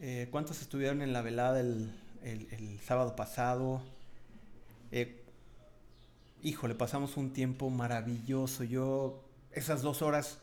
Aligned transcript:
Eh, 0.00 0.28
¿Cuántos 0.30 0.60
estuvieron 0.62 1.02
en 1.02 1.12
la 1.12 1.22
velada 1.22 1.58
el, 1.60 2.80
sábado 2.86 3.16
pasado? 3.16 3.82
Eh, 4.92 5.24
híjole, 6.42 6.76
pasamos 6.76 7.16
un 7.16 7.32
tiempo 7.32 7.68
maravilloso. 7.68 8.62
Yo, 8.62 9.24
esas 9.50 9.82
dos 9.82 10.02
horas, 10.02 10.38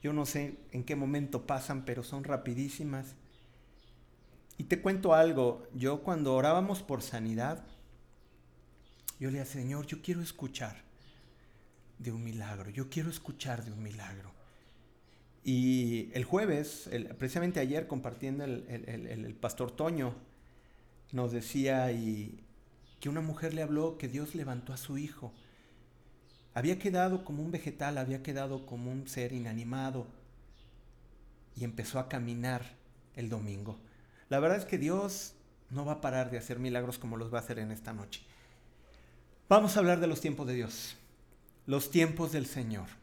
yo 0.00 0.12
no 0.12 0.26
sé 0.26 0.58
en 0.70 0.84
qué 0.84 0.94
momento 0.94 1.44
pasan, 1.44 1.84
pero 1.84 2.04
son 2.04 2.22
rapidísimas. 2.22 3.16
Y 4.58 4.64
te 4.64 4.80
cuento 4.80 5.12
algo, 5.12 5.66
yo 5.74 6.02
cuando 6.02 6.34
orábamos 6.34 6.82
por 6.82 7.02
sanidad, 7.02 7.64
yo 9.18 9.30
le 9.30 9.44
Señor, 9.44 9.86
yo 9.86 10.02
quiero 10.02 10.20
escuchar 10.20 10.76
de 11.98 12.12
un 12.12 12.22
milagro, 12.22 12.70
yo 12.70 12.88
quiero 12.88 13.10
escuchar 13.10 13.64
de 13.64 13.72
un 13.72 13.82
milagro. 13.82 14.39
Y 15.42 16.10
el 16.12 16.24
jueves, 16.24 16.90
precisamente 17.18 17.60
ayer 17.60 17.86
compartiendo 17.86 18.44
el, 18.44 19.36
pastor 19.40 19.70
Toño, 19.70 20.14
nos 21.12 21.32
decía 21.32 21.90
y, 21.92 22.44
que 23.00 23.08
una 23.08 23.22
mujer 23.22 23.54
le 23.54 23.62
habló 23.62 23.96
que 23.96 24.08
Dios 24.08 24.34
levantó 24.34 24.72
a 24.72 24.76
su 24.76 24.98
hijo. 24.98 25.32
Había 26.52 26.78
quedado 26.78 27.24
como 27.24 27.42
un 27.42 27.50
vegetal, 27.50 27.96
había 27.96 28.22
quedado 28.22 28.66
como 28.66 28.92
un 28.92 29.08
ser 29.08 29.32
inanimado 29.32 30.06
y 31.56 31.64
empezó 31.64 31.98
a 31.98 32.08
caminar 32.08 32.62
el 33.16 33.30
domingo. 33.30 33.78
La 34.28 34.38
verdad 34.38 34.58
es 34.58 34.64
que 34.66 34.78
Dios 34.78 35.34
no 35.70 35.84
va 35.84 35.94
a 35.94 36.00
parar 36.00 36.30
de 36.30 36.38
hacer 36.38 36.58
milagros 36.58 36.98
como 36.98 37.16
los 37.16 37.32
va 37.32 37.38
a 37.38 37.42
hacer 37.42 37.58
en 37.58 37.70
esta 37.70 37.92
noche. 37.92 38.22
Vamos 39.48 39.76
a 39.76 39.80
hablar 39.80 40.00
de 40.00 40.06
los 40.06 40.20
tiempos 40.20 40.46
de 40.46 40.54
Dios, 40.54 40.96
los 41.66 41.90
tiempos 41.90 42.32
del 42.32 42.46
Señor. 42.46 42.99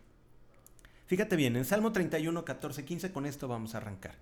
Fíjate 1.07 1.37
bien, 1.37 1.55
en 1.55 1.63
Salmo 1.63 1.93
31, 1.93 2.43
14, 2.43 2.83
15, 2.83 3.11
con 3.13 3.25
esto 3.25 3.47
vamos 3.47 3.73
a 3.73 3.77
arrancar. 3.77 4.15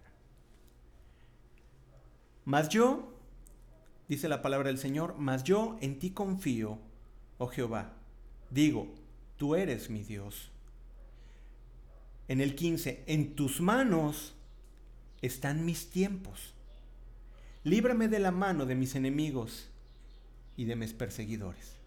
Mas 2.45 2.69
yo, 2.69 3.11
dice 4.07 4.29
la 4.29 4.43
palabra 4.43 4.67
del 4.67 4.77
Señor, 4.77 5.15
mas 5.17 5.43
yo 5.43 5.77
en 5.81 5.97
ti 5.97 6.11
confío, 6.11 6.77
oh 7.39 7.47
Jehová. 7.47 7.93
Digo, 8.51 8.93
tú 9.37 9.55
eres 9.55 9.89
mi 9.89 10.03
Dios. 10.03 10.51
En 12.27 12.39
el 12.39 12.53
15, 12.53 13.03
en 13.07 13.35
tus 13.35 13.61
manos 13.61 14.35
están 15.23 15.65
mis 15.65 15.89
tiempos. 15.89 16.53
Líbrame 17.63 18.07
de 18.07 18.19
la 18.19 18.29
mano 18.29 18.67
de 18.67 18.75
mis 18.75 18.93
enemigos 18.93 19.71
y 20.55 20.65
de 20.65 20.75
mis 20.75 20.93
perseguidores. 20.93 21.77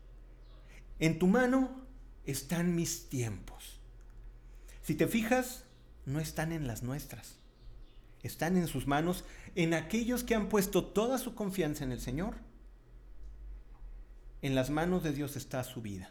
En 0.98 1.20
tu 1.20 1.28
mano 1.28 1.86
están 2.26 2.74
mis 2.74 3.08
tiempos. 3.08 3.77
Si 4.88 4.94
te 4.94 5.06
fijas, 5.06 5.64
no 6.06 6.18
están 6.18 6.50
en 6.50 6.66
las 6.66 6.82
nuestras. 6.82 7.34
Están 8.22 8.56
en 8.56 8.66
sus 8.66 8.86
manos, 8.86 9.22
en 9.54 9.74
aquellos 9.74 10.24
que 10.24 10.34
han 10.34 10.48
puesto 10.48 10.82
toda 10.82 11.18
su 11.18 11.34
confianza 11.34 11.84
en 11.84 11.92
el 11.92 12.00
Señor. 12.00 12.36
En 14.40 14.54
las 14.54 14.70
manos 14.70 15.02
de 15.02 15.12
Dios 15.12 15.36
está 15.36 15.62
su 15.62 15.82
vida. 15.82 16.08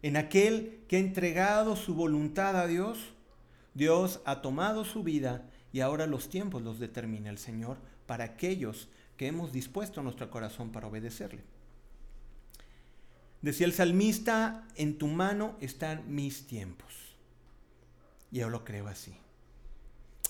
En 0.00 0.16
aquel 0.16 0.82
que 0.88 0.96
ha 0.96 0.98
entregado 0.98 1.76
su 1.76 1.94
voluntad 1.94 2.56
a 2.58 2.66
Dios, 2.66 3.12
Dios 3.74 4.22
ha 4.24 4.40
tomado 4.40 4.86
su 4.86 5.02
vida 5.02 5.44
y 5.70 5.80
ahora 5.80 6.06
los 6.06 6.30
tiempos 6.30 6.62
los 6.62 6.78
determina 6.78 7.28
el 7.28 7.36
Señor 7.36 7.76
para 8.06 8.24
aquellos 8.24 8.88
que 9.18 9.26
hemos 9.26 9.52
dispuesto 9.52 10.02
nuestro 10.02 10.30
corazón 10.30 10.72
para 10.72 10.86
obedecerle. 10.86 11.42
Decía 13.42 13.66
el 13.66 13.74
salmista, 13.74 14.66
en 14.76 14.96
tu 14.96 15.06
mano 15.06 15.58
están 15.60 16.14
mis 16.14 16.46
tiempos. 16.46 17.09
Yo 18.30 18.48
lo 18.48 18.64
creo 18.64 18.88
así. 18.88 19.14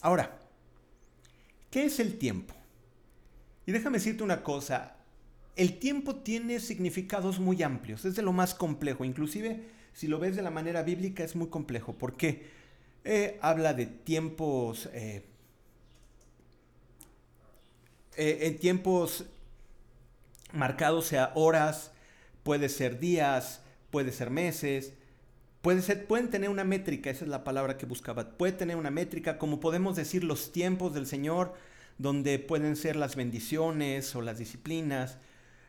Ahora, 0.00 0.38
¿qué 1.70 1.84
es 1.84 2.00
el 2.00 2.18
tiempo? 2.18 2.54
Y 3.66 3.72
déjame 3.72 3.98
decirte 3.98 4.24
una 4.24 4.42
cosa, 4.42 4.96
el 5.56 5.78
tiempo 5.78 6.16
tiene 6.16 6.58
significados 6.60 7.38
muy 7.38 7.62
amplios, 7.62 8.04
es 8.04 8.16
de 8.16 8.22
lo 8.22 8.32
más 8.32 8.54
complejo, 8.54 9.04
inclusive 9.04 9.68
si 9.92 10.08
lo 10.08 10.18
ves 10.18 10.36
de 10.36 10.42
la 10.42 10.50
manera 10.50 10.82
bíblica 10.82 11.24
es 11.24 11.36
muy 11.36 11.48
complejo. 11.48 11.92
¿Por 11.94 12.16
qué? 12.16 12.48
Eh, 13.04 13.38
habla 13.42 13.74
de 13.74 13.86
tiempos, 13.86 14.88
eh, 14.92 15.24
eh, 18.16 18.38
en 18.42 18.58
tiempos 18.58 19.26
marcados, 20.52 21.06
sea 21.06 21.32
horas, 21.34 21.92
puede 22.42 22.68
ser 22.68 22.98
días, 22.98 23.62
puede 23.90 24.12
ser 24.12 24.30
meses, 24.30 24.94
Puede 25.62 25.82
ser, 25.82 26.06
pueden 26.06 26.30
tener 26.30 26.48
una 26.48 26.64
métrica, 26.64 27.10
esa 27.10 27.24
es 27.24 27.30
la 27.30 27.44
palabra 27.44 27.76
que 27.76 27.86
buscaba. 27.86 28.30
Puede 28.30 28.52
tener 28.52 28.76
una 28.76 28.90
métrica, 28.90 29.36
como 29.38 29.60
podemos 29.60 29.96
decir, 29.96 30.24
los 30.24 30.52
tiempos 30.52 30.94
del 30.94 31.06
Señor, 31.06 31.54
donde 31.98 32.38
pueden 32.38 32.76
ser 32.76 32.96
las 32.96 33.14
bendiciones 33.14 34.14
o 34.16 34.22
las 34.22 34.38
disciplinas. 34.38 35.18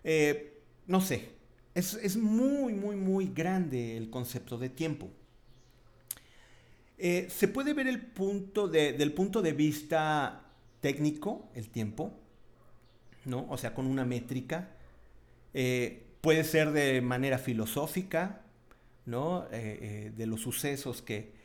Eh, 0.05 0.61
no 0.87 1.01
sé, 1.01 1.29
es, 1.75 2.17
muy, 2.17 2.73
muy, 2.73 2.95
muy 2.95 3.31
grande 3.33 3.97
el 3.97 4.09
concepto 4.09 4.57
de 4.57 4.69
tiempo. 4.69 5.09
Eh, 6.97 7.27
se 7.29 7.47
puede 7.47 7.73
ver 7.73 7.87
el 7.87 8.01
punto 8.01 8.67
de, 8.67 8.93
del 8.93 9.13
punto 9.13 9.41
de 9.41 9.53
vista 9.53 10.45
técnico, 10.81 11.49
el 11.55 11.69
tiempo, 11.69 12.13
¿no? 13.25 13.45
O 13.49 13.57
sea, 13.57 13.73
con 13.73 13.87
una 13.87 14.05
métrica. 14.05 14.69
Eh, 15.53 16.03
puede 16.21 16.43
ser 16.43 16.71
de 16.71 17.01
manera 17.01 17.37
filosófica, 17.37 18.40
¿no? 19.11 19.43
Eh, 19.43 19.49
eh, 19.51 20.11
de 20.15 20.25
los 20.25 20.41
sucesos 20.41 21.01
que, 21.01 21.39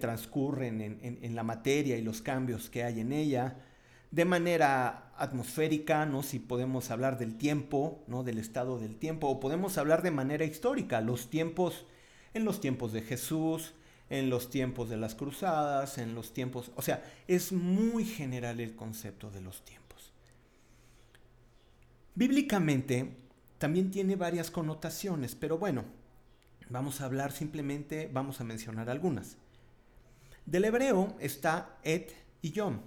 transcurren 0.00 0.80
en, 0.80 1.34
la 1.34 1.42
materia 1.42 1.98
y 1.98 2.02
los 2.02 2.22
cambios 2.22 2.70
que 2.70 2.84
hay 2.84 3.00
en 3.00 3.12
ella, 3.12 3.56
de 4.12 4.24
manera 4.24 5.12
atmosférica, 5.16 6.06
¿no? 6.06 6.22
si 6.22 6.38
podemos 6.38 6.92
hablar 6.92 7.18
del 7.18 7.36
tiempo, 7.36 8.04
¿no? 8.06 8.22
del 8.22 8.38
estado 8.38 8.78
del 8.78 8.94
tiempo, 8.94 9.26
o 9.26 9.40
podemos 9.40 9.78
hablar 9.78 10.02
de 10.02 10.12
manera 10.12 10.44
histórica, 10.44 11.00
los 11.00 11.28
tiempos, 11.28 11.86
en 12.34 12.44
los 12.44 12.60
tiempos 12.60 12.92
de 12.92 13.02
Jesús, 13.02 13.72
en 14.10 14.30
los 14.30 14.48
tiempos 14.48 14.88
de 14.90 14.96
las 14.96 15.16
cruzadas, 15.16 15.98
en 15.98 16.14
los 16.14 16.32
tiempos, 16.32 16.70
o 16.76 16.82
sea, 16.82 17.02
es 17.26 17.50
muy 17.50 18.04
general 18.04 18.60
el 18.60 18.76
concepto 18.76 19.28
de 19.32 19.40
los 19.40 19.64
tiempos. 19.64 20.12
Bíblicamente 22.14 23.16
también 23.58 23.90
tiene 23.90 24.14
varias 24.14 24.52
connotaciones, 24.52 25.34
pero 25.34 25.58
bueno, 25.58 25.84
Vamos 26.70 27.00
a 27.00 27.06
hablar 27.06 27.32
simplemente, 27.32 28.08
vamos 28.12 28.40
a 28.40 28.44
mencionar 28.44 28.88
algunas. 28.88 29.36
Del 30.46 30.64
hebreo 30.64 31.16
está 31.18 31.76
et 31.82 32.14
y 32.42 32.52
yom, 32.52 32.78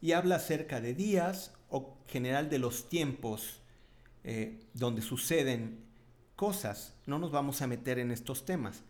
y 0.00 0.12
habla 0.12 0.36
acerca 0.36 0.80
de 0.80 0.94
días 0.94 1.52
o 1.68 1.98
general 2.08 2.48
de 2.48 2.58
los 2.58 2.88
tiempos 2.88 3.60
eh, 4.24 4.60
donde 4.72 5.02
suceden 5.02 5.84
cosas. 6.34 6.94
No 7.04 7.18
nos 7.18 7.30
vamos 7.30 7.60
a 7.60 7.66
meter 7.66 7.98
en 7.98 8.10
estos 8.10 8.46
temas. 8.46 8.82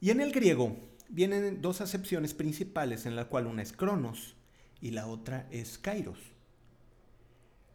Y 0.00 0.10
en 0.10 0.20
el 0.20 0.30
griego 0.30 0.76
vienen 1.08 1.60
dos 1.60 1.80
acepciones 1.80 2.34
principales, 2.34 3.04
en 3.04 3.16
la 3.16 3.24
cual 3.24 3.48
una 3.48 3.62
es 3.62 3.72
cronos 3.72 4.36
y 4.80 4.92
la 4.92 5.08
otra 5.08 5.48
es 5.50 5.76
kairos. 5.78 6.33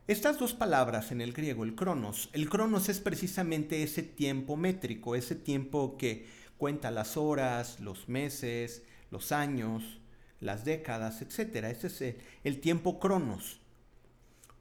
Estas 0.09 0.39
dos 0.39 0.55
palabras 0.55 1.11
en 1.11 1.21
el 1.21 1.33
griego, 1.33 1.63
el 1.63 1.75
cronos, 1.75 2.31
el 2.33 2.49
cronos 2.49 2.89
es 2.89 2.99
precisamente 2.99 3.83
ese 3.83 4.01
tiempo 4.01 4.57
métrico, 4.57 5.13
ese 5.13 5.35
tiempo 5.35 5.97
que 5.97 6.25
cuenta 6.57 6.89
las 6.89 7.15
horas, 7.15 7.79
los 7.79 8.09
meses, 8.09 8.81
los 9.11 9.31
años, 9.31 10.01
las 10.39 10.65
décadas, 10.65 11.21
etc. 11.21 11.57
Ese 11.65 11.85
es 11.85 12.15
el, 12.43 12.59
tiempo 12.59 12.99
cronos. 12.99 13.61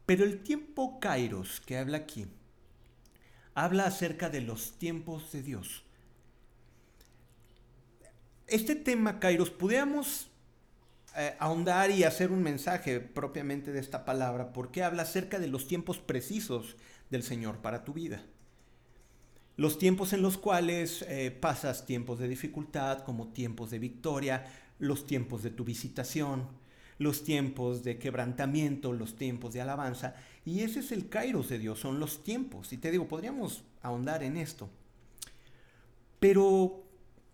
Pero 0.04 0.25
el 0.25 0.42
tiempo 0.42 1.00
kairos 1.00 1.62
que 1.62 1.78
habla 1.78 1.97
aquí, 1.97 2.26
habla 3.54 3.86
acerca 3.86 4.28
de 4.28 4.42
los 4.42 4.72
tiempos 4.78 5.32
de 5.32 5.42
Dios. 5.42 5.82
Este 8.47 8.76
tema 8.76 9.19
kairos, 9.19 9.48
pudiéramos 9.48 10.30
eh, 11.16 11.34
ahondar 11.38 11.91
y 11.91 12.04
hacer 12.04 12.30
un 12.30 12.42
mensaje 12.42 13.00
propiamente 13.00 13.72
de 13.72 13.80
esta 13.80 14.04
palabra, 14.04 14.53
porque 14.53 14.83
habla 14.83 15.03
acerca 15.03 15.38
de 15.38 15.48
los 15.48 15.66
tiempos 15.66 15.98
precisos 15.98 16.77
del 17.10 17.22
Señor 17.22 17.59
para 17.59 17.84
tu 17.84 17.92
vida. 17.92 18.22
Los 19.56 19.78
tiempos 19.78 20.12
en 20.12 20.22
los 20.22 20.38
cuales 20.38 21.03
eh, 21.09 21.33
pasas 21.33 21.86
tiempos 21.86 22.21
de 22.21 22.28
dificultad 22.28 23.03
como 23.03 23.33
tiempos 23.33 23.71
de 23.71 23.80
victoria, 23.80 24.47
los 24.78 25.06
tiempos 25.06 25.42
de 25.42 25.50
tu 25.50 25.65
visitación, 25.65 26.47
los 26.98 27.24
tiempos 27.24 27.83
de 27.83 27.98
quebrantamiento, 27.98 28.92
los 28.92 29.16
tiempos 29.16 29.54
de 29.54 29.60
alabanza. 29.60 30.15
Y 30.44 30.60
ese 30.60 30.80
es 30.80 30.92
el 30.92 31.09
kairos 31.09 31.48
de 31.48 31.59
Dios, 31.59 31.80
son 31.80 31.98
los 31.98 32.22
tiempos. 32.22 32.72
Y 32.72 32.77
te 32.77 32.91
digo, 32.91 33.09
podríamos 33.09 33.65
ahondar 33.83 34.22
en 34.22 34.36
esto. 34.36 34.68
Pero 36.21 36.84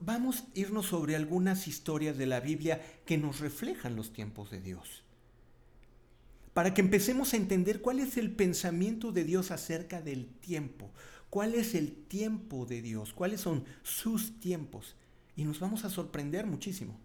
vamos 0.00 0.40
a 0.40 0.58
irnos 0.58 0.86
sobre 0.86 1.16
algunas 1.16 1.68
historias 1.68 2.16
de 2.16 2.26
la 2.26 2.40
Biblia 2.40 2.80
que 3.04 3.18
nos 3.18 3.40
reflejan 3.40 3.96
los 3.96 4.12
tiempos 4.12 4.50
de 4.50 4.60
Dios. 4.60 5.02
Para 6.52 6.72
que 6.72 6.80
empecemos 6.80 7.34
a 7.34 7.36
entender 7.36 7.80
cuál 7.80 7.98
es 7.98 8.16
el 8.16 8.30
pensamiento 8.30 9.10
de 9.12 9.24
Dios 9.24 9.50
acerca 9.50 10.00
del 10.00 10.26
tiempo, 10.26 10.92
cuál 11.30 11.54
es 11.54 11.74
el 11.74 11.92
tiempo 11.92 12.64
de 12.64 12.80
Dios, 12.80 13.12
cuáles 13.12 13.40
son 13.40 13.64
sus 13.82 14.38
tiempos. 14.38 14.94
Y 15.36 15.44
nos 15.44 15.58
vamos 15.58 15.84
a 15.84 15.90
sorprender 15.90 16.46
muchísimo. 16.46 17.00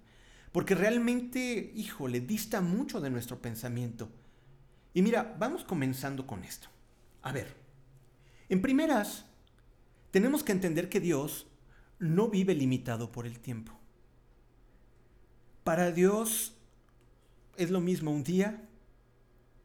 Porque 0.52 0.76
realmente, 0.76 1.72
híjole, 1.76 2.22
dista 2.22 2.62
mucho 2.62 3.02
de 3.02 3.10
nuestro 3.10 3.42
pensamiento. 3.42 4.10
Y 4.94 5.02
mira, 5.02 5.36
vamos 5.40 5.64
comenzando 5.64 6.28
con 6.28 6.44
esto. 6.44 6.68
A 7.22 7.32
ver, 7.32 7.56
en 8.50 8.62
primeras, 8.62 9.26
tenemos 10.12 10.44
que 10.44 10.52
entender 10.52 10.90
que 10.90 11.00
Dios 11.00 11.48
no 12.00 12.30
vive 12.30 12.56
limitado 12.56 13.12
por 13.12 13.28
el 13.28 13.40
tiempo. 13.40 13.74
Para 15.64 15.92
Dios 15.92 16.56
es 17.58 17.70
lo 17.70 17.82
mismo 17.82 18.12
un 18.12 18.24
día 18.24 18.68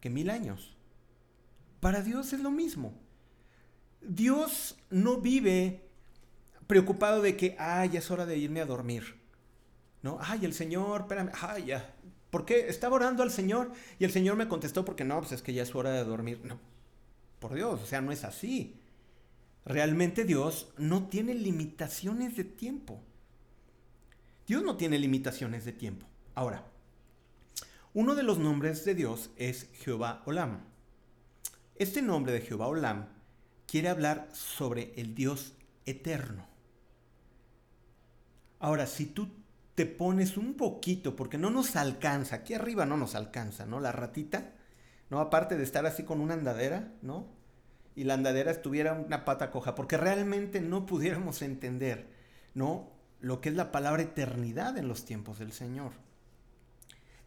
que 0.00 0.10
mil 0.10 0.28
años. 0.28 0.76
Para 1.81 2.02
Dios 2.02 2.32
es 2.32 2.40
lo 2.40 2.50
mismo. 2.50 2.92
Dios 4.00 4.76
no 4.90 5.20
vive 5.20 5.88
preocupado 6.66 7.22
de 7.22 7.36
que, 7.36 7.56
ay, 7.58 7.90
ya 7.90 7.98
es 8.00 8.10
hora 8.10 8.26
de 8.26 8.36
irme 8.36 8.60
a 8.60 8.66
dormir. 8.66 9.16
¿No? 10.02 10.19
Ay, 10.20 10.44
el 10.44 10.52
Señor, 10.52 11.02
espérame, 11.02 11.31
ay, 11.40 11.66
ya. 11.66 11.94
¿Por 12.31 12.44
qué? 12.44 12.69
Estaba 12.69 12.96
orando 12.96 13.22
al 13.22 13.31
Señor 13.31 13.72
y 13.98 14.04
el 14.04 14.10
Señor 14.10 14.36
me 14.36 14.48
contestó 14.48 14.84
porque 14.84 15.04
no, 15.04 15.20
pues 15.20 15.32
es 15.32 15.42
que 15.42 15.54
ya 15.54 15.62
es 15.62 15.75
hora 15.75 15.90
de 15.90 16.04
dormir. 16.04 16.40
No, 16.44 16.58
por 17.38 17.54
Dios, 17.54 17.81
o 17.81 17.86
sea, 17.86 18.00
no 18.00 18.12
es 18.12 18.25
así. 18.25 18.76
Realmente 19.64 20.25
Dios 20.25 20.72
no 20.76 21.08
tiene 21.08 21.34
limitaciones 21.34 22.37
de 22.37 22.44
tiempo. 22.44 23.02
Dios 24.46 24.62
no 24.62 24.76
tiene 24.76 24.99
limitaciones 24.99 25.64
de 25.64 25.72
tiempo. 25.72 26.06
Ahora, 26.34 26.66
uno 27.94 28.14
de 28.14 28.22
los 28.22 28.38
nombres 28.38 28.84
de 28.84 28.94
Dios 28.94 29.31
es 29.37 29.70
Jehová 29.72 30.22
Olam. 30.26 30.64
Este 31.76 32.02
nombre 32.02 32.32
de 32.32 32.43
Jehová 32.43 32.66
Olam 32.66 33.08
quiere 33.66 33.88
hablar 33.88 34.28
sobre 34.32 34.93
el 34.96 35.14
Dios 35.14 35.55
eterno. 35.87 36.46
Ahora, 38.58 38.87
si 38.87 39.06
tú 39.06 39.28
te 39.75 39.87
pones 39.87 40.37
un 40.37 40.55
poquito, 40.55 41.17
porque 41.17 41.38
no 41.38 41.50
nos 41.50 41.75
alcanza, 41.76 42.37
aquí 42.37 42.55
arriba 42.55 42.87
no 42.87 42.96
nos 42.96 43.14
alcanza, 43.14 43.67
¿no? 43.67 43.81
La 43.81 43.93
ratita, 43.93 44.52
¿no? 45.10 45.20
Aparte 45.20 45.56
de 45.56 45.64
estar 45.64 45.87
así 45.87 46.05
con 46.05 46.20
una 46.20 46.34
andadera, 46.34 46.93
¿no? 47.02 47.26
Y 47.96 48.05
la 48.05 48.14
andadera 48.14 48.50
estuviera 48.50 48.93
una 48.93 49.25
pata 49.25 49.50
coja, 49.50 49.75
porque 49.75 49.96
realmente 49.96 50.61
no 50.61 50.87
pudiéramos 50.87 51.43
entender, 51.43 52.08
¿no? 52.55 52.91
Lo 53.20 53.41
que 53.41 53.49
es 53.49 53.55
la 53.55 53.73
palabra 53.73 54.02
eternidad 54.02 54.76
en 54.76 54.88
los 54.88 55.05
tiempos 55.05 55.38
del 55.38 55.52
Señor. 55.52 55.93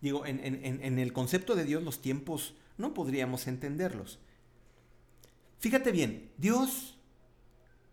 Digo, 0.02 0.26
en, 0.26 0.40
en 0.44 1.00
el 1.00 1.14
concepto 1.14 1.56
de 1.56 1.64
Dios 1.64 1.82
los 1.82 2.02
tiempos 2.02 2.56
no 2.78 2.94
podríamos 2.94 3.48
entenderlos. 3.48 4.20
Fíjate 5.60 5.92
bien, 5.92 6.32
Dios 6.38 6.98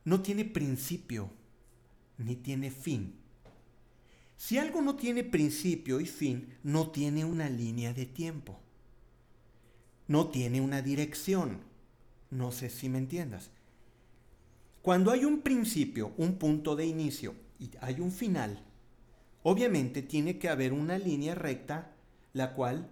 no 0.05 0.21
tiene 0.21 0.45
principio 0.45 1.31
ni 2.19 2.37
tiene 2.37 2.71
fin. 2.71 3.19
Si 4.37 4.59
algo 4.59 4.83
no 4.83 4.97
tiene 4.97 5.25
principio 5.25 6.01
y 6.01 6.07
fin, 6.07 6.55
no 6.63 6.91
tiene 6.91 7.25
una 7.25 7.49
línea 7.49 7.95
de 7.95 8.07
tiempo. 8.07 8.61
No 10.07 10.29
tiene 10.29 10.61
una 10.61 10.83
dirección. 10.83 11.61
No 12.35 12.51
sé 12.51 12.69
si 12.69 12.89
me 12.89 12.99
entiendas. 12.99 13.53
Cuando 14.83 15.13
hay 15.13 15.25
un 15.25 15.43
principio, 15.43 16.13
un 16.17 16.35
punto 16.35 16.75
de 16.75 16.85
inicio 16.85 17.37
y 17.61 17.71
hay 17.81 18.01
un 18.01 18.11
final, 18.11 18.61
obviamente 19.45 20.03
tiene 20.03 20.37
que 20.37 20.49
haber 20.49 20.73
una 20.73 20.99
línea 20.99 21.37
recta 21.37 21.93
la 22.33 22.55
cual 22.55 22.91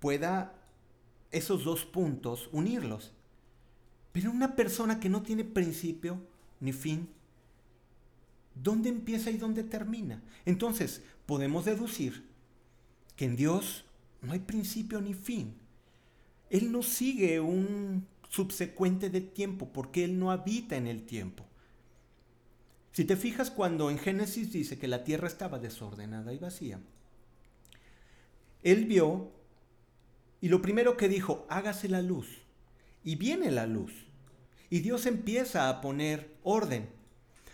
pueda 0.00 0.54
esos 1.30 1.62
dos 1.62 1.84
puntos 1.84 2.48
unirlos. 2.50 3.12
Pero 4.12 4.30
una 4.30 4.56
persona 4.56 4.98
que 4.98 5.10
no 5.10 5.20
tiene 5.20 5.44
principio 5.44 6.18
ni 6.60 6.72
fin, 6.72 7.06
¿dónde 8.54 8.88
empieza 8.88 9.30
y 9.30 9.36
dónde 9.36 9.62
termina? 9.62 10.22
Entonces, 10.46 11.02
podemos 11.26 11.66
deducir 11.66 12.26
que 13.14 13.26
en 13.26 13.36
Dios 13.36 13.84
no 14.22 14.32
hay 14.32 14.38
principio 14.38 15.02
ni 15.02 15.12
fin. 15.12 15.54
Él 16.48 16.72
no 16.72 16.82
sigue 16.82 17.40
un 17.40 18.06
subsecuente 18.28 19.10
de 19.10 19.20
tiempo 19.20 19.72
porque 19.72 20.04
Él 20.04 20.18
no 20.18 20.30
habita 20.30 20.76
en 20.76 20.86
el 20.86 21.04
tiempo. 21.04 21.44
Si 22.92 23.04
te 23.04 23.16
fijas 23.16 23.50
cuando 23.50 23.90
en 23.90 23.98
Génesis 23.98 24.52
dice 24.52 24.78
que 24.78 24.88
la 24.88 25.04
tierra 25.04 25.28
estaba 25.28 25.58
desordenada 25.58 26.32
y 26.32 26.38
vacía, 26.38 26.80
Él 28.62 28.86
vio 28.86 29.32
y 30.40 30.48
lo 30.48 30.62
primero 30.62 30.96
que 30.96 31.08
dijo, 31.08 31.46
hágase 31.48 31.88
la 31.88 32.02
luz. 32.02 32.28
Y 33.04 33.16
viene 33.16 33.50
la 33.50 33.66
luz. 33.66 33.92
Y 34.70 34.80
Dios 34.80 35.06
empieza 35.06 35.68
a 35.68 35.80
poner 35.80 36.36
orden. 36.42 36.88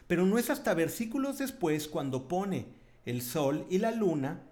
Pero 0.07 0.27
no 0.27 0.39
es 0.39 0.51
hasta 0.51 0.75
versículos 0.75 1.39
después 1.39 1.89
cuando 1.89 2.29
pone 2.29 2.67
el 3.07 3.23
sol 3.23 3.67
y 3.71 3.79
la 3.79 3.91
luna 3.91 4.43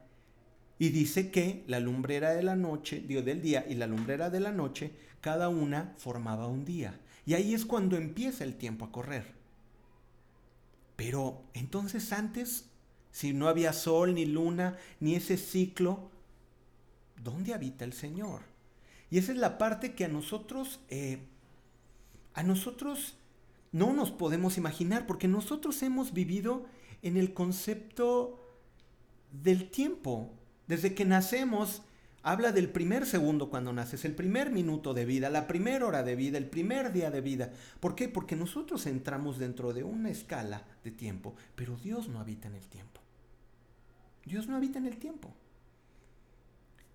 y 0.79 0.91
dice 0.91 1.31
que 1.31 1.65
la 1.67 1.81
lumbrera 1.81 2.35
de 2.35 2.43
la 2.43 2.57
noche, 2.57 3.03
digo 3.07 3.23
del 3.23 3.41
día 3.41 3.65
y 3.69 3.75
la 3.75 3.87
lumbrera 3.87 4.31
de 4.31 4.41
la 4.41 4.53
noche, 4.53 4.93
cada 5.21 5.49
una 5.49 5.95
formaba 5.99 6.47
un 6.49 6.65
día. 6.65 6.99
Y 7.25 7.35
ahí 7.35 7.55
es 7.55 7.65
cuando 7.65 7.97
empieza 7.97 8.45
el 8.45 8.57
tiempo 8.57 8.85
a 8.85 8.93
correr. 8.93 9.33
Pero 10.97 11.43
entonces 11.55 12.13
antes, 12.13 12.67
si 13.11 13.33
no 13.33 13.49
había 13.49 13.73
sol 13.73 14.15
ni 14.15 14.27
luna, 14.27 14.77
ni 15.01 15.15
ese 15.15 15.37
ciclo, 15.37 16.11
¿dónde 17.23 17.55
habita 17.55 17.85
el 17.85 17.93
Señor? 17.93 18.43
Y 19.11 19.19
esa 19.19 19.33
es 19.33 19.39
la 19.39 19.59
parte 19.59 19.95
que 19.95 20.05
a 20.05 20.09
nosotros, 20.09 20.81
eh, 20.89 21.19
a 22.35 22.43
nosotros 22.43 23.17
no 23.71 23.93
nos 23.93 24.11
podemos 24.11 24.59
imaginar, 24.59 25.07
porque 25.07 25.29
nosotros 25.29 25.83
hemos 25.83 26.13
vivido 26.13 26.67
en 27.03 27.17
el 27.17 27.35
concepto 27.35 28.39
del 29.31 29.71
tiempo. 29.71 30.31
Desde 30.67 30.95
que 30.95 31.05
nacemos, 31.05 31.83
habla 32.23 32.53
del 32.53 32.69
primer 32.69 33.07
segundo 33.07 33.51
cuando 33.51 33.73
naces, 33.73 34.05
el 34.05 34.15
primer 34.15 34.51
minuto 34.51 34.95
de 34.95 35.05
vida, 35.05 35.31
la 35.31 35.47
primera 35.47 35.87
hora 35.87 36.03
de 36.03 36.17
vida, 36.17 36.39
el 36.39 36.47
primer 36.47 36.93
día 36.93 37.11
de 37.11 37.21
vida. 37.21 37.51
¿Por 37.81 37.95
qué? 37.95 38.09
Porque 38.09 38.37
nosotros 38.37 38.87
entramos 38.87 39.39
dentro 39.39 39.73
de 39.73 39.85
una 39.85 40.11
escala 40.11 40.65
de 40.85 40.91
tiempo, 40.91 41.35
pero 41.55 41.77
Dios 41.77 42.09
no 42.09 42.21
habita 42.21 42.49
en 42.49 42.55
el 42.55 42.67
tiempo. 42.67 43.01
Dios 44.25 44.47
no 44.47 44.57
habita 44.57 44.79
en 44.79 44.87
el 44.87 44.99
tiempo. 44.99 45.35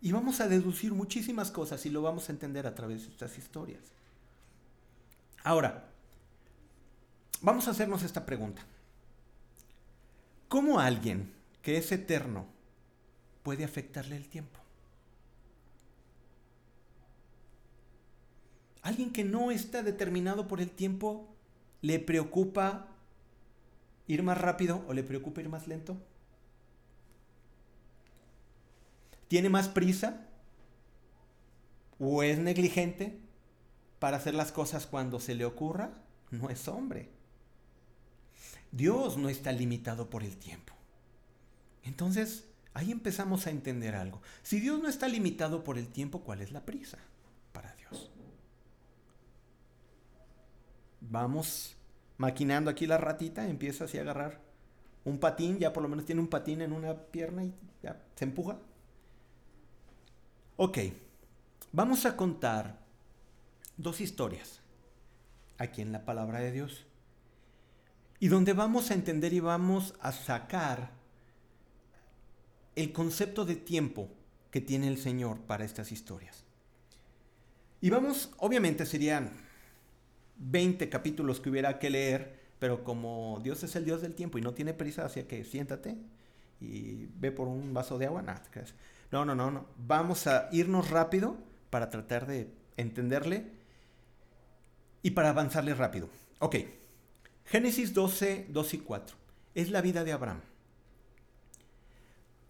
Y 0.02 0.12
vamos 0.12 0.40
a 0.42 0.48
deducir 0.48 0.94
muchísimas 0.94 1.52
cosas 1.52 1.86
y 1.86 1.90
lo 1.90 2.02
vamos 2.02 2.30
a 2.30 2.32
entender 2.32 2.68
a 2.68 2.76
través 2.76 3.04
de 3.04 3.10
estas 3.10 3.38
historias. 3.38 3.82
Ahora, 5.44 5.90
vamos 7.42 7.68
a 7.68 7.72
hacernos 7.72 8.04
esta 8.04 8.26
pregunta. 8.26 8.64
¿Cómo 10.48 10.80
alguien 10.80 11.34
que 11.62 11.78
es 11.78 11.92
eterno 11.92 12.46
puede 13.48 13.64
afectarle 13.64 14.18
el 14.18 14.28
tiempo? 14.28 14.60
Alguien 18.82 19.14
que 19.14 19.24
no 19.24 19.52
está 19.52 19.84
determinado 19.84 20.50
por 20.50 20.60
el 20.60 20.70
tiempo, 20.70 21.34
¿le 21.82 21.98
preocupa 22.00 22.88
ir 24.06 24.22
más 24.22 24.38
rápido 24.38 24.84
o 24.90 24.94
le 24.94 25.02
preocupa 25.02 25.40
ir 25.40 25.48
más 25.48 25.66
lento? 25.66 25.96
¿Tiene 29.30 29.48
más 29.48 29.70
prisa? 29.70 30.28
¿O 32.00 32.24
es 32.24 32.40
negligente 32.40 33.18
para 34.00 34.18
hacer 34.18 34.34
las 34.34 34.52
cosas 34.52 34.88
cuando 34.88 35.22
se 35.22 35.36
le 35.36 35.46
ocurra? 35.46 35.94
No 36.32 36.50
es 36.50 36.68
hombre. 36.68 37.08
Dios 38.74 39.16
no 39.16 39.30
está 39.30 39.54
limitado 39.54 40.10
por 40.10 40.24
el 40.24 40.36
tiempo. 40.36 40.74
Entonces, 41.86 42.47
ahí 42.78 42.92
empezamos 42.92 43.48
a 43.48 43.50
entender 43.50 43.96
algo. 43.96 44.22
Si 44.44 44.60
Dios 44.60 44.80
no 44.80 44.88
está 44.88 45.08
limitado 45.08 45.64
por 45.64 45.80
el 45.80 45.88
tiempo, 45.88 46.22
¿cuál 46.22 46.42
es 46.42 46.52
la 46.52 46.64
prisa 46.64 47.00
para 47.52 47.74
Dios? 47.74 48.12
Vamos 51.02 51.76
maquinando 52.18 52.70
aquí 52.70 52.86
la 52.86 53.00
ratita, 53.00 53.48
empieza 53.48 53.86
así 53.86 53.98
a 53.98 54.02
agarrar 54.02 54.42
un 55.06 55.20
patín, 55.20 55.58
ya 55.58 55.74
por 55.74 55.82
lo 55.82 55.90
menos 55.90 56.06
tiene 56.06 56.22
un 56.22 56.28
patín 56.28 56.62
en 56.62 56.72
una 56.72 56.94
pierna 56.94 57.44
y 57.46 57.54
ya 57.82 58.00
se 58.16 58.26
empuja. 58.26 58.60
Ok, 60.58 60.78
vamos 61.72 62.06
a 62.06 62.16
contar 62.16 62.80
dos 63.76 64.02
historias 64.02 64.62
aquí 65.58 65.82
en 65.82 65.92
la 65.92 66.06
palabra 66.06 66.40
de 66.42 66.52
Dios 66.52 66.86
y 68.20 68.28
donde 68.28 68.54
vamos 68.54 68.92
a 68.92 68.94
entender 68.94 69.34
y 69.34 69.40
vamos 69.40 69.96
a 70.00 70.12
sacar 70.12 70.97
el 72.78 72.94
concepto 72.94 73.44
de 73.44 73.56
tiempo 73.56 74.10
que 74.52 74.62
tiene 74.62 74.88
el 74.88 74.98
Señor 74.98 75.40
para 75.42 75.66
estas 75.66 75.92
historias. 75.92 76.44
Y 77.82 77.90
vamos, 77.90 78.32
obviamente 78.38 78.86
serían 78.86 79.32
20 80.38 80.88
capítulos 80.88 81.40
que 81.40 81.50
hubiera 81.50 81.80
que 81.80 81.90
leer, 81.90 82.40
pero 82.60 82.84
como 82.84 83.40
Dios 83.44 83.64
es 83.64 83.76
el 83.76 83.84
Dios 83.84 84.02
del 84.02 84.16
tiempo 84.16 84.38
y 84.38 84.42
no 84.42 84.54
tiene 84.54 84.74
prisa, 84.74 85.06
hacia 85.06 85.28
que 85.28 85.44
siéntate 85.44 85.98
y 86.62 87.08
ve 87.18 87.32
por 87.32 87.48
un 87.48 87.74
vaso 87.74 87.98
de 87.98 88.06
agua, 88.06 88.24
no, 89.12 89.26
no, 89.26 89.36
no, 89.36 89.52
no. 89.52 89.66
Vamos 89.78 90.28
a 90.28 90.50
irnos 90.52 90.92
rápido 90.92 91.36
para 91.72 91.90
tratar 91.90 92.28
de 92.28 92.50
entenderle 92.78 93.52
y 95.02 95.12
para 95.12 95.30
avanzarle 95.30 95.74
rápido. 95.74 96.10
Ok. 96.40 96.58
Génesis 97.46 97.94
12, 97.94 98.48
2 98.50 98.74
y 98.74 98.78
4. 98.80 99.16
Es 99.56 99.72
la 99.72 99.82
vida 99.82 100.04
de 100.04 100.12
Abraham. 100.12 100.42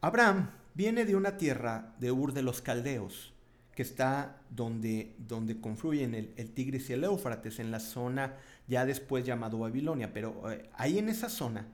Abraham 0.08 0.52
viene 0.74 1.04
de 1.04 1.18
una 1.18 1.36
tierra 1.36 1.94
de 2.00 2.14
Ur 2.14 2.32
de 2.32 2.42
los 2.42 2.62
Caldeos, 2.62 3.34
que 3.76 3.82
está 3.82 4.38
donde, 4.50 5.14
donde 5.18 5.60
confluyen 5.60 6.16
el, 6.16 6.54
Tigris 6.54 6.90
y 6.90 6.94
el 6.94 7.04
Éufrates, 7.04 7.60
en 7.60 7.72
la 7.72 7.82
zona 7.82 8.38
ya 8.68 8.86
después 8.86 9.26
llamado 9.26 9.60
Babilonia, 9.60 10.14
pero 10.14 10.50
eh, 10.50 10.70
ahí 10.76 10.98
en 10.98 11.10
esa 11.10 11.28
zona, 11.28 11.68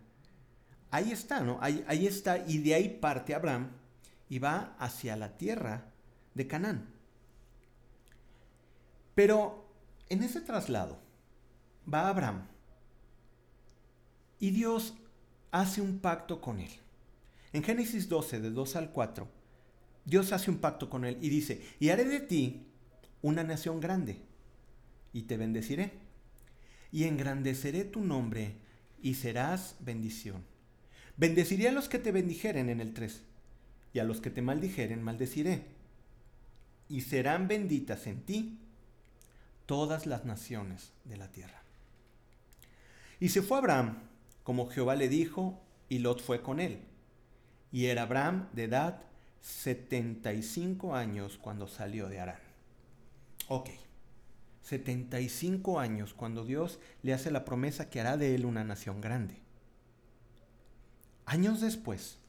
ahí 0.89 1.11
está, 1.11 1.41
¿no? 1.41 1.59
Ahí, 1.61 1.85
ahí 1.87 2.07
está, 2.07 2.39
y 2.39 2.57
de 2.57 2.73
ahí 2.73 2.89
parte 2.89 3.35
Abraham 3.35 3.69
y 4.29 4.39
va 4.39 4.75
hacia 4.79 5.15
la 5.15 5.37
tierra 5.37 5.91
de 6.33 6.47
Canaán. 6.47 6.89
Pero 9.13 9.69
en 10.09 10.23
ese 10.23 10.41
traslado 10.41 10.97
va 11.91 12.09
Abraham 12.09 12.47
y 14.39 14.49
Dios 14.49 14.95
hace 15.51 15.81
un 15.81 15.99
pacto 15.99 16.41
con 16.41 16.59
él. 16.59 16.71
En 17.53 17.63
Génesis 17.63 18.09
12, 18.09 18.41
de 18.41 18.49
2 18.49 18.75
al 18.75 18.91
4, 18.91 19.27
Dios 20.05 20.33
hace 20.33 20.49
un 20.49 20.57
pacto 20.57 20.89
con 20.89 21.05
él 21.05 21.17
y 21.21 21.29
dice, 21.29 21.61
y 21.79 21.89
haré 21.89 22.03
de 22.05 22.19
ti 22.19 22.65
una 23.21 23.43
nación 23.43 23.79
grande, 23.79 24.21
y 25.13 25.23
te 25.23 25.37
bendeciré, 25.37 25.91
y 26.91 27.05
engrandeceré 27.05 27.85
tu 27.85 28.01
nombre, 28.01 28.55
y 29.01 29.13
serás 29.13 29.75
bendición. 29.79 30.43
Bendeciré 31.15 31.69
a 31.69 31.71
los 31.71 31.89
que 31.89 31.99
te 31.99 32.11
bendijeren 32.11 32.69
en 32.69 32.81
el 32.81 32.93
3, 32.93 33.21
y 33.93 33.99
a 33.99 34.03
los 34.03 34.19
que 34.19 34.31
te 34.31 34.41
maldijeren 34.41 35.03
maldeciré, 35.03 35.65
y 36.89 37.01
serán 37.01 37.47
benditas 37.47 38.07
en 38.07 38.23
ti 38.23 38.59
todas 39.67 40.07
las 40.07 40.25
naciones 40.25 40.91
de 41.05 41.17
la 41.17 41.31
tierra. 41.31 41.61
Y 43.19 43.29
se 43.29 43.43
fue 43.43 43.59
Abraham, 43.59 43.99
como 44.43 44.69
Jehová 44.69 44.95
le 44.95 45.07
dijo, 45.07 45.61
y 45.87 45.99
Lot 45.99 46.21
fue 46.21 46.41
con 46.41 46.59
él. 46.59 46.79
Y 47.73 47.87
era 47.87 48.03
Abraham 48.03 48.47
de 48.53 48.65
edad 48.65 49.01
75 49.41 50.95
años 50.95 51.39
cuando 51.41 51.67
salió 51.67 52.07
de 52.07 52.19
Arán. 52.19 52.39
Ok, 53.49 53.71
75 54.61 55.79
años 55.79 56.13
cuando 56.13 56.45
Dios 56.45 56.79
le 57.01 57.13
hace 57.13 57.31
la 57.31 57.43
promesa 57.43 57.89
que 57.89 57.99
hará 57.99 58.15
de 58.15 58.35
él 58.35 58.45
una 58.45 58.63
nación 58.63 59.01
grande. 59.01 59.41
Años 61.25 61.61
después, 61.61 62.19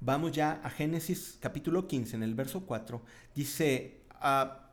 vamos 0.00 0.32
ya 0.32 0.60
a 0.64 0.68
Génesis 0.68 1.38
capítulo 1.40 1.86
15, 1.86 2.16
en 2.16 2.22
el 2.24 2.34
verso 2.34 2.66
4, 2.66 3.00
dice, 3.36 4.00
ah, 4.10 4.70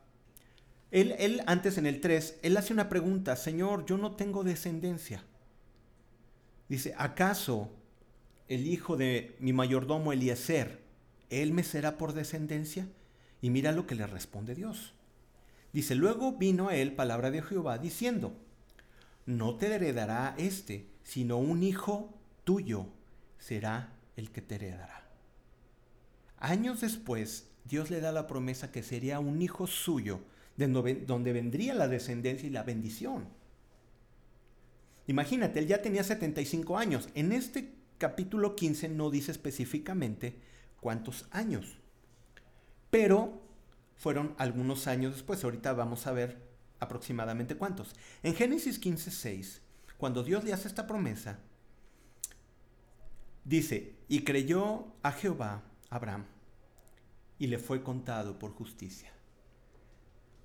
él, 0.90 1.14
él 1.18 1.40
antes 1.46 1.78
en 1.78 1.86
el 1.86 2.00
3, 2.00 2.40
él 2.42 2.56
hace 2.56 2.72
una 2.72 2.88
pregunta, 2.88 3.36
Señor, 3.36 3.86
yo 3.86 3.96
no 3.96 4.16
tengo 4.16 4.42
descendencia. 4.42 5.22
Dice, 6.68 6.94
¿acaso 6.98 7.70
el 8.50 8.66
hijo 8.66 8.96
de 8.96 9.36
mi 9.38 9.52
mayordomo 9.52 10.12
Eliezer, 10.12 10.80
él 11.30 11.52
me 11.52 11.62
será 11.62 11.96
por 11.96 12.12
descendencia? 12.12 12.88
Y 13.40 13.48
mira 13.48 13.70
lo 13.70 13.86
que 13.86 13.94
le 13.94 14.06
responde 14.06 14.56
Dios. 14.56 14.92
Dice, 15.72 15.94
luego 15.94 16.32
vino 16.32 16.68
a 16.68 16.74
él 16.74 16.92
palabra 16.92 17.30
de 17.30 17.42
Jehová 17.42 17.78
diciendo, 17.78 18.36
no 19.24 19.54
te 19.54 19.72
heredará 19.72 20.34
este, 20.36 20.86
sino 21.04 21.38
un 21.38 21.62
hijo 21.62 22.12
tuyo 22.42 22.86
será 23.38 23.92
el 24.16 24.32
que 24.32 24.42
te 24.42 24.56
heredará. 24.56 25.08
Años 26.38 26.80
después, 26.80 27.46
Dios 27.64 27.88
le 27.88 28.00
da 28.00 28.10
la 28.10 28.26
promesa 28.26 28.72
que 28.72 28.82
sería 28.82 29.20
un 29.20 29.40
hijo 29.40 29.68
suyo, 29.68 30.20
de 30.56 30.66
donde 30.66 31.32
vendría 31.32 31.72
la 31.74 31.86
descendencia 31.86 32.48
y 32.48 32.50
la 32.50 32.64
bendición. 32.64 33.28
Imagínate, 35.06 35.60
él 35.60 35.68
ya 35.68 35.82
tenía 35.82 36.02
75 36.02 36.76
años. 36.76 37.08
En 37.14 37.30
este 37.30 37.79
capítulo 38.00 38.56
15 38.56 38.88
no 38.88 39.10
dice 39.10 39.30
específicamente 39.30 40.40
cuántos 40.80 41.28
años, 41.30 41.76
pero 42.88 43.42
fueron 43.94 44.34
algunos 44.38 44.86
años 44.86 45.12
después. 45.12 45.44
Ahorita 45.44 45.74
vamos 45.74 46.06
a 46.06 46.12
ver 46.12 46.38
aproximadamente 46.80 47.56
cuántos. 47.56 47.94
En 48.22 48.34
Génesis 48.34 48.78
15, 48.78 49.10
6, 49.10 49.62
cuando 49.98 50.24
Dios 50.24 50.44
le 50.44 50.54
hace 50.54 50.66
esta 50.66 50.86
promesa, 50.86 51.40
dice, 53.44 53.96
y 54.08 54.24
creyó 54.24 54.94
a 55.02 55.12
Jehová, 55.12 55.62
Abraham, 55.90 56.24
y 57.38 57.48
le 57.48 57.58
fue 57.58 57.82
contado 57.82 58.38
por 58.38 58.54
justicia. 58.54 59.12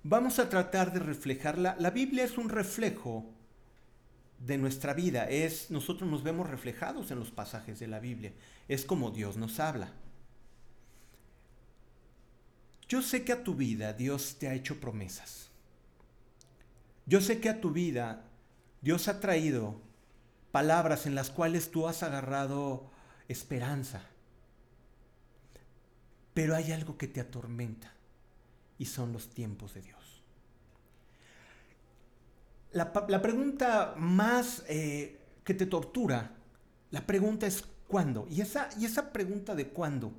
Vamos 0.02 0.38
a 0.38 0.50
tratar 0.50 0.92
de 0.92 1.00
reflejarla. 1.00 1.74
La 1.78 1.90
Biblia 1.90 2.24
es 2.24 2.36
un 2.36 2.50
reflejo 2.50 3.32
de 4.38 4.58
nuestra 4.58 4.94
vida. 4.94 5.24
Es 5.28 5.70
nosotros 5.70 6.10
nos 6.10 6.22
vemos 6.22 6.48
reflejados 6.48 7.10
en 7.10 7.18
los 7.18 7.30
pasajes 7.30 7.78
de 7.78 7.86
la 7.86 8.00
Biblia. 8.00 8.32
Es 8.68 8.84
como 8.84 9.10
Dios 9.10 9.36
nos 9.36 9.60
habla. 9.60 9.92
Yo 12.88 13.02
sé 13.02 13.24
que 13.24 13.32
a 13.32 13.42
tu 13.42 13.54
vida 13.54 13.92
Dios 13.92 14.36
te 14.38 14.48
ha 14.48 14.54
hecho 14.54 14.80
promesas. 14.80 15.50
Yo 17.06 17.20
sé 17.20 17.40
que 17.40 17.48
a 17.48 17.60
tu 17.60 17.70
vida 17.70 18.24
Dios 18.80 19.08
ha 19.08 19.20
traído 19.20 19.80
palabras 20.52 21.06
en 21.06 21.14
las 21.14 21.30
cuales 21.30 21.70
tú 21.70 21.88
has 21.88 22.02
agarrado 22.02 22.90
esperanza. 23.28 24.02
Pero 26.34 26.54
hay 26.54 26.72
algo 26.72 26.96
que 26.98 27.08
te 27.08 27.20
atormenta 27.20 27.92
y 28.78 28.86
son 28.86 29.12
los 29.12 29.30
tiempos 29.30 29.74
de 29.74 29.82
Dios. 29.82 29.95
La, 32.76 33.22
pregunta 33.22 33.94
más 33.96 34.62
eh, 34.68 35.18
que 35.44 35.54
te 35.54 35.64
tortura, 35.64 36.32
la 36.90 37.06
pregunta 37.06 37.46
es 37.46 37.64
¿cuándo? 37.88 38.26
Y 38.30 38.42
esa, 38.42 38.68
y 38.78 38.84
esa 38.84 39.12
pregunta 39.12 39.54
de 39.54 39.68
cuándo 39.68 40.12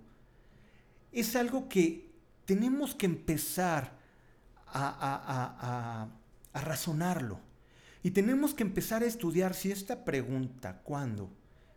es 1.11 1.35
algo 1.35 1.69
que 1.69 2.09
tenemos 2.45 2.95
que 2.95 3.05
empezar 3.05 3.97
a, 4.65 6.09
a 6.53 6.61
razonarlo. 6.61 7.39
Y 8.01 8.11
tenemos 8.11 8.53
que 8.53 8.63
empezar 8.63 9.03
a 9.03 9.05
estudiar 9.05 9.53
si 9.53 9.71
esta 9.71 10.03
pregunta, 10.03 10.81
¿cuándo?, 10.83 11.29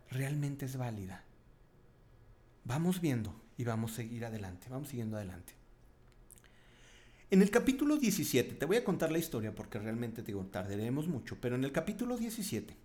realmente 0.09 0.65
es 0.65 0.77
válida. 0.77 1.23
Vamos 2.63 3.01
viendo 3.01 3.39
y 3.57 3.63
vamos 3.63 3.93
a 3.93 3.95
seguir 3.97 4.25
adelante, 4.25 4.67
vamos 4.69 4.89
siguiendo 4.89 5.17
adelante. 5.17 5.60
En 7.31 7.41
el 7.41 7.49
capítulo 7.49 7.95
17, 7.95 8.55
te 8.55 8.65
voy 8.65 8.75
a 8.75 8.83
contar 8.83 9.09
la 9.09 9.17
historia 9.17 9.55
porque 9.55 9.79
realmente 9.79 10.21
digo, 10.21 10.45
tardaremos 10.47 11.07
mucho, 11.07 11.37
pero 11.39 11.55
en 11.55 11.63
el 11.63 11.71
capítulo 11.71 12.17
17 12.17 12.75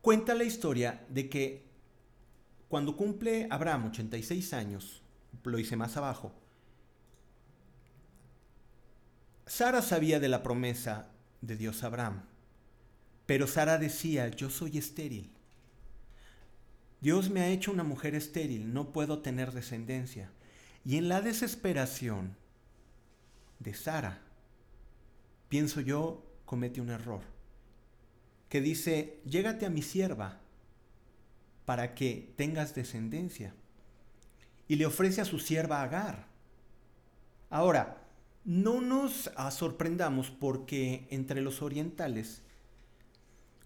cuenta 0.00 0.32
la 0.32 0.44
historia 0.44 1.04
de 1.08 1.28
que 1.28 1.64
cuando 2.68 2.96
cumple 2.96 3.48
Abraham 3.50 3.86
86 3.86 4.52
años, 4.52 5.02
lo 5.42 5.58
hice 5.58 5.74
más 5.74 5.96
abajo, 5.96 6.32
Sara 9.44 9.82
sabía 9.82 10.20
de 10.20 10.28
la 10.28 10.44
promesa 10.44 11.10
de 11.40 11.56
Dios 11.56 11.82
a 11.82 11.88
Abraham, 11.88 12.22
pero 13.26 13.48
Sara 13.48 13.76
decía, 13.76 14.28
yo 14.28 14.50
soy 14.50 14.78
estéril. 14.78 15.32
Dios 17.00 17.28
me 17.28 17.40
ha 17.40 17.48
hecho 17.48 17.72
una 17.72 17.82
mujer 17.82 18.14
estéril, 18.14 18.72
no 18.72 18.92
puedo 18.92 19.18
tener 19.18 19.50
descendencia. 19.50 20.30
Y 20.86 20.98
en 20.98 21.08
la 21.08 21.20
desesperación 21.20 22.36
de 23.58 23.74
Sara, 23.74 24.22
pienso 25.48 25.80
yo, 25.80 26.24
comete 26.44 26.80
un 26.80 26.90
error. 26.90 27.22
Que 28.48 28.60
dice, 28.60 29.20
llégate 29.24 29.66
a 29.66 29.70
mi 29.70 29.82
sierva 29.82 30.38
para 31.64 31.96
que 31.96 32.32
tengas 32.36 32.76
descendencia. 32.76 33.52
Y 34.68 34.76
le 34.76 34.86
ofrece 34.86 35.20
a 35.20 35.24
su 35.24 35.40
sierva 35.40 35.82
Agar. 35.82 36.28
Ahora, 37.50 38.04
no 38.44 38.80
nos 38.80 39.28
sorprendamos 39.50 40.30
porque 40.30 41.08
entre 41.10 41.40
los 41.40 41.62
orientales, 41.62 42.42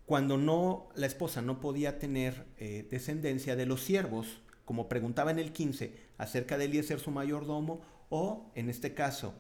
cuando 0.06 0.38
no 0.38 0.88
la 0.94 1.06
esposa 1.06 1.42
no 1.42 1.60
podía 1.60 1.98
tener 1.98 2.46
eh, 2.56 2.88
descendencia 2.90 3.56
de 3.56 3.66
los 3.66 3.82
siervos, 3.82 4.40
como 4.70 4.88
preguntaba 4.88 5.32
en 5.32 5.40
el 5.40 5.52
15 5.52 5.92
acerca 6.16 6.56
de 6.56 6.66
Eliezer 6.66 7.00
su 7.00 7.10
mayordomo, 7.10 7.80
o 8.08 8.52
en 8.54 8.70
este 8.70 8.94
caso, 8.94 9.34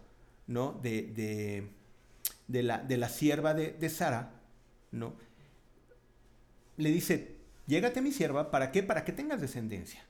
¿no? 0.48 0.72
De, 0.72 1.70
de, 2.48 2.62
la, 2.64 2.78
de 2.78 2.96
la, 2.96 3.08
sierva 3.08 3.54
de, 3.54 3.90
Sara, 3.90 4.32
¿no? 4.90 5.14
Le 6.78 6.90
dice, 6.90 7.36
llégate 7.68 8.00
a 8.00 8.02
mi 8.02 8.10
sierva, 8.10 8.50
¿para 8.50 8.72
qué? 8.72 8.82
Para 8.82 9.04
que 9.04 9.12
tengas 9.12 9.40
descendencia. 9.40 10.04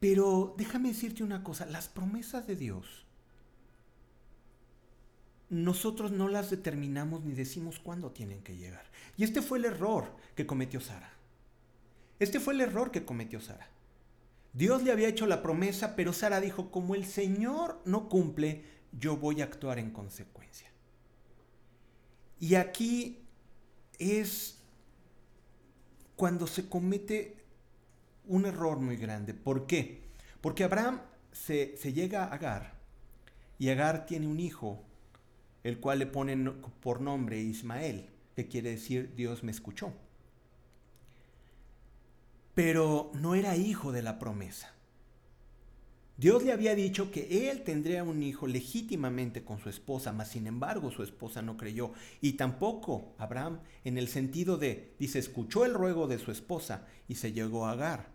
Pero 0.00 0.54
déjame 0.58 0.90
decirte 0.90 1.24
una 1.24 1.42
cosa, 1.42 1.64
las 1.64 1.88
promesas 1.88 2.46
de 2.46 2.56
Dios, 2.56 3.06
nosotros 5.48 6.12
no 6.12 6.28
las 6.28 6.50
determinamos 6.50 7.24
ni 7.24 7.32
decimos 7.32 7.78
cuándo 7.78 8.10
tienen 8.10 8.42
que 8.42 8.58
llegar. 8.58 8.84
Y 9.16 9.24
este 9.24 9.40
fue 9.40 9.56
el 9.56 9.64
error 9.64 10.14
que 10.34 10.44
cometió 10.44 10.82
Sara. 10.82 11.19
Este 12.20 12.38
fue 12.38 12.54
el 12.54 12.60
error 12.60 12.92
que 12.92 13.04
cometió 13.04 13.40
Sara. 13.40 13.68
Dios 14.52 14.82
le 14.82 14.92
había 14.92 15.08
hecho 15.08 15.26
la 15.26 15.42
promesa, 15.42 15.96
pero 15.96 16.12
Sara 16.12 16.40
dijo, 16.40 16.70
como 16.70 16.94
el 16.94 17.06
Señor 17.06 17.80
no 17.84 18.08
cumple, 18.08 18.64
yo 18.92 19.16
voy 19.16 19.40
a 19.40 19.44
actuar 19.44 19.78
en 19.78 19.90
consecuencia. 19.90 20.68
Y 22.38 22.54
aquí 22.54 23.18
es 23.98 24.58
cuando 26.16 26.46
se 26.46 26.68
comete 26.68 27.36
un 28.26 28.44
error 28.44 28.78
muy 28.78 28.96
grande. 28.96 29.34
¿Por 29.34 29.66
qué? 29.66 30.02
Porque 30.40 30.64
Abraham 30.64 31.00
se, 31.32 31.76
llega 31.92 32.24
a 32.24 32.34
Agar 32.34 32.74
y 33.58 33.68
Agar 33.68 34.06
tiene 34.06 34.26
un 34.26 34.40
hijo, 34.40 34.82
el 35.62 35.80
cual 35.80 35.98
le 35.98 36.06
ponen 36.06 36.60
por 36.80 37.00
nombre 37.00 37.38
Ismael, 37.38 38.08
que 38.34 38.48
quiere 38.48 38.70
decir 38.70 39.14
Dios 39.14 39.42
me 39.42 39.52
escuchó. 39.52 39.92
Pero 42.54 43.12
no 43.14 43.34
era 43.34 43.56
hijo 43.56 43.92
de 43.92 44.02
la 44.02 44.18
promesa. 44.18 44.74
Dios 46.20 46.42
le 46.42 46.52
había 46.52 46.74
dicho 46.74 47.10
que 47.10 47.50
él 47.50 47.62
tendría 47.62 48.04
un 48.04 48.22
hijo 48.22 48.46
legítimamente 48.46 49.42
con 49.42 49.58
su 49.58 49.70
esposa, 49.70 50.12
mas 50.12 50.28
sin 50.28 50.46
embargo 50.46 50.90
su 50.90 51.02
esposa 51.02 51.40
no 51.40 51.56
creyó. 51.56 51.92
Y 52.20 52.34
tampoco 52.34 53.14
Abraham, 53.16 53.60
en 53.84 53.96
el 53.96 54.06
sentido 54.06 54.58
de, 54.58 54.92
dice, 54.98 55.18
escuchó 55.18 55.64
el 55.64 55.72
ruego 55.72 56.08
de 56.08 56.18
su 56.18 56.30
esposa 56.30 56.86
y 57.08 57.14
se 57.14 57.32
llegó 57.32 57.64
a 57.64 57.72
Agar. 57.72 58.10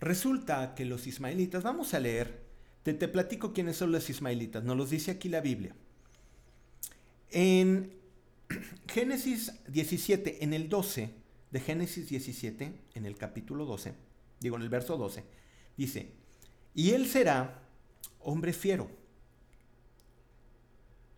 Resulta 0.00 0.74
que 0.74 0.84
los 0.84 1.06
ismaelitas, 1.06 1.62
vamos 1.62 1.94
a 1.94 2.00
leer, 2.00 2.42
te, 2.82 2.92
te 2.92 3.06
platico 3.06 3.52
quiénes 3.52 3.76
son 3.76 3.92
los 3.92 4.10
ismaelitas, 4.10 4.64
nos 4.64 4.76
los 4.76 4.90
dice 4.90 5.12
aquí 5.12 5.28
la 5.28 5.40
Biblia. 5.40 5.76
En 7.30 7.92
Génesis 8.88 9.52
17, 9.68 10.42
en 10.42 10.54
el 10.54 10.68
12, 10.68 11.21
de 11.52 11.60
Génesis 11.60 12.08
17, 12.08 12.80
en 12.94 13.06
el 13.06 13.16
capítulo 13.16 13.66
12, 13.66 13.94
digo 14.40 14.56
en 14.56 14.62
el 14.62 14.68
verso 14.68 14.96
12, 14.96 15.22
Dice, 15.76 16.12
y 16.74 16.90
él 16.90 17.06
será 17.06 17.62
hombre 18.20 18.52
fiero. 18.52 18.90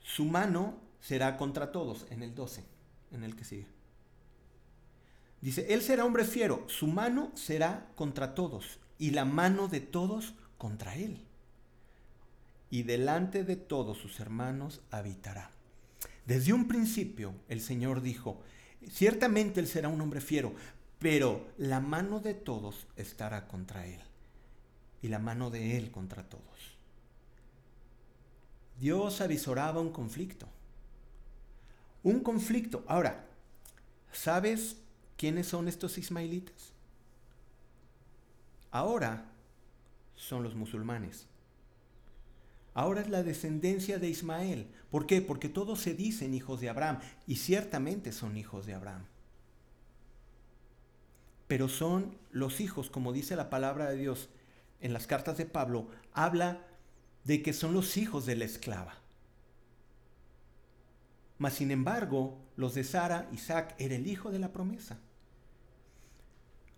Su 0.00 0.24
mano 0.24 0.78
será 1.00 1.36
contra 1.36 1.72
todos, 1.72 2.06
en 2.10 2.22
el 2.22 2.34
12, 2.34 2.64
en 3.12 3.24
el 3.24 3.36
que 3.36 3.44
sigue. 3.44 3.66
Dice, 5.40 5.72
él 5.72 5.82
será 5.82 6.04
hombre 6.04 6.24
fiero, 6.24 6.64
su 6.68 6.86
mano 6.86 7.30
será 7.34 7.90
contra 7.94 8.34
todos, 8.34 8.80
y 8.98 9.10
la 9.10 9.24
mano 9.24 9.68
de 9.68 9.80
todos 9.80 10.34
contra 10.56 10.96
él. 10.96 11.24
Y 12.70 12.82
delante 12.82 13.44
de 13.44 13.56
todos 13.56 13.98
sus 13.98 14.18
hermanos 14.20 14.80
habitará. 14.90 15.50
Desde 16.26 16.52
un 16.52 16.66
principio 16.66 17.34
el 17.48 17.60
Señor 17.60 18.00
dijo, 18.00 18.42
ciertamente 18.90 19.60
él 19.60 19.66
será 19.66 19.88
un 19.88 20.00
hombre 20.00 20.20
fiero, 20.20 20.54
pero 20.98 21.46
la 21.58 21.80
mano 21.80 22.20
de 22.20 22.34
todos 22.34 22.86
estará 22.96 23.46
contra 23.46 23.86
él 23.86 24.00
y 25.04 25.08
la 25.08 25.18
mano 25.18 25.50
de 25.50 25.76
Él 25.76 25.90
contra 25.90 26.22
todos. 26.22 26.78
Dios 28.80 29.20
avisoraba 29.20 29.82
un 29.82 29.92
conflicto. 29.92 30.48
Un 32.02 32.20
conflicto. 32.20 32.82
Ahora, 32.88 33.26
¿sabes 34.12 34.78
quiénes 35.18 35.46
son 35.46 35.68
estos 35.68 35.98
ismaelitas? 35.98 36.72
Ahora 38.70 39.26
son 40.16 40.42
los 40.42 40.54
musulmanes. 40.54 41.26
Ahora 42.74 43.00
es 43.00 43.08
la 43.08 43.22
descendencia 43.22 43.98
de 43.98 44.08
Ismael. 44.08 44.68
¿Por 44.90 45.06
qué? 45.06 45.22
Porque 45.22 45.48
todos 45.48 45.80
se 45.80 45.94
dicen 45.94 46.34
hijos 46.34 46.60
de 46.60 46.68
Abraham 46.68 46.98
y 47.26 47.36
ciertamente 47.36 48.10
son 48.12 48.36
hijos 48.36 48.66
de 48.66 48.74
Abraham. 48.74 49.06
Pero 51.46 51.68
son 51.68 52.18
los 52.32 52.60
hijos, 52.60 52.90
como 52.90 53.12
dice 53.12 53.36
la 53.36 53.48
palabra 53.48 53.90
de 53.90 53.96
Dios, 53.96 54.28
en 54.80 54.92
las 54.92 55.06
cartas 55.06 55.36
de 55.36 55.46
Pablo, 55.46 55.86
habla 56.12 56.66
de 57.22 57.42
que 57.42 57.52
son 57.52 57.74
los 57.74 57.96
hijos 57.96 58.26
de 58.26 58.36
la 58.36 58.44
esclava. 58.44 58.94
Mas 61.38 61.54
sin 61.54 61.70
embargo, 61.70 62.38
los 62.56 62.74
de 62.74 62.84
Sara, 62.84 63.28
Isaac 63.32 63.74
era 63.78 63.94
el 63.94 64.06
hijo 64.06 64.30
de 64.30 64.38
la 64.40 64.52
promesa. 64.52 64.98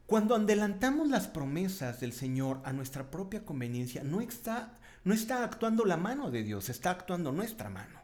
Cuando 0.07 0.37
adelantamos 0.37 1.09
las 1.09 1.27
promesas 1.27 2.01
del 2.01 2.13
Señor 2.13 2.61
a 2.65 2.73
nuestra 2.73 3.11
propia 3.11 3.45
conveniencia, 3.45 4.05
no 4.05 4.21
está, 4.21 4.79
no 5.07 5.15
está 5.15 5.45
actuando 5.45 5.85
la 5.85 5.97
mano 5.97 6.33
de 6.33 6.43
Dios, 6.43 6.69
está 6.69 6.91
actuando 6.91 7.31
nuestra 7.31 7.71
mano. 7.71 8.01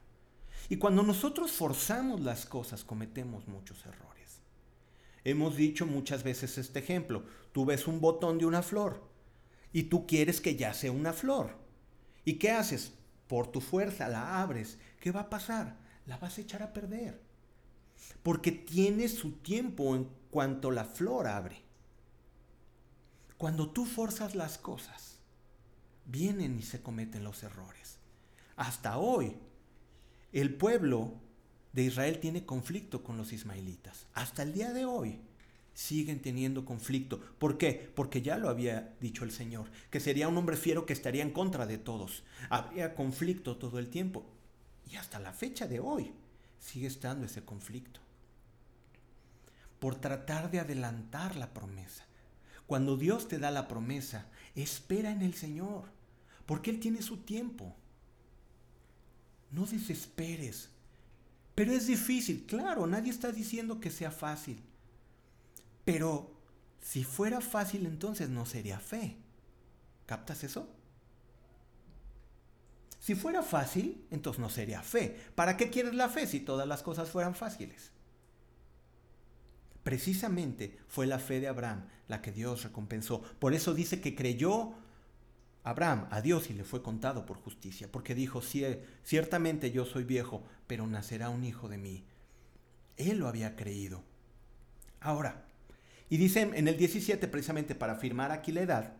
Y 0.68 0.76
cuando 0.76 1.02
nosotros 1.02 1.50
forzamos 1.50 2.20
las 2.20 2.46
cosas, 2.46 2.84
cometemos 2.84 3.48
muchos 3.48 3.84
errores. 3.84 4.38
Hemos 5.24 5.56
dicho 5.56 5.84
muchas 5.84 6.22
veces 6.22 6.58
este 6.58 6.78
ejemplo. 6.78 7.24
Tú 7.50 7.64
ves 7.64 7.88
un 7.88 8.00
botón 8.00 8.38
de 8.38 8.46
una 8.46 8.62
flor 8.62 9.02
y 9.72 9.82
tú 9.82 10.06
quieres 10.06 10.40
que 10.40 10.54
ya 10.54 10.74
sea 10.74 10.92
una 10.92 11.12
flor. 11.12 11.56
¿Y 12.24 12.34
qué 12.34 12.52
haces? 12.52 12.92
Por 13.26 13.50
tu 13.50 13.60
fuerza 13.60 14.06
la 14.08 14.40
abres. 14.40 14.78
¿Qué 15.00 15.10
va 15.10 15.22
a 15.22 15.30
pasar? 15.30 15.78
La 16.06 16.18
vas 16.18 16.38
a 16.38 16.42
echar 16.42 16.62
a 16.62 16.72
perder. 16.72 17.20
Porque 18.22 18.52
tiene 18.52 19.08
su 19.08 19.32
tiempo 19.38 19.96
en 19.96 20.08
cuanto 20.30 20.70
la 20.70 20.84
flor 20.84 21.26
abre. 21.26 21.62
Cuando 23.38 23.70
tú 23.70 23.86
forzas 23.86 24.36
las 24.36 24.56
cosas, 24.56 25.11
vienen 26.06 26.58
y 26.58 26.62
se 26.62 26.82
cometen 26.82 27.24
los 27.24 27.42
errores. 27.42 27.98
Hasta 28.56 28.98
hoy, 28.98 29.36
el 30.32 30.54
pueblo 30.54 31.14
de 31.72 31.84
Israel 31.84 32.18
tiene 32.18 32.44
conflicto 32.44 33.02
con 33.02 33.16
los 33.16 33.32
ismaelitas. 33.32 34.06
Hasta 34.14 34.42
el 34.42 34.52
día 34.52 34.72
de 34.72 34.84
hoy 34.84 35.20
siguen 35.74 36.20
teniendo 36.20 36.64
conflicto. 36.64 37.20
¿Por 37.38 37.58
qué? 37.58 37.90
Porque 37.94 38.22
ya 38.22 38.36
lo 38.36 38.48
había 38.48 38.94
dicho 39.00 39.24
el 39.24 39.32
Señor, 39.32 39.70
que 39.90 40.00
sería 40.00 40.28
un 40.28 40.36
hombre 40.36 40.56
fiero 40.56 40.86
que 40.86 40.92
estaría 40.92 41.22
en 41.22 41.30
contra 41.30 41.66
de 41.66 41.78
todos. 41.78 42.24
Habría 42.50 42.94
conflicto 42.94 43.56
todo 43.56 43.78
el 43.78 43.88
tiempo. 43.88 44.24
Y 44.90 44.96
hasta 44.96 45.18
la 45.18 45.32
fecha 45.32 45.66
de 45.66 45.80
hoy 45.80 46.12
sigue 46.58 46.86
estando 46.86 47.26
ese 47.26 47.44
conflicto. 47.44 48.00
Por 49.78 49.96
tratar 49.96 50.50
de 50.50 50.60
adelantar 50.60 51.36
la 51.36 51.52
promesa. 51.52 52.06
Cuando 52.72 52.96
Dios 52.96 53.28
te 53.28 53.38
da 53.38 53.50
la 53.50 53.68
promesa, 53.68 54.30
espera 54.54 55.10
en 55.10 55.20
el 55.20 55.34
Señor, 55.34 55.90
porque 56.46 56.70
Él 56.70 56.80
tiene 56.80 57.02
su 57.02 57.18
tiempo. 57.18 57.76
No 59.50 59.66
desesperes. 59.66 60.70
Pero 61.54 61.72
es 61.72 61.86
difícil, 61.86 62.46
claro, 62.46 62.86
nadie 62.86 63.10
está 63.10 63.30
diciendo 63.30 63.78
que 63.78 63.90
sea 63.90 64.10
fácil. 64.10 64.62
Pero 65.84 66.34
si 66.80 67.04
fuera 67.04 67.42
fácil 67.42 67.84
entonces 67.84 68.30
no 68.30 68.46
sería 68.46 68.80
fe. 68.80 69.18
¿Captas 70.06 70.42
eso? 70.42 70.66
Si 73.00 73.14
fuera 73.14 73.42
fácil, 73.42 74.06
entonces 74.10 74.40
no 74.40 74.48
sería 74.48 74.80
fe. 74.82 75.20
¿Para 75.34 75.58
qué 75.58 75.68
quieres 75.68 75.92
la 75.92 76.08
fe 76.08 76.26
si 76.26 76.40
todas 76.40 76.66
las 76.66 76.82
cosas 76.82 77.10
fueran 77.10 77.34
fáciles? 77.34 77.90
Precisamente 79.82 80.78
fue 80.88 81.06
la 81.06 81.18
fe 81.18 81.40
de 81.40 81.48
Abraham 81.48 81.86
la 82.08 82.22
que 82.22 82.32
Dios 82.32 82.62
recompensó. 82.62 83.22
Por 83.38 83.54
eso 83.54 83.74
dice 83.74 84.00
que 84.00 84.14
creyó 84.14 84.74
Abraham 85.64 86.08
a 86.10 86.20
Dios 86.20 86.50
y 86.50 86.54
le 86.54 86.64
fue 86.64 86.82
contado 86.82 87.24
por 87.24 87.38
justicia, 87.38 87.88
porque 87.90 88.14
dijo, 88.14 88.42
ciertamente 89.02 89.70
yo 89.70 89.84
soy 89.84 90.04
viejo, 90.04 90.44
pero 90.66 90.86
nacerá 90.86 91.30
un 91.30 91.44
hijo 91.44 91.68
de 91.68 91.78
mí. 91.78 92.04
Él 92.96 93.18
lo 93.18 93.28
había 93.28 93.56
creído. 93.56 94.02
Ahora, 95.00 95.44
y 96.10 96.16
dice 96.16 96.42
en 96.42 96.68
el 96.68 96.76
17, 96.76 97.26
precisamente 97.28 97.74
para 97.74 97.94
afirmar 97.94 98.32
aquí 98.32 98.52
la 98.52 98.62
edad, 98.62 98.92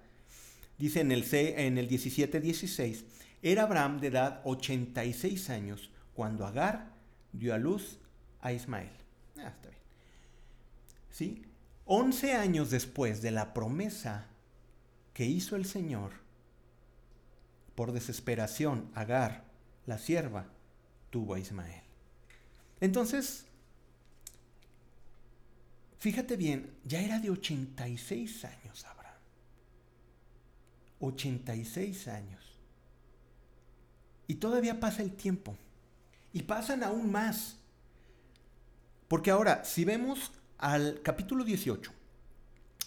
dice 0.78 1.00
en 1.00 1.12
el, 1.12 1.26
en 1.32 1.78
el 1.78 1.88
17, 1.88 2.40
16, 2.40 3.04
era 3.42 3.64
Abraham 3.64 4.00
de 4.00 4.06
edad 4.08 4.40
86 4.44 5.50
años 5.50 5.90
cuando 6.14 6.46
Agar 6.46 6.92
dio 7.32 7.54
a 7.54 7.58
luz 7.58 7.98
a 8.40 8.52
Ismael. 8.52 8.90
Ah, 9.36 9.48
está. 9.48 9.71
¿Sí? 11.12 11.44
11 11.84 12.32
años 12.34 12.70
después 12.70 13.22
de 13.22 13.30
la 13.30 13.54
promesa 13.54 14.26
que 15.14 15.26
hizo 15.26 15.54
el 15.54 15.66
Señor, 15.66 16.10
por 17.76 17.92
desesperación, 17.92 18.90
Agar, 18.94 19.44
la 19.86 19.98
sierva, 19.98 20.46
tuvo 21.10 21.34
a 21.34 21.38
Ismael. 21.38 21.82
Entonces, 22.80 23.46
Fíjate 26.02 26.36
bien, 26.36 26.74
ya 26.84 27.00
era 27.00 27.20
de 27.20 27.30
86 27.30 28.44
años 28.44 28.84
Abraham. 28.86 29.20
86 30.98 32.08
años. 32.08 32.58
Y 34.26 34.34
todavía 34.34 34.80
pasa 34.80 35.02
el 35.02 35.12
tiempo. 35.12 35.56
Y 36.32 36.42
pasan 36.42 36.82
aún 36.82 37.12
más. 37.12 37.56
Porque 39.06 39.30
ahora, 39.30 39.64
si 39.64 39.84
vemos 39.84 40.32
al 40.62 41.02
capítulo 41.02 41.42
18, 41.42 41.92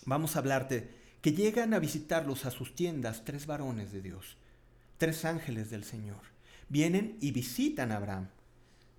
vamos 0.06 0.36
a 0.36 0.40
hablarte 0.40 0.90
que 1.22 1.34
llegan 1.34 1.74
a 1.74 1.80
visitarlos 1.80 2.46
a 2.46 2.52
sus 2.52 2.74
tiendas 2.74 3.26
tres 3.26 3.48
varones 3.48 3.92
de 3.92 4.02
Dios, 4.02 4.38
tres 4.98 5.26
ángeles 5.26 5.70
del 5.70 5.84
Señor. 5.84 6.22
Vienen 6.70 7.18
y 7.20 7.32
visitan 7.32 7.92
a 7.92 7.98
Abraham 7.98 8.30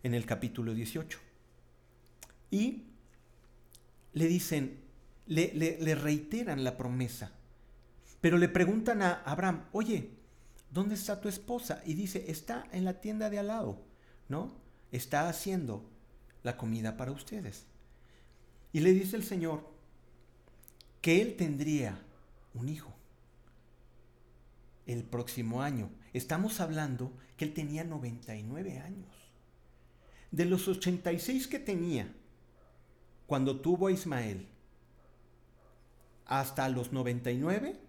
en 0.03 0.13
el 0.13 0.27
capítulo 0.27 0.75
18. 0.75 1.19
Y 2.51 2.83
le 4.13 4.27
dicen, 4.27 4.79
le, 5.25 5.95
reiteran 5.95 6.63
la 6.63 6.77
promesa, 6.77 7.33
pero 8.21 8.37
le 8.37 8.51
preguntan 8.51 9.01
a 9.01 9.23
Abraham, 9.25 9.65
oye, 9.73 10.11
¿dónde 10.71 10.97
está 10.97 11.19
tu 11.19 11.31
esposa? 11.31 11.81
Y 11.87 11.95
dice, 11.95 12.27
está 12.29 12.67
en 12.73 12.85
la 12.85 13.01
tienda 13.01 13.31
de 13.31 13.39
al 13.39 13.47
lado, 13.47 13.83
¿no? 14.29 14.53
Está 14.93 15.31
haciendo 15.31 15.89
la 16.43 16.59
comida 16.59 16.99
para 16.99 17.13
ustedes. 17.13 17.65
Y 18.77 18.81
le 18.81 18.93
dice 18.93 19.17
el 19.17 19.25
Señor 19.25 19.67
que 21.01 21.23
él 21.23 21.35
tendría 21.37 21.99
un 22.53 22.69
hijo. 22.69 22.93
el 24.85 25.03
próximo 25.03 25.63
año. 25.63 25.89
Estamos 26.13 26.61
hablando 26.61 27.11
que 27.39 27.47
él 27.47 27.55
tenía 27.55 27.85
99 27.85 28.79
años. 28.81 29.09
De 30.31 30.45
los 30.45 30.69
86 30.69 31.47
que 31.47 31.59
tenía 31.59 32.13
cuando 33.27 33.63
tuvo 33.63 33.87
a 33.87 33.93
Ismael 33.93 34.47
hasta 36.27 36.69
los 36.69 36.93
99, 36.93 37.81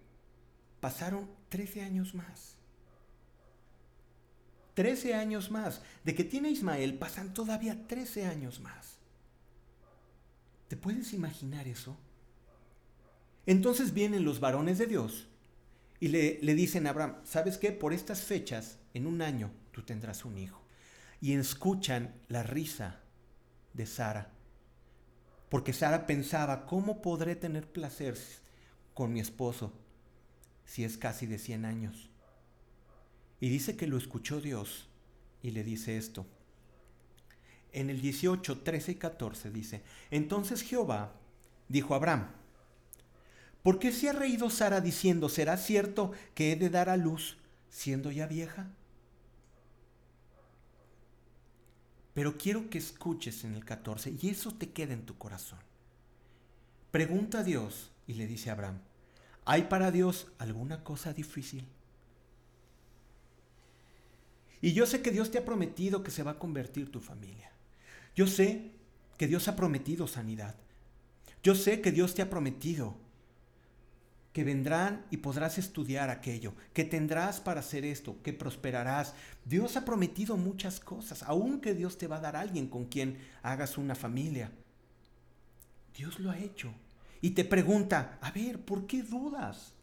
pasaron 0.80 1.28
13 1.50 1.82
años 1.82 2.14
más. 2.14 2.56
13 4.72 5.12
años 5.12 5.50
más. 5.50 5.82
De 6.02 6.14
que 6.14 6.24
tiene 6.24 6.48
Ismael 6.48 6.94
pasan 6.96 7.34
todavía 7.34 7.86
13 7.86 8.24
años 8.24 8.60
más. 8.60 8.97
¿Te 10.68 10.76
puedes 10.76 11.12
imaginar 11.12 11.66
eso? 11.66 11.96
Entonces 13.46 13.94
vienen 13.94 14.24
los 14.24 14.40
varones 14.40 14.78
de 14.78 14.86
Dios 14.86 15.26
y 16.00 16.08
le, 16.08 16.38
le, 16.42 16.54
dicen 16.54 16.86
a 16.86 16.90
Abraham, 16.90 17.16
¿sabes 17.24 17.56
qué? 17.58 17.72
Por 17.72 17.92
estas 17.92 18.22
fechas, 18.22 18.78
en 18.94 19.06
un 19.06 19.22
año, 19.22 19.50
tú 19.72 19.82
tendrás 19.82 20.24
un 20.24 20.38
hijo. 20.38 20.62
Y 21.20 21.32
escuchan 21.32 22.14
la 22.28 22.42
risa 22.42 23.00
de 23.72 23.86
Sara. 23.86 24.30
Porque 25.48 25.72
Sara 25.72 26.06
pensaba, 26.06 26.66
¿cómo 26.66 27.00
podré 27.00 27.34
tener 27.34 27.66
placer 27.66 28.16
con 28.94 29.12
mi 29.12 29.20
esposo 29.20 29.72
si 30.64 30.84
es 30.84 30.98
casi 30.98 31.26
de 31.26 31.38
100 31.38 31.64
años? 31.64 32.10
Y 33.40 33.48
dice 33.48 33.76
que 33.76 33.86
lo 33.86 33.96
escuchó 33.96 34.40
Dios 34.40 34.88
y 35.42 35.52
le 35.52 35.64
dice 35.64 35.96
esto. 35.96 36.26
En 37.72 37.90
el 37.90 38.00
18, 38.00 38.60
13 38.60 38.92
y 38.92 38.94
14 38.94 39.50
dice, 39.50 39.82
entonces 40.10 40.62
Jehová 40.62 41.12
dijo 41.68 41.94
a 41.94 41.98
Abraham, 41.98 42.28
¿por 43.62 43.78
qué 43.78 43.92
se 43.92 44.08
ha 44.08 44.12
reído 44.12 44.48
Sara 44.50 44.80
diciendo, 44.80 45.28
¿será 45.28 45.56
cierto 45.56 46.12
que 46.34 46.52
he 46.52 46.56
de 46.56 46.70
dar 46.70 46.88
a 46.88 46.96
luz 46.96 47.36
siendo 47.68 48.10
ya 48.10 48.26
vieja? 48.26 48.68
Pero 52.14 52.36
quiero 52.36 52.68
que 52.68 52.78
escuches 52.78 53.44
en 53.44 53.54
el 53.54 53.64
14 53.64 54.16
y 54.20 54.30
eso 54.30 54.52
te 54.52 54.70
quede 54.70 54.94
en 54.94 55.06
tu 55.06 55.16
corazón. 55.18 55.60
Pregunta 56.90 57.40
a 57.40 57.44
Dios 57.44 57.92
y 58.06 58.14
le 58.14 58.26
dice 58.26 58.50
a 58.50 58.54
Abraham, 58.54 58.80
¿hay 59.44 59.64
para 59.64 59.90
Dios 59.90 60.26
alguna 60.38 60.82
cosa 60.82 61.12
difícil? 61.12 61.64
Y 64.60 64.72
yo 64.72 64.86
sé 64.86 65.02
que 65.02 65.10
Dios 65.10 65.30
te 65.30 65.38
ha 65.38 65.44
prometido 65.44 66.02
que 66.02 66.10
se 66.10 66.22
va 66.22 66.32
a 66.32 66.38
convertir 66.38 66.90
tu 66.90 67.00
familia. 67.00 67.52
Yo 68.18 68.26
sé 68.26 68.72
que 69.16 69.28
Dios 69.28 69.46
ha 69.46 69.54
prometido 69.54 70.08
sanidad. 70.08 70.56
Yo 71.40 71.54
sé 71.54 71.80
que 71.80 71.92
Dios 71.92 72.16
te 72.16 72.22
ha 72.22 72.28
prometido 72.28 72.96
que 74.32 74.42
vendrán 74.42 75.06
y 75.12 75.18
podrás 75.18 75.56
estudiar 75.56 76.10
aquello, 76.10 76.52
que 76.72 76.82
tendrás 76.82 77.38
para 77.38 77.60
hacer 77.60 77.84
esto, 77.84 78.20
que 78.24 78.32
prosperarás. 78.32 79.14
Dios 79.44 79.76
ha 79.76 79.84
prometido 79.84 80.36
muchas 80.36 80.80
cosas, 80.80 81.22
aunque 81.22 81.74
Dios 81.74 81.96
te 81.96 82.08
va 82.08 82.16
a 82.16 82.20
dar 82.20 82.34
alguien 82.34 82.66
con 82.66 82.86
quien 82.86 83.18
hagas 83.44 83.78
una 83.78 83.94
familia. 83.94 84.50
Dios 85.96 86.18
lo 86.18 86.32
ha 86.32 86.38
hecho. 86.40 86.74
Y 87.20 87.30
te 87.30 87.44
pregunta, 87.44 88.18
a 88.20 88.32
ver, 88.32 88.60
¿por 88.60 88.88
qué 88.88 89.04
dudas? 89.04 89.74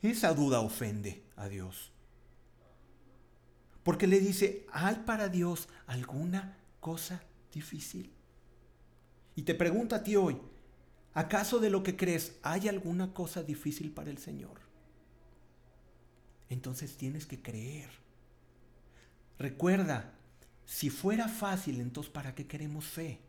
Esa 0.00 0.32
duda 0.32 0.60
ofende 0.60 1.24
a 1.36 1.46
Dios. 1.46 1.92
Porque 3.88 4.06
le 4.06 4.20
dice, 4.20 4.66
¿hay 4.70 4.96
para 5.06 5.30
Dios 5.30 5.66
alguna 5.86 6.58
cosa 6.78 7.22
difícil? 7.54 8.12
Y 9.34 9.44
te 9.44 9.54
pregunta 9.54 9.96
a 9.96 10.02
ti 10.04 10.14
hoy, 10.14 10.38
¿acaso 11.14 11.58
de 11.58 11.70
lo 11.70 11.82
que 11.82 11.96
crees 11.96 12.36
hay 12.42 12.68
alguna 12.68 13.14
cosa 13.14 13.42
difícil 13.42 13.90
para 13.90 14.10
el 14.10 14.18
Señor? 14.18 14.60
Entonces 16.50 16.98
tienes 16.98 17.24
que 17.24 17.40
creer. 17.40 17.88
Recuerda, 19.38 20.12
si 20.66 20.90
fuera 20.90 21.26
fácil, 21.26 21.80
entonces 21.80 22.12
¿para 22.12 22.34
qué 22.34 22.46
queremos 22.46 22.84
fe? 22.84 23.20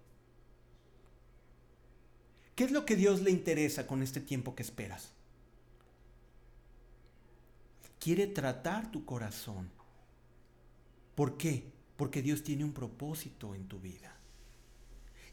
¿Qué 2.56 2.66
es 2.66 2.72
lo 2.72 2.86
que 2.86 2.98
Dios 2.98 3.22
le 3.22 3.32
interesa 3.32 3.88
con 3.88 4.04
este 4.04 4.20
tiempo 4.20 4.56
que 4.56 4.64
esperas? 4.64 5.14
Quiere 7.98 8.28
tratar 8.28 8.92
tu 8.92 9.06
corazón 9.06 9.79
¿Por 11.20 11.36
qué? 11.36 11.70
Porque 11.98 12.22
Dios 12.22 12.46
tiene 12.46 12.64
un 12.64 12.72
propósito 12.72 13.54
en 13.54 13.68
tu 13.68 13.78
vida. 13.78 14.16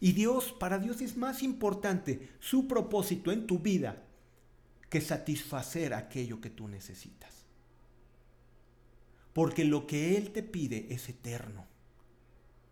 Y 0.01 0.15
Dios, 0.15 0.53
para 0.59 0.81
Dios 0.81 1.01
es 1.01 1.17
más 1.17 1.45
importante 1.45 2.31
su 2.41 2.67
propósito 2.67 3.31
en 3.31 3.47
tu 3.47 3.61
vida 3.61 4.03
que 4.91 5.01
satisfacer 5.01 5.95
aquello 5.95 6.41
que 6.41 6.51
tú 6.51 6.67
necesitas. 6.67 7.47
Porque 9.33 9.65
lo 9.65 9.87
que 9.87 10.17
Él 10.17 10.33
te 10.33 10.43
pide 10.43 10.93
es 10.93 11.09
eterno. 11.09 11.67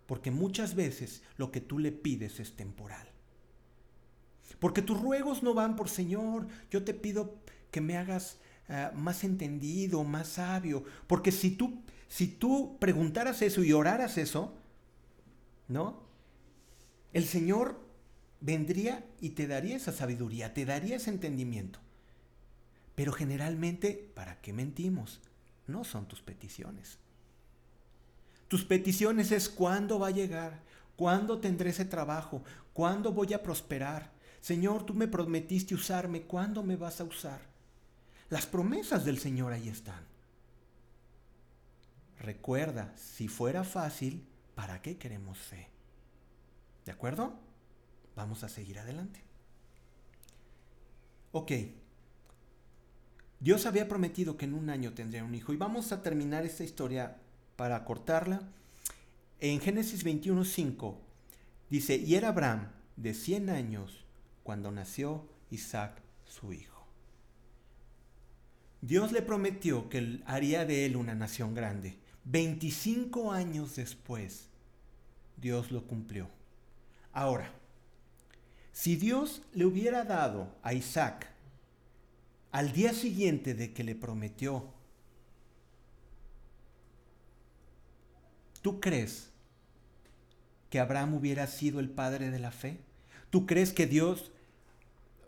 Porque 0.07 0.33
muchas 0.33 0.75
veces 0.75 1.23
lo 1.37 1.53
que 1.53 1.61
tú 1.61 1.79
le 1.79 1.93
pides 1.93 2.41
es 2.41 2.57
temporal. 2.57 3.09
Porque 4.59 4.83
tus 4.83 5.01
ruegos 5.01 5.45
no 5.45 5.55
van 5.55 5.77
por 5.77 5.89
Señor, 5.89 6.49
yo 6.69 6.83
te 6.83 6.95
pido 6.95 7.39
que 7.71 7.81
me 7.81 7.97
hagas 7.97 8.41
uh, 8.69 8.93
más 8.99 9.23
entendido, 9.23 10.03
más 10.03 10.31
sabio. 10.31 10.83
Porque 11.07 11.31
si 11.31 11.53
tú 11.53 11.85
si 12.15 12.29
tú 12.29 12.77
preguntaras 12.79 13.43
eso 13.43 13.65
y 13.65 13.73
oraras 13.73 14.19
eso, 14.19 14.55
¿no? 15.67 16.05
El 17.13 17.25
Señor 17.25 17.81
vendría 18.41 19.05
y 19.21 19.31
te 19.31 19.49
daría 19.49 19.75
esa 19.75 19.91
sabiduría, 19.91 20.55
te 20.55 20.65
daría 20.65 20.95
ese 20.95 21.11
entendimiento. 21.11 21.81
Pero 22.95 23.11
generalmente, 23.11 24.13
¿para 24.15 24.41
qué 24.41 24.53
mentimos? 24.53 25.23
No 25.67 25.83
son 25.83 26.07
tus 26.07 26.23
peticiones. 26.23 26.99
Tus 28.47 28.65
peticiones 28.65 29.33
es 29.33 29.49
cuándo 29.49 29.99
va 29.99 30.07
a 30.07 30.13
llegar, 30.13 30.63
cuándo 30.95 31.41
tendré 31.41 31.71
ese 31.71 31.85
trabajo, 31.85 32.45
cuándo 32.75 33.11
voy 33.11 33.35
a 33.35 33.43
prosperar. 33.43 34.13
Señor, 34.41 34.87
tú 34.87 34.95
me 34.95 35.09
prometiste 35.09 35.75
usarme, 35.75 36.23
¿cuándo 36.23 36.63
me 36.63 36.77
vas 36.77 37.01
a 37.01 37.05
usar? 37.05 37.41
Las 38.31 38.47
promesas 38.47 39.05
del 39.05 39.19
Señor 39.19 39.53
ahí 39.53 39.69
están. 39.69 40.14
Recuerda, 42.21 42.93
si 42.97 43.29
fuera 43.29 43.65
fácil, 43.65 44.27
¿para 44.55 44.81
qué 44.81 44.97
queremos 44.97 45.39
fe? 45.39 45.69
¿De 46.85 46.93
acuerdo? 46.93 47.35
Vamos 48.17 48.45
a 48.45 48.49
seguir 48.49 48.79
adelante. 48.79 49.21
Ok. 51.33 51.53
Dios 53.41 53.67
había 53.67 53.89
prometido 53.89 54.37
que 54.37 54.45
en 54.45 54.55
un 54.55 54.71
año 54.71 54.95
tendría 54.95 55.25
un 55.25 55.35
hijo 55.35 55.53
y 55.53 55.57
vamos 55.57 55.93
a 55.93 56.03
terminar 56.03 56.47
esta 56.47 56.65
historia 56.65 57.17
para 57.57 57.85
cortarla. 57.85 58.43
En 59.41 59.61
Génesis 59.61 60.05
21:5 60.05 60.97
dice, 61.69 61.97
y 61.97 62.15
era 62.15 62.29
Abraham 62.29 62.69
de 62.97 63.13
100 63.15 63.51
años 63.51 64.05
cuando 64.43 64.71
nació 64.71 65.29
Isaac 65.51 66.01
su 66.25 66.53
hijo. 66.53 66.87
Dios 68.81 69.13
le 69.13 69.23
prometió 69.23 69.89
que 69.89 70.21
haría 70.27 70.65
de 70.65 70.87
él 70.87 70.97
una 70.97 71.15
nación 71.15 71.55
grande 71.55 71.99
25 72.25 73.33
años 73.33 73.77
después, 73.77 74.49
Dios 75.37 75.71
lo 75.71 75.87
cumplió. 75.87 76.29
Ahora, 77.13 77.53
si 78.73 78.97
Dios 78.97 79.43
le 79.53 79.67
hubiera 79.67 80.05
dado 80.05 80.53
a 80.63 80.75
Isaac 80.75 81.31
al 82.51 82.73
día 82.73 82.93
siguiente 82.93 83.55
de 83.55 83.73
que 83.73 83.85
le 83.85 83.95
prometió, 83.95 84.73
¿tú 88.63 88.81
crees 88.81 89.31
que 90.71 90.81
Abraham 90.81 91.15
hubiera 91.15 91.47
sido 91.47 91.79
el 91.79 91.91
padre 91.91 92.31
de 92.31 92.39
la 92.39 92.51
fe? 92.51 92.81
¿Tú 93.31 93.47
crees 93.47 93.73
que 93.73 93.87
Dios 93.87 94.33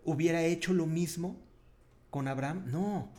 hubiera 0.04 0.42
hecho 0.42 0.72
lo 0.72 0.86
mismo 0.86 1.36
con 2.10 2.28
Abraham? 2.28 2.64
No. 2.66 3.10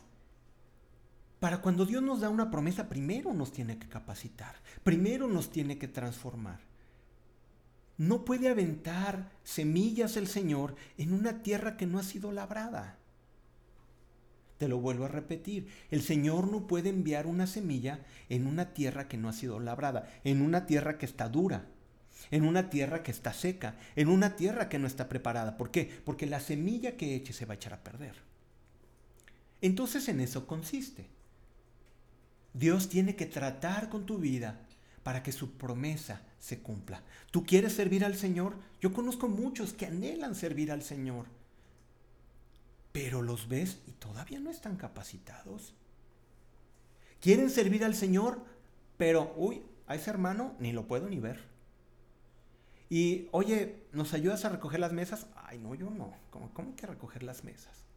Para 1.40 1.60
cuando 1.60 1.86
Dios 1.86 2.02
nos 2.02 2.20
da 2.20 2.30
una 2.30 2.50
promesa, 2.50 2.88
primero 2.88 3.32
nos 3.32 3.52
tiene 3.52 3.78
que 3.78 3.88
capacitar, 3.88 4.56
primero 4.82 5.28
nos 5.28 5.50
tiene 5.50 5.78
que 5.78 5.86
transformar. 5.86 6.60
No 7.96 8.24
puede 8.24 8.48
aventar 8.48 9.30
semillas 9.44 10.16
el 10.16 10.26
Señor 10.26 10.74
en 10.96 11.12
una 11.12 11.42
tierra 11.42 11.76
que 11.76 11.86
no 11.86 11.98
ha 11.98 12.02
sido 12.02 12.32
labrada. 12.32 12.96
Te 14.58 14.66
lo 14.66 14.78
vuelvo 14.78 15.04
a 15.04 15.08
repetir, 15.08 15.68
el 15.90 16.02
Señor 16.02 16.50
no 16.50 16.66
puede 16.66 16.88
enviar 16.88 17.28
una 17.28 17.46
semilla 17.46 18.00
en 18.28 18.48
una 18.48 18.74
tierra 18.74 19.06
que 19.06 19.16
no 19.16 19.28
ha 19.28 19.32
sido 19.32 19.60
labrada, 19.60 20.08
en 20.24 20.42
una 20.42 20.66
tierra 20.66 20.98
que 20.98 21.06
está 21.06 21.28
dura, 21.28 21.66
en 22.32 22.44
una 22.44 22.68
tierra 22.68 23.04
que 23.04 23.12
está 23.12 23.32
seca, 23.32 23.76
en 23.94 24.08
una 24.08 24.34
tierra 24.34 24.68
que 24.68 24.80
no 24.80 24.88
está 24.88 25.08
preparada. 25.08 25.56
¿Por 25.56 25.70
qué? 25.70 26.00
Porque 26.04 26.26
la 26.26 26.40
semilla 26.40 26.96
que 26.96 27.14
eche 27.14 27.32
se 27.32 27.46
va 27.46 27.54
a 27.54 27.56
echar 27.56 27.74
a 27.74 27.84
perder. 27.84 28.16
Entonces 29.60 30.08
en 30.08 30.20
eso 30.20 30.48
consiste. 30.48 31.17
Dios 32.52 32.88
tiene 32.88 33.16
que 33.16 33.26
tratar 33.26 33.88
con 33.88 34.06
tu 34.06 34.18
vida 34.18 34.60
para 35.02 35.22
que 35.22 35.32
su 35.32 35.52
promesa 35.52 36.22
se 36.38 36.60
cumpla. 36.60 37.02
¿Tú 37.30 37.44
quieres 37.44 37.72
servir 37.74 38.04
al 38.04 38.14
Señor? 38.16 38.56
Yo 38.80 38.92
conozco 38.92 39.28
muchos 39.28 39.72
que 39.72 39.86
anhelan 39.86 40.34
servir 40.34 40.72
al 40.72 40.82
Señor. 40.82 41.26
pero 42.92 43.22
los 43.22 43.48
ves 43.48 43.80
y 43.86 43.92
todavía 43.92 44.40
no 44.40 44.50
están 44.50 44.76
capacitados. 44.76 45.74
Quieren 47.20 47.50
servir 47.50 47.84
al 47.84 47.94
Señor, 47.94 48.44
pero, 48.96 49.32
uy, 49.36 49.62
a 49.86 49.94
ese 49.94 50.10
hermano 50.10 50.54
ni 50.58 50.72
lo 50.72 50.86
puedo 50.86 51.08
ni 51.08 51.18
ver. 51.20 51.48
Y, 52.90 53.28
oye, 53.32 53.86
¿nos 53.92 54.14
ayudas 54.14 54.44
a 54.44 54.48
recoger 54.50 54.80
las 54.80 54.92
mesas? 54.92 55.26
Ay, 55.34 55.58
no, 55.58 55.74
yo 55.74 55.90
no. 55.90 56.22
¿Cómo, 56.30 56.52
cómo 56.54 56.74
que 56.76 56.86
recoger 56.86 57.22
las 57.22 57.44
mesas? 57.44 57.87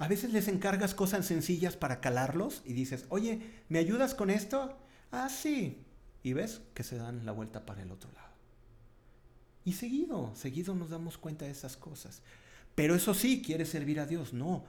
A 0.00 0.08
veces 0.08 0.32
les 0.32 0.48
encargas 0.48 0.94
cosas 0.94 1.26
sencillas 1.26 1.76
para 1.76 2.00
calarlos 2.00 2.62
y 2.64 2.72
dices, 2.72 3.04
oye, 3.10 3.42
¿me 3.68 3.78
ayudas 3.78 4.14
con 4.14 4.30
esto? 4.30 4.78
Ah, 5.12 5.28
sí. 5.28 5.84
Y 6.22 6.32
ves 6.32 6.62
que 6.72 6.84
se 6.84 6.96
dan 6.96 7.26
la 7.26 7.32
vuelta 7.32 7.66
para 7.66 7.82
el 7.82 7.92
otro 7.92 8.10
lado. 8.12 8.30
Y 9.66 9.74
seguido, 9.74 10.34
seguido 10.34 10.74
nos 10.74 10.88
damos 10.88 11.18
cuenta 11.18 11.44
de 11.44 11.50
esas 11.50 11.76
cosas. 11.76 12.22
Pero 12.74 12.94
eso 12.94 13.12
sí, 13.12 13.42
quieres 13.42 13.68
servir 13.68 14.00
a 14.00 14.06
Dios. 14.06 14.32
No, 14.32 14.64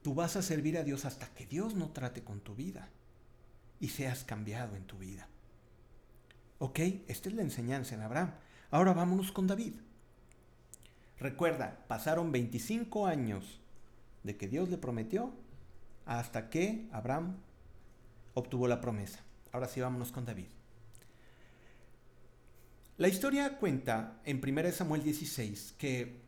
tú 0.00 0.14
vas 0.14 0.36
a 0.36 0.42
servir 0.42 0.78
a 0.78 0.84
Dios 0.84 1.04
hasta 1.04 1.26
que 1.34 1.44
Dios 1.44 1.74
no 1.74 1.90
trate 1.90 2.24
con 2.24 2.40
tu 2.40 2.54
vida 2.54 2.88
y 3.78 3.88
seas 3.88 4.24
cambiado 4.24 4.74
en 4.74 4.86
tu 4.86 4.96
vida. 4.96 5.28
¿Ok? 6.60 6.78
Esta 7.08 7.28
es 7.28 7.34
la 7.34 7.42
enseñanza 7.42 7.94
en 7.94 8.00
Abraham. 8.00 8.32
Ahora 8.70 8.94
vámonos 8.94 9.32
con 9.32 9.46
David. 9.46 9.74
Recuerda, 11.18 11.84
pasaron 11.88 12.32
25 12.32 13.06
años 13.06 13.61
de 14.22 14.36
que 14.36 14.48
Dios 14.48 14.68
le 14.68 14.78
prometió 14.78 15.32
hasta 16.06 16.50
que 16.50 16.88
Abraham 16.92 17.36
obtuvo 18.34 18.68
la 18.68 18.80
promesa. 18.80 19.20
Ahora 19.52 19.68
sí 19.68 19.80
vámonos 19.80 20.12
con 20.12 20.24
David. 20.24 20.46
La 22.98 23.08
historia 23.08 23.58
cuenta 23.58 24.20
en 24.24 24.40
1 24.42 24.72
Samuel 24.72 25.02
16 25.02 25.74
que 25.78 26.20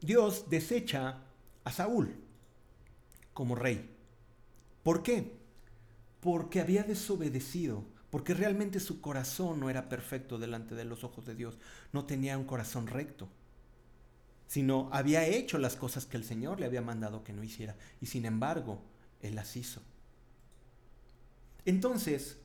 Dios 0.00 0.48
desecha 0.50 1.18
a 1.64 1.72
Saúl 1.72 2.14
como 3.32 3.54
rey. 3.54 3.88
¿Por 4.82 5.02
qué? 5.02 5.38
Porque 6.20 6.60
había 6.60 6.82
desobedecido, 6.82 7.84
porque 8.10 8.34
realmente 8.34 8.80
su 8.80 9.00
corazón 9.00 9.60
no 9.60 9.70
era 9.70 9.88
perfecto 9.88 10.38
delante 10.38 10.74
de 10.74 10.84
los 10.84 11.04
ojos 11.04 11.24
de 11.26 11.34
Dios, 11.34 11.58
no 11.92 12.04
tenía 12.04 12.38
un 12.38 12.44
corazón 12.44 12.86
recto, 12.86 13.28
sino 14.50 14.88
había 14.90 15.24
hecho 15.28 15.58
las 15.58 15.76
cosas 15.76 16.06
que 16.06 16.16
el 16.16 16.24
Señor 16.24 16.58
le 16.58 16.66
había 16.66 16.82
mandado 16.82 17.22
que 17.22 17.32
no 17.32 17.44
hiciera, 17.44 17.76
y 18.00 18.06
sin 18.06 18.24
embargo, 18.24 18.82
él 19.20 19.36
las 19.36 19.54
hizo. 19.56 19.80
Entonces, 21.64 22.36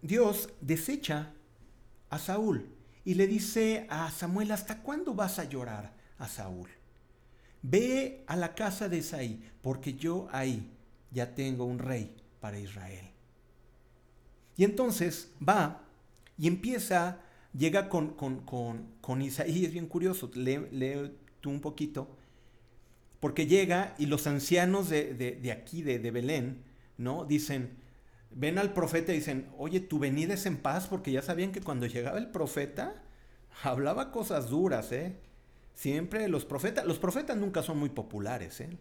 Dios 0.00 0.48
desecha 0.62 1.34
a 2.08 2.18
Saúl 2.18 2.66
y 3.04 3.12
le 3.12 3.26
dice 3.26 3.86
a 3.90 4.10
Samuel, 4.10 4.52
¿hasta 4.52 4.80
cuándo 4.80 5.12
vas 5.12 5.38
a 5.38 5.44
llorar 5.44 5.92
a 6.16 6.26
Saúl? 6.28 6.70
Ve 7.60 8.24
a 8.26 8.36
la 8.36 8.54
casa 8.54 8.88
de 8.88 8.96
Isaí, 8.96 9.52
porque 9.60 9.96
yo 9.96 10.28
ahí 10.32 10.72
ya 11.10 11.34
tengo 11.34 11.66
un 11.66 11.78
rey 11.78 12.16
para 12.40 12.58
Israel. 12.58 13.10
Y 14.56 14.64
entonces 14.64 15.30
va 15.46 15.82
y 16.38 16.46
empieza, 16.46 17.20
llega 17.56 17.88
con, 17.88 18.14
con, 18.14 19.22
Isaí, 19.22 19.64
es 19.64 19.72
bien 19.72 19.86
curioso, 19.86 20.30
lee, 20.34 21.12
tú 21.40 21.50
un 21.50 21.60
poquito, 21.60 22.08
porque 23.20 23.46
llega 23.46 23.94
y 23.98 24.06
los 24.06 24.26
ancianos 24.26 24.88
de, 24.88 25.52
aquí, 25.52 25.82
de, 25.82 25.98
de 25.98 26.10
Belén, 26.10 26.62
¿no? 26.98 27.24
Dicen, 27.24 27.76
ven 28.30 28.58
al 28.58 28.72
profeta 28.72 29.12
y 29.12 29.16
dicen, 29.16 29.48
oye, 29.56 29.80
tu 29.80 29.98
venida 29.98 30.34
es 30.34 30.46
en 30.46 30.58
paz, 30.58 30.86
porque 30.86 31.12
ya 31.12 31.22
sabían 31.22 31.52
que 31.52 31.62
cuando 31.62 31.86
llegaba 31.86 32.18
el 32.18 32.30
profeta, 32.30 33.02
hablaba 33.62 34.12
cosas 34.12 34.50
duras, 34.50 34.92
¿eh? 34.92 35.16
Siempre 35.74 36.28
los 36.28 36.44
profetas, 36.44 36.86
los 36.86 36.98
profetas 36.98 37.36
nunca 37.36 37.62
son 37.62 37.78
muy 37.78 37.90
populares, 37.90 38.60
¿eh? 38.60 38.78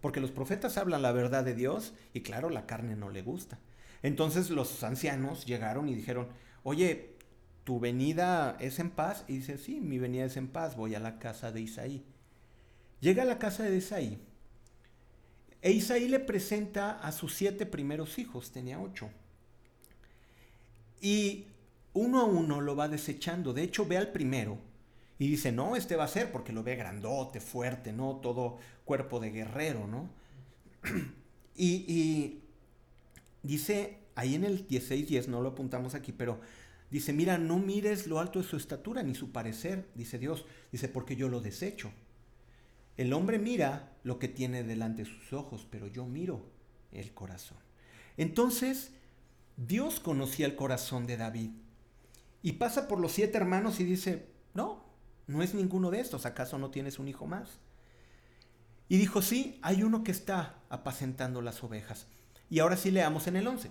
Porque 0.00 0.20
los 0.20 0.30
profetas 0.30 0.76
hablan 0.76 1.02
la 1.02 1.12
verdad 1.12 1.44
de 1.44 1.54
Dios 1.54 1.94
y 2.12 2.20
claro, 2.20 2.50
la 2.50 2.66
carne 2.66 2.96
no 2.96 3.10
le 3.10 3.22
gusta. 3.22 3.58
Entonces 4.02 4.50
los 4.50 4.84
ancianos 4.84 5.46
llegaron 5.46 5.88
y 5.88 5.94
dijeron, 5.94 6.28
oye, 6.62 7.15
¿tu 7.66 7.80
venida 7.80 8.56
es 8.60 8.78
en 8.78 8.90
paz? 8.90 9.24
Y 9.28 9.38
dice, 9.38 9.58
sí, 9.58 9.80
mi 9.80 9.98
venida 9.98 10.24
es 10.24 10.38
en 10.38 10.48
paz, 10.48 10.76
voy 10.76 10.94
a 10.94 11.00
la 11.00 11.18
casa 11.18 11.52
de 11.52 11.60
Isaí. 11.60 12.02
Llega 13.00 13.24
a 13.24 13.26
la 13.26 13.38
casa 13.38 13.64
de 13.64 13.76
Isaí 13.76 14.18
e 15.66 15.72
Isaí 15.72 16.06
le 16.06 16.20
presenta 16.20 16.92
a 17.00 17.10
sus 17.10 17.34
siete 17.34 17.66
primeros 17.66 18.20
hijos, 18.20 18.52
tenía 18.52 18.80
ocho. 18.80 19.10
Y 21.00 21.46
uno 21.92 22.20
a 22.20 22.24
uno 22.24 22.60
lo 22.60 22.76
va 22.76 22.88
desechando. 22.88 23.52
De 23.52 23.64
hecho, 23.64 23.84
ve 23.84 23.96
al 23.96 24.12
primero 24.12 24.58
y 25.18 25.28
dice, 25.28 25.50
no, 25.50 25.74
este 25.74 25.96
va 25.96 26.04
a 26.04 26.08
ser 26.08 26.30
porque 26.30 26.52
lo 26.52 26.62
ve 26.62 26.76
grandote, 26.76 27.40
fuerte, 27.40 27.92
¿no? 27.92 28.20
Todo 28.22 28.58
cuerpo 28.84 29.18
de 29.18 29.32
guerrero, 29.32 29.88
¿no? 29.88 30.08
y, 31.56 31.84
y, 31.92 32.42
dice, 33.42 33.98
ahí 34.14 34.36
en 34.36 34.44
el 34.44 34.68
16-10, 34.68 35.26
no 35.26 35.40
lo 35.40 35.48
apuntamos 35.48 35.96
aquí, 35.96 36.12
pero 36.12 36.38
dice, 36.90 37.12
mira, 37.12 37.38
no 37.38 37.58
mires 37.58 38.06
lo 38.06 38.18
alto 38.18 38.40
de 38.40 38.48
su 38.48 38.56
estatura 38.56 39.02
ni 39.02 39.14
su 39.14 39.32
parecer, 39.32 39.88
dice 39.94 40.18
Dios, 40.18 40.46
dice, 40.72 40.88
porque 40.88 41.16
yo 41.16 41.28
lo 41.28 41.40
desecho. 41.40 41.92
El 42.96 43.12
hombre 43.12 43.38
mira 43.38 43.92
lo 44.04 44.18
que 44.18 44.28
tiene 44.28 44.62
delante 44.62 45.04
de 45.04 45.10
sus 45.10 45.32
ojos, 45.32 45.66
pero 45.70 45.86
yo 45.86 46.06
miro 46.06 46.46
el 46.92 47.12
corazón. 47.12 47.58
Entonces, 48.16 48.92
Dios 49.56 50.00
conocía 50.00 50.46
el 50.46 50.56
corazón 50.56 51.06
de 51.06 51.16
David 51.16 51.50
y 52.42 52.52
pasa 52.52 52.88
por 52.88 53.00
los 53.00 53.12
siete 53.12 53.36
hermanos 53.36 53.80
y 53.80 53.84
dice, 53.84 54.28
no, 54.54 54.84
no 55.26 55.42
es 55.42 55.54
ninguno 55.54 55.90
de 55.90 56.00
estos, 56.00 56.26
¿acaso 56.26 56.58
no 56.58 56.70
tienes 56.70 56.98
un 56.98 57.08
hijo 57.08 57.26
más? 57.26 57.58
Y 58.88 58.98
dijo, 58.98 59.20
sí, 59.20 59.58
hay 59.62 59.82
uno 59.82 60.04
que 60.04 60.12
está 60.12 60.60
apacentando 60.68 61.42
las 61.42 61.62
ovejas. 61.64 62.06
Y 62.48 62.60
ahora 62.60 62.76
sí 62.76 62.90
leamos 62.90 63.26
en 63.26 63.36
el 63.36 63.46
11. 63.46 63.70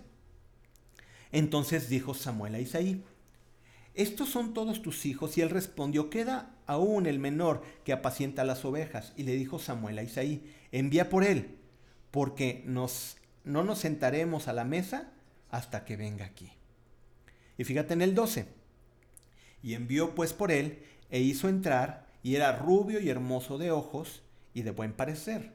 Entonces 1.32 1.90
dijo 1.90 2.14
Samuel 2.14 2.56
a 2.56 2.60
Isaí, 2.60 3.04
estos 3.96 4.30
son 4.30 4.54
todos 4.54 4.82
tus 4.82 5.06
hijos. 5.06 5.38
Y 5.38 5.42
él 5.42 5.50
respondió, 5.50 6.10
queda 6.10 6.54
aún 6.68 7.06
el 7.06 7.20
menor 7.20 7.64
que 7.84 7.94
apacienta 7.94 8.44
las 8.44 8.66
ovejas. 8.66 9.14
Y 9.16 9.24
le 9.24 9.36
dijo 9.36 9.58
Samuel 9.58 9.98
a 9.98 10.04
Isaí, 10.04 10.54
envía 10.72 11.10
por 11.10 11.24
él, 11.24 11.58
porque 12.12 12.64
nos, 12.66 13.18
no 13.44 13.64
nos 13.64 13.80
sentaremos 13.80 14.48
a 14.48 14.54
la 14.54 14.66
mesa 14.66 15.12
hasta 15.50 15.86
que 15.86 15.96
venga 15.96 16.26
aquí. 16.26 16.52
Y 17.58 17.64
fíjate 17.64 17.94
en 17.94 18.02
el 18.02 18.14
12. 18.14 18.48
Y 19.64 19.74
envió 19.74 20.14
pues 20.14 20.34
por 20.34 20.52
él 20.52 20.84
e 21.10 21.22
hizo 21.22 21.48
entrar, 21.48 22.06
y 22.22 22.36
era 22.36 22.58
rubio 22.58 23.00
y 23.00 23.10
hermoso 23.10 23.58
de 23.58 23.72
ojos 23.72 24.24
y 24.54 24.64
de 24.64 24.72
buen 24.72 24.94
parecer. 24.94 25.54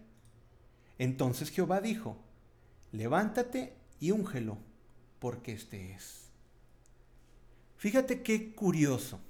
Entonces 0.99 1.51
Jehová 1.51 1.81
dijo, 1.81 2.17
levántate 2.93 3.75
y 3.99 4.13
úngelo, 4.13 4.59
porque 5.21 5.53
este 5.53 5.93
es. 5.93 6.31
Fíjate 7.77 8.23
qué 8.23 8.53
curioso. 8.55 9.21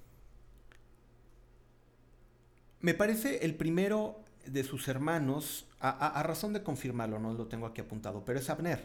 Me 2.80 2.94
parece 2.94 3.44
el 3.44 3.54
primero 3.54 4.24
de 4.46 4.64
sus 4.64 4.88
hermanos, 4.88 5.66
a, 5.80 6.22
razón 6.22 6.52
de 6.52 6.62
confirmarlo, 6.62 7.18
no 7.18 7.34
lo 7.34 7.46
tengo 7.46 7.66
aquí 7.66 7.82
apuntado, 7.82 8.24
pero 8.24 8.38
es 8.38 8.48
Abner. 8.48 8.82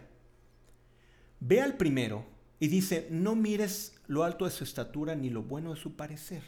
Ve 1.39 1.61
al 1.61 1.77
primero 1.77 2.25
y 2.59 2.67
dice, 2.67 3.07
no 3.09 3.35
mires 3.35 3.95
lo 4.07 4.23
alto 4.23 4.45
de 4.45 4.51
su 4.51 4.63
estatura 4.63 5.15
ni 5.15 5.29
lo 5.29 5.43
bueno 5.43 5.73
de 5.73 5.79
su 5.79 5.95
parecer. 5.95 6.43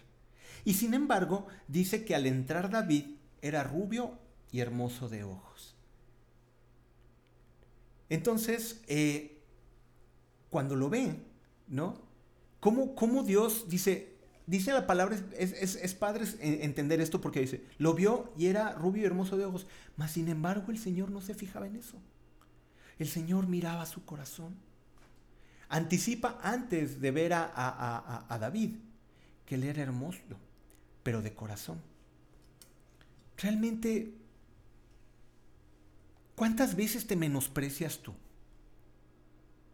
Y 0.66 0.74
sin 0.74 0.94
embargo, 0.94 1.48
dice 1.68 2.04
que 2.04 2.16
al 2.16 2.26
entrar 2.26 2.70
David 2.70 3.06
era 3.42 3.64
rubio 3.64 4.18
y 4.52 4.60
hermoso 4.60 5.08
de 5.08 5.24
ojos. 5.24 5.76
Entonces, 8.10 8.82
eh, 8.88 9.37
cuando 10.50 10.76
lo 10.76 10.90
ve, 10.90 11.16
¿no? 11.68 12.02
¿Cómo, 12.60 13.24
Dios 13.24 13.70
dice, 13.70 14.16
dice 14.46 14.74
la 14.74 14.88
palabra, 14.88 15.18
es, 15.38 15.94
padre 15.94 16.26
entender 16.42 17.00
esto 17.00 17.22
porque 17.22 17.42
dice, 17.42 17.64
lo 17.78 17.94
vio 17.94 18.34
y 18.38 18.48
era 18.48 18.74
rubio 18.74 19.04
y 19.04 19.06
hermoso 19.06 19.38
de 19.38 19.46
ojos, 19.46 19.68
mas 19.96 20.12
sin 20.12 20.28
embargo 20.28 20.72
el 20.72 20.80
Señor 20.80 21.12
no 21.12 21.22
se 21.22 21.34
fijaba 21.34 21.68
en 21.68 21.76
eso. 21.76 21.98
El 23.00 23.08
Señor 23.08 23.48
miraba 23.48 23.86
su 23.86 24.04
corazón. 24.06 24.56
Anticipa 25.70 26.40
antes 26.42 27.00
de 27.00 27.12
ver 27.12 27.34
a, 27.34 28.26
a 28.28 28.40
David 28.40 28.76
que 29.46 29.56
él 29.56 29.64
era 29.64 29.84
hermoso, 29.84 30.20
pero 31.04 31.22
de 31.22 31.34
corazón. 31.34 31.80
Realmente, 33.38 34.14
¿cuántas 36.36 36.76
veces 36.76 37.06
te 37.06 37.16
menosprecias 37.16 38.00
tú? 38.00 38.14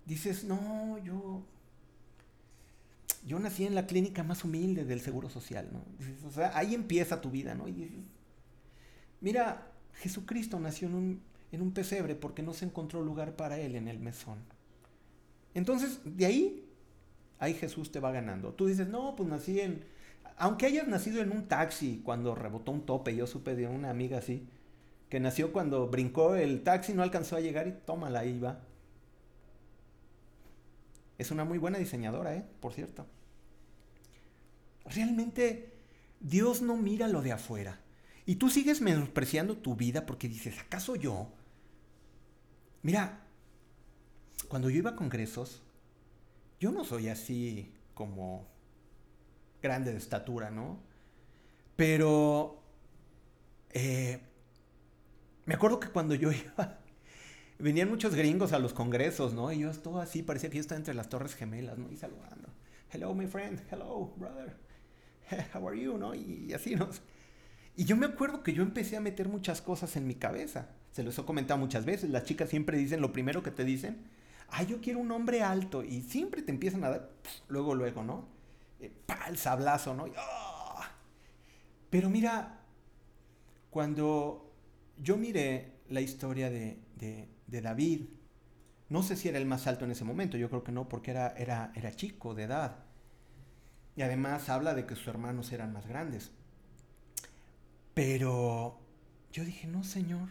Dices, 0.06 0.44
no, 0.44 0.98
yo 1.00 1.44
yo 3.26 3.40
nací 3.40 3.66
en 3.66 3.76
la 3.76 3.88
clínica 3.88 4.24
más 4.24 4.44
humilde 4.44 4.84
del 4.84 5.00
Seguro 5.00 5.30
Social, 5.30 5.70
¿no? 5.72 5.82
o 6.28 6.32
sea, 6.32 6.58
ahí 6.58 6.76
empieza 6.76 7.22
tu 7.22 7.32
vida, 7.32 7.56
¿no? 7.56 7.68
Y 7.68 7.72
dices, 7.72 8.06
mira, 9.22 9.72
Jesucristo 9.94 10.60
nació 10.60 10.90
en 10.90 10.96
un, 10.96 11.22
en 11.52 11.62
un 11.62 11.72
pesebre 11.72 12.16
porque 12.16 12.44
no 12.44 12.54
se 12.54 12.66
encontró 12.66 13.02
lugar 13.02 13.36
para 13.36 13.58
él 13.60 13.76
en 13.76 13.88
el 13.88 14.00
mesón. 14.00 14.40
Entonces, 15.54 16.00
de 16.04 16.26
ahí, 16.26 16.70
ahí 17.40 17.54
Jesús 17.54 17.92
te 17.92 18.00
va 18.00 18.12
ganando. 18.12 18.54
Tú 18.54 18.66
dices, 18.66 18.88
no, 18.88 19.16
pues 19.16 19.30
nací 19.30 19.62
en, 19.62 19.86
aunque 20.38 20.66
hayas 20.66 20.88
nacido 20.88 21.22
en 21.22 21.32
un 21.32 21.48
taxi 21.48 22.02
cuando 22.04 22.36
rebotó 22.36 22.72
un 22.72 22.86
tope, 22.86 23.16
yo 23.16 23.28
supe 23.28 23.56
de 23.56 23.68
una 23.68 23.90
amiga 23.90 24.18
así, 24.18 24.48
que 25.10 25.20
nació 25.20 25.54
cuando 25.54 25.88
brincó 25.88 26.36
el 26.36 26.64
taxi, 26.64 26.94
no 26.94 27.04
alcanzó 27.04 27.38
a 27.38 27.42
llegar 27.42 27.68
y 27.68 27.72
tómala, 27.72 28.20
ahí 28.20 28.40
va. 28.40 28.60
Es 31.18 31.32
una 31.32 31.46
muy 31.46 31.58
buena 31.58 31.78
diseñadora, 31.78 32.36
¿eh? 32.36 32.46
Por 32.60 32.74
cierto. 32.74 33.06
Realmente 34.86 35.74
Dios 36.20 36.62
no 36.62 36.78
mira 36.78 37.08
lo 37.08 37.22
de 37.22 37.32
afuera. 37.32 37.80
Y 38.26 38.36
tú 38.36 38.50
sigues 38.50 38.82
menospreciando 38.82 39.58
tu 39.58 39.76
vida 39.76 40.06
porque 40.06 40.30
dices, 40.30 40.60
¿acaso 40.60 40.96
yo? 40.96 41.28
Mira, 42.82 43.22
cuando 44.48 44.70
yo 44.70 44.78
iba 44.78 44.92
a 44.92 44.96
congresos, 44.96 45.62
yo 46.60 46.72
no 46.72 46.86
soy 46.86 47.10
así 47.10 47.74
como 47.94 48.48
grande 49.62 49.92
de 49.92 49.98
estatura, 49.98 50.50
¿no? 50.50 50.80
Pero 51.76 52.62
eh, 53.72 54.22
me 55.46 55.56
acuerdo 55.56 55.80
que 55.80 55.90
cuando 55.90 56.16
yo 56.16 56.32
iba, 56.32 56.80
venían 57.64 57.90
muchos 57.90 58.14
gringos 58.14 58.52
a 58.52 58.60
los 58.60 58.74
congresos, 58.74 59.34
¿no? 59.34 59.52
Y 59.52 59.60
yo 59.60 59.72
todo 59.72 60.02
así, 60.02 60.22
parecía 60.22 60.50
que 60.50 60.58
yo 60.58 60.62
estaba 60.62 60.78
entre 60.78 60.94
las 60.94 61.10
torres 61.10 61.34
gemelas, 61.34 61.78
¿no? 61.78 61.90
Y 61.90 61.96
saludando. 61.96 62.50
Hello, 62.92 63.14
my 63.14 63.26
friend. 63.26 63.62
Hello, 63.72 64.14
brother. 64.18 64.56
How 65.54 65.68
are 65.68 65.82
you, 65.82 65.98
¿no? 65.98 66.14
Y, 66.14 66.54
así, 66.54 66.76
¿no? 66.76 66.90
Y 67.78 67.86
yo 67.86 67.96
me 67.96 68.06
acuerdo 68.06 68.44
que 68.44 68.54
yo 68.54 68.64
empecé 68.64 68.98
a 68.98 69.02
meter 69.02 69.30
muchas 69.30 69.62
cosas 69.62 69.96
en 69.96 70.06
mi 70.06 70.16
cabeza. 70.16 70.70
Se 70.92 71.04
los 71.04 71.18
he 71.18 71.24
comentado 71.24 71.58
muchas 71.60 71.86
veces. 71.86 72.10
Las 72.10 72.26
chicas 72.26 72.50
siempre 72.50 72.78
dicen 72.78 73.02
lo 73.02 73.14
primero 73.14 73.42
que 73.42 73.52
te 73.52 73.64
dicen. 73.64 74.04
Ah, 74.50 74.64
yo 74.64 74.82
quiero 74.82 75.00
un 75.00 75.12
hombre 75.12 75.42
alto. 75.42 75.84
Y 75.84 76.02
siempre 76.02 76.42
te 76.42 76.52
empiezan 76.52 76.84
a 76.84 76.90
dar, 76.90 77.12
luego, 77.48 77.74
luego, 77.74 78.04
¿no? 78.04 78.28
Eh, 78.82 78.92
el 79.28 79.38
sablazo, 79.38 79.96
¿no? 79.96 80.06
¡ah! 80.18 80.92
Pero 81.90 82.10
mira, 82.10 82.60
cuando 83.70 84.52
yo 85.02 85.16
miré 85.18 85.72
la 85.90 86.02
historia 86.02 86.50
de, 86.50 86.78
David, 87.48 88.06
no 88.90 89.04
sé 89.04 89.16
si 89.16 89.30
era 89.30 89.38
el 89.38 89.46
más 89.46 89.68
alto 89.68 89.86
en 89.86 89.92
ese 89.92 90.04
momento, 90.04 90.38
yo 90.38 90.50
creo 90.50 90.64
que 90.64 90.72
no, 90.72 90.90
porque 90.90 91.12
era, 91.12 91.30
era, 91.38 91.72
era 91.76 91.96
chico 91.96 92.34
de 92.34 92.44
edad. 92.44 92.84
Y 93.96 94.02
además 94.02 94.50
habla 94.50 94.74
de 94.74 94.86
que 94.86 94.96
sus 94.96 95.08
hermanos 95.08 95.52
eran 95.52 95.74
más 95.74 95.88
grandes. 95.88 96.32
Pero 97.94 98.80
yo 99.32 99.46
dije, 99.46 99.68
no, 99.68 99.84
Señor. 99.84 100.30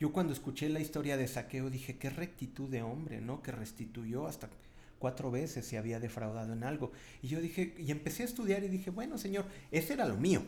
Yo 0.00 0.12
cuando 0.12 0.32
escuché 0.32 0.68
la 0.68 0.80
historia 0.80 1.16
de 1.16 1.28
saqueo 1.28 1.70
dije, 1.70 1.96
qué 1.96 2.10
rectitud 2.10 2.68
de 2.68 2.82
hombre, 2.82 3.20
¿no? 3.20 3.42
Que 3.42 3.52
restituyó 3.52 4.26
hasta 4.26 4.50
cuatro 4.98 5.30
veces 5.30 5.66
se 5.66 5.78
había 5.78 6.00
defraudado 6.00 6.52
en 6.52 6.64
algo. 6.64 6.90
Y 7.22 7.28
yo 7.28 7.40
dije, 7.40 7.74
y 7.78 7.90
empecé 7.90 8.22
a 8.22 8.26
estudiar 8.26 8.64
y 8.64 8.68
dije, 8.68 8.90
bueno, 8.90 9.18
Señor, 9.18 9.46
ese 9.70 9.92
era 9.92 10.06
lo 10.06 10.16
mío. 10.16 10.42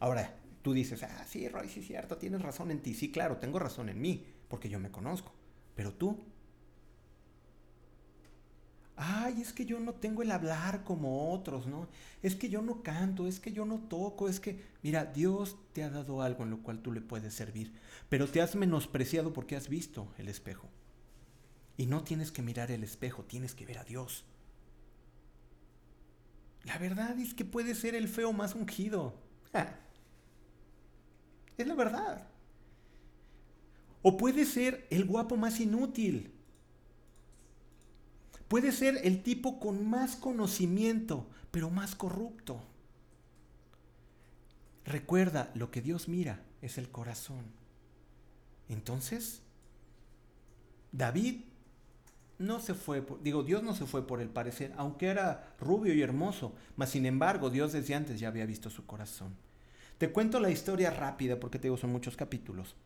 Ahora, 0.00 0.34
tú 0.62 0.72
dices, 0.72 1.02
ah, 1.02 1.24
sí, 1.28 1.48
Roy, 1.48 1.68
sí 1.68 1.80
es 1.80 1.86
cierto, 1.86 2.16
tienes 2.18 2.42
razón 2.42 2.70
en 2.70 2.80
ti. 2.80 2.94
Sí, 2.94 3.12
claro, 3.12 3.36
tengo 3.36 3.58
razón 3.58 3.88
en 3.88 4.00
mí, 4.00 4.26
porque 4.54 4.68
yo 4.68 4.78
me 4.78 4.92
conozco. 4.92 5.32
Pero 5.74 5.92
tú, 5.92 6.16
Ay, 8.96 9.42
es 9.42 9.52
que 9.52 9.66
yo 9.66 9.80
no 9.80 9.94
tengo 9.94 10.22
el 10.22 10.30
hablar 10.30 10.84
como 10.84 11.32
otros, 11.32 11.66
¿no? 11.66 11.88
Es 12.22 12.36
que 12.36 12.48
yo 12.48 12.62
no 12.62 12.84
canto, 12.84 13.26
es 13.26 13.40
que 13.40 13.50
yo 13.50 13.64
no 13.64 13.80
toco, 13.80 14.28
es 14.28 14.38
que, 14.38 14.62
mira, 14.84 15.06
Dios 15.06 15.56
te 15.72 15.82
ha 15.82 15.90
dado 15.90 16.22
algo 16.22 16.44
en 16.44 16.50
lo 16.50 16.62
cual 16.62 16.78
tú 16.78 16.92
le 16.92 17.00
puedes 17.00 17.34
servir, 17.34 17.74
pero 18.08 18.28
te 18.28 18.40
has 18.40 18.54
menospreciado 18.54 19.32
porque 19.32 19.56
has 19.56 19.68
visto 19.68 20.06
el 20.16 20.28
espejo. 20.28 20.68
Y 21.76 21.86
no 21.86 22.04
tienes 22.04 22.30
que 22.30 22.42
mirar 22.42 22.70
el 22.70 22.84
espejo, 22.84 23.24
tienes 23.24 23.56
que 23.56 23.66
ver 23.66 23.78
a 23.78 23.84
Dios. 23.84 24.24
La 26.62 26.78
verdad 26.78 27.18
es 27.18 27.34
que 27.34 27.44
puede 27.44 27.74
ser 27.74 27.96
el 27.96 28.06
feo 28.06 28.32
más 28.32 28.54
ungido. 28.54 29.14
Es 31.56 31.66
la 31.66 31.74
verdad. 31.74 32.33
O 34.06 34.18
puede 34.18 34.44
ser 34.44 34.86
el 34.90 35.06
guapo 35.06 35.38
más 35.38 35.60
inútil. 35.60 36.30
Puede 38.48 38.70
ser 38.70 39.00
el 39.02 39.22
tipo 39.22 39.58
con 39.58 39.88
más 39.88 40.14
conocimiento, 40.14 41.26
pero 41.50 41.70
más 41.70 41.94
corrupto. 41.94 42.60
Recuerda, 44.84 45.50
lo 45.54 45.70
que 45.70 45.80
Dios 45.80 46.06
mira 46.06 46.42
es 46.60 46.76
el 46.76 46.90
corazón. 46.90 47.46
Entonces, 48.68 49.40
David 50.92 51.36
no 52.38 52.60
se 52.60 52.74
fue, 52.74 53.02
digo, 53.22 53.42
Dios 53.42 53.62
no 53.62 53.74
se 53.74 53.86
fue 53.86 54.06
por 54.06 54.20
el 54.20 54.28
parecer, 54.28 54.74
aunque 54.76 55.06
era 55.06 55.56
rubio 55.58 55.94
y 55.94 56.02
hermoso, 56.02 56.54
mas 56.76 56.90
sin 56.90 57.06
embargo 57.06 57.48
Dios 57.48 57.72
desde 57.72 57.94
antes 57.94 58.20
ya 58.20 58.28
había 58.28 58.44
visto 58.44 58.68
su 58.68 58.84
corazón. 58.84 59.34
Te 59.96 60.12
cuento 60.12 60.40
la 60.40 60.50
historia 60.50 60.90
rápida 60.90 61.40
porque 61.40 61.58
te 61.58 61.68
digo, 61.68 61.78
son 61.78 61.90
muchos 61.90 62.18
capítulos. 62.18 62.76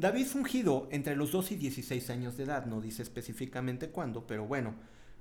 David 0.00 0.24
fue 0.28 0.40
ungido 0.40 0.88
entre 0.90 1.14
los 1.14 1.30
2 1.30 1.52
y 1.52 1.56
16 1.56 2.08
años 2.08 2.38
de 2.38 2.44
edad, 2.44 2.64
no 2.64 2.80
dice 2.80 3.02
específicamente 3.02 3.90
cuándo, 3.90 4.26
pero 4.26 4.46
bueno, 4.46 4.74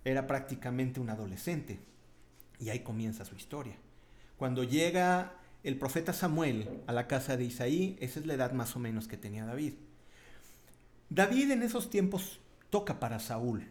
era 0.05 0.25
prácticamente 0.25 1.01
un 1.01 1.09
adolescente. 1.09 1.81
Y 2.59 2.69
ahí 2.69 2.79
comienza 2.79 3.25
su 3.25 3.35
historia. 3.35 3.75
Cuando 4.37 4.63
llega 4.63 5.33
el 5.63 5.77
profeta 5.77 6.13
Samuel 6.13 6.81
a 6.87 6.93
la 6.93 7.07
casa 7.07 7.35
de 7.35 7.43
Isaí, 7.43 7.97
esa 7.99 8.21
es 8.21 8.25
la 8.25 8.35
edad 8.35 8.53
más 8.53 8.77
o 8.77 8.79
menos 8.79 9.09
que 9.09 9.17
tenía 9.17 9.43
David. 9.43 9.73
David 11.09 11.51
en 11.51 11.63
esos 11.63 11.89
tiempos 11.89 12.39
toca 12.69 13.01
para 13.01 13.19
Saúl. 13.19 13.67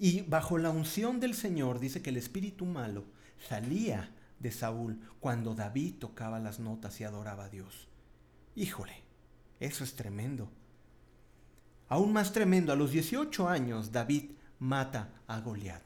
Y 0.00 0.22
bajo 0.22 0.58
la 0.58 0.70
unción 0.70 1.20
del 1.20 1.34
Señor 1.34 1.78
dice 1.78 2.02
que 2.02 2.10
el 2.10 2.16
espíritu 2.16 2.66
malo 2.66 3.04
salía 3.48 4.10
de 4.40 4.50
Saúl 4.50 4.98
cuando 5.20 5.54
David 5.54 6.00
tocaba 6.00 6.40
las 6.40 6.58
notas 6.58 7.00
y 7.00 7.04
adoraba 7.04 7.44
a 7.44 7.48
Dios. 7.48 7.86
Híjole, 8.56 9.08
eso 9.60 9.84
es 9.84 9.94
tremendo. 9.94 10.50
Aún 11.88 12.12
más 12.12 12.32
tremendo, 12.32 12.72
a 12.72 12.76
los 12.76 12.92
18 12.92 13.48
años 13.48 13.92
David 13.92 14.32
mata 14.58 15.12
a 15.26 15.40
Goliat. 15.40 15.82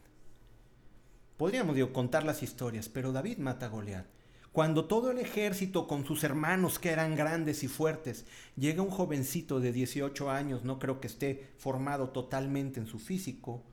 Podríamos 1.36 1.76
contar 1.90 2.24
las 2.24 2.42
historias, 2.42 2.88
pero 2.88 3.10
David 3.10 3.38
mata 3.38 3.66
a 3.66 3.68
Goliat. 3.70 4.06
Cuando 4.52 4.84
todo 4.84 5.10
el 5.10 5.18
ejército 5.18 5.88
con 5.88 6.04
sus 6.04 6.22
hermanos 6.22 6.78
que 6.78 6.90
eran 6.90 7.16
grandes 7.16 7.64
y 7.64 7.68
fuertes, 7.68 8.24
llega 8.54 8.82
un 8.82 8.90
jovencito 8.90 9.58
de 9.58 9.72
18 9.72 10.30
años, 10.30 10.62
no 10.62 10.78
creo 10.78 11.00
que 11.00 11.08
esté 11.08 11.50
formado 11.58 12.10
totalmente 12.10 12.78
en 12.78 12.86
su 12.86 13.00
físico, 13.00 13.64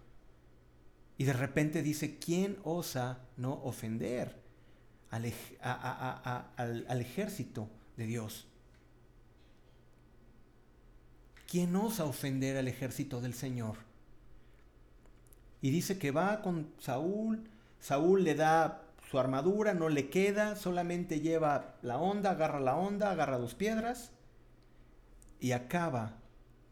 y 1.20 1.26
de 1.26 1.34
repente 1.34 1.84
dice, 1.84 2.18
¿quién 2.18 2.58
osa 2.64 3.20
no 3.38 3.62
ofender 3.64 4.42
al, 5.12 5.32
al 5.62 7.02
ejército 7.02 7.70
de 7.96 8.08
Dios? 8.08 8.48
¿Quién 11.52 11.76
osa 11.76 12.06
ofender 12.06 12.56
al 12.56 12.70
ejército 12.70 13.20
del 13.20 13.34
Señor? 13.34 13.76
Y 15.62 15.70
dice 15.70 15.98
que 15.98 16.12
va 16.12 16.42
con 16.42 16.72
Saúl, 16.80 17.50
Saúl 17.78 18.24
le 18.24 18.36
da 18.36 18.86
su 19.10 19.20
armadura, 19.20 19.74
no 19.74 19.90
le 19.90 20.10
queda, 20.10 20.56
solamente 20.56 21.20
lleva 21.20 21.76
la 21.82 21.98
onda, 21.98 22.32
agarra 22.32 22.62
la 22.62 22.78
onda, 22.78 23.12
agarra 23.12 23.38
dos 23.38 23.54
piedras 23.54 24.14
y 25.42 25.52
acaba 25.52 26.22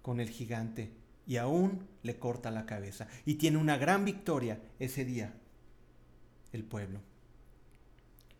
con 0.02 0.22
el 0.22 0.30
gigante 0.30 0.94
y 1.28 1.36
aún 1.36 1.86
le 2.02 2.18
corta 2.18 2.50
la 2.50 2.66
cabeza. 2.66 3.10
Y 3.26 3.34
tiene 3.34 3.58
una 3.58 3.78
gran 3.78 4.06
victoria 4.06 4.62
ese 4.80 5.04
día 5.04 5.34
el 6.54 6.64
pueblo. 6.64 7.02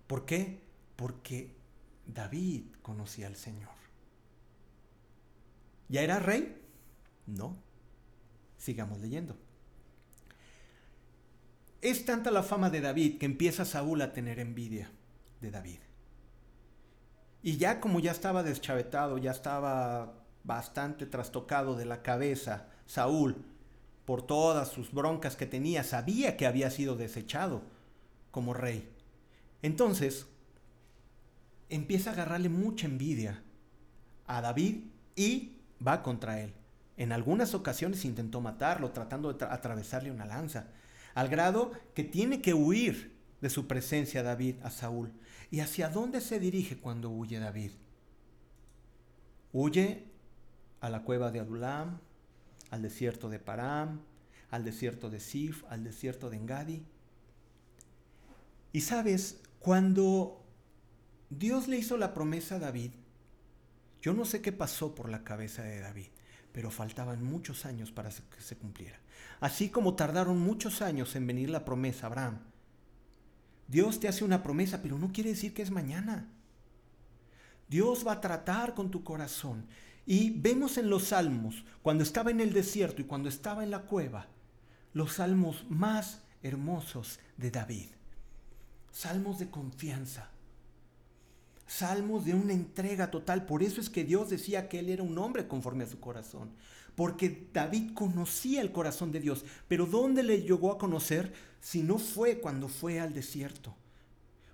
¿Por 0.08 0.26
qué? 0.26 0.62
Porque 0.96 1.54
David 2.08 2.64
conocía 2.82 3.28
al 3.28 3.36
Señor. 3.36 3.79
¿Ya 5.90 6.02
era 6.02 6.20
rey? 6.20 6.56
No. 7.26 7.58
Sigamos 8.58 9.00
leyendo. 9.00 9.36
Es 11.82 12.06
tanta 12.06 12.32
la 12.32 12.44
fama 12.44 12.70
de 12.70 12.82
David 12.82 13.18
que 13.18 13.26
empieza 13.26 13.66
Saúl 13.66 14.02
a 14.02 14.14
tener 14.14 14.40
envidia 14.40 14.92
de 15.42 15.52
David. 15.52 15.80
Y 17.42 17.58
ya 17.58 17.80
como 17.80 18.00
ya 18.00 18.12
estaba 18.12 18.44
deschavetado, 18.44 19.18
ya 19.18 19.32
estaba 19.32 20.14
bastante 20.44 21.06
trastocado 21.06 21.76
de 21.76 21.86
la 21.86 22.02
cabeza, 22.02 22.68
Saúl, 22.86 23.46
por 24.06 24.22
todas 24.24 24.70
sus 24.70 24.92
broncas 24.92 25.36
que 25.36 25.46
tenía, 25.46 25.84
sabía 25.84 26.36
que 26.36 26.48
había 26.48 26.70
sido 26.70 26.96
desechado 26.96 27.62
como 28.32 28.54
rey. 28.54 28.90
Entonces, 29.62 30.26
empieza 31.70 32.10
a 32.10 32.14
agarrarle 32.14 32.50
mucha 32.50 32.88
envidia 32.88 33.44
a 34.28 34.42
David 34.42 34.86
y 35.16 35.59
va 35.86 36.04
contra 36.04 36.42
él. 36.42 36.54
En 36.98 37.12
algunas 37.12 37.54
ocasiones 37.54 38.06
intentó 38.06 38.42
matarlo, 38.42 38.92
tratando 38.92 39.32
de 39.32 39.46
atravesarle 39.46 40.12
una 40.12 40.26
lanza, 40.26 40.68
al 41.16 41.30
grado 41.30 41.72
que 41.94 42.04
tiene 42.04 42.42
que 42.42 42.54
huir 42.54 43.18
de 43.42 43.50
su 43.50 43.68
presencia 43.68 44.24
David 44.24 44.56
a 44.64 44.70
Saúl. 44.70 45.12
¿Y 45.52 45.62
hacia 45.62 45.90
dónde 45.90 46.22
se 46.22 46.40
dirige 46.40 46.78
cuando 46.78 47.10
huye 47.10 47.40
David? 47.40 47.72
Huye 49.52 50.06
a 50.82 50.90
la 50.90 51.04
cueva 51.04 51.32
de 51.32 51.40
Adulam, 51.40 52.00
al 52.70 52.82
desierto 52.82 53.30
de 53.30 53.40
Param, 53.40 54.02
al 54.52 54.64
desierto 54.64 55.10
de 55.10 55.20
Sif, 55.20 55.64
al 55.70 55.84
desierto 55.84 56.30
de 56.30 56.38
Engadi. 56.38 56.84
Y 58.72 58.82
sabes, 58.82 59.42
cuando 59.60 60.44
Dios 61.30 61.68
le 61.68 61.78
hizo 61.78 61.98
la 61.98 62.14
promesa 62.14 62.56
a 62.56 62.60
David, 62.60 62.92
yo 64.02 64.14
no 64.14 64.26
sé 64.26 64.42
qué 64.42 64.52
pasó 64.52 64.96
por 64.96 65.10
la 65.10 65.24
cabeza 65.24 65.64
de 65.64 65.80
David, 65.80 66.08
pero 66.52 66.72
faltaban 66.72 67.24
muchos 67.24 67.66
años 67.66 67.92
para 67.92 68.10
que 68.10 68.42
se 68.42 68.58
cumpliera. 68.58 69.00
Así 69.40 69.70
como 69.70 69.96
tardaron 69.96 70.40
muchos 70.40 70.82
años 70.82 71.16
en 71.16 71.28
venir 71.28 71.50
la 71.50 71.66
promesa 71.66 72.08
Abraham. 72.08 72.40
Dios 73.68 74.00
te 74.00 74.08
hace 74.08 74.24
una 74.24 74.42
promesa, 74.42 74.82
pero 74.82 74.98
no 74.98 75.12
quiere 75.12 75.32
decir 75.32 75.54
que 75.54 75.62
es 75.62 75.72
mañana. 75.72 76.28
Dios 77.68 78.06
va 78.06 78.14
a 78.14 78.22
tratar 78.22 78.74
con 78.74 78.90
tu 78.90 79.04
corazón. 79.04 79.68
Y 80.06 80.32
vemos 80.32 80.78
en 80.78 80.90
los 80.90 81.10
salmos, 81.10 81.64
cuando 81.84 82.04
estaba 82.04 82.32
en 82.32 82.40
el 82.42 82.52
desierto 82.52 83.02
y 83.02 83.06
cuando 83.06 83.30
estaba 83.30 83.64
en 83.64 83.70
la 83.70 83.84
cueva, 83.84 84.28
los 84.94 85.14
salmos 85.14 85.66
más 85.70 86.24
hermosos 86.42 87.20
de 87.38 87.52
David. 87.52 87.90
Salmos 88.92 89.38
de 89.38 89.52
confianza. 89.52 90.32
Salmos 91.70 92.26
de 92.26 92.34
una 92.34 92.54
entrega 92.54 93.12
total. 93.12 93.46
Por 93.46 93.62
eso 93.62 93.80
es 93.80 93.92
que 93.92 94.04
Dios 94.04 94.32
decía 94.32 94.68
que 94.68 94.80
él 94.80 94.90
era 94.90 95.04
un 95.04 95.16
hombre 95.20 95.48
conforme 95.48 95.84
a 95.84 95.88
su 95.88 96.00
corazón. 96.00 96.50
Porque 96.96 97.48
David 97.54 97.94
conocía 97.94 98.62
el 98.62 98.72
corazón 98.72 99.12
de 99.12 99.20
Dios. 99.20 99.46
Pero 99.68 99.86
¿dónde 99.86 100.24
le 100.24 100.42
llegó 100.42 100.72
a 100.72 100.80
conocer 100.80 101.32
si 101.62 101.84
no 101.84 102.00
fue 102.00 102.40
cuando 102.40 102.70
fue 102.70 103.00
al 103.00 103.14
desierto? 103.14 103.76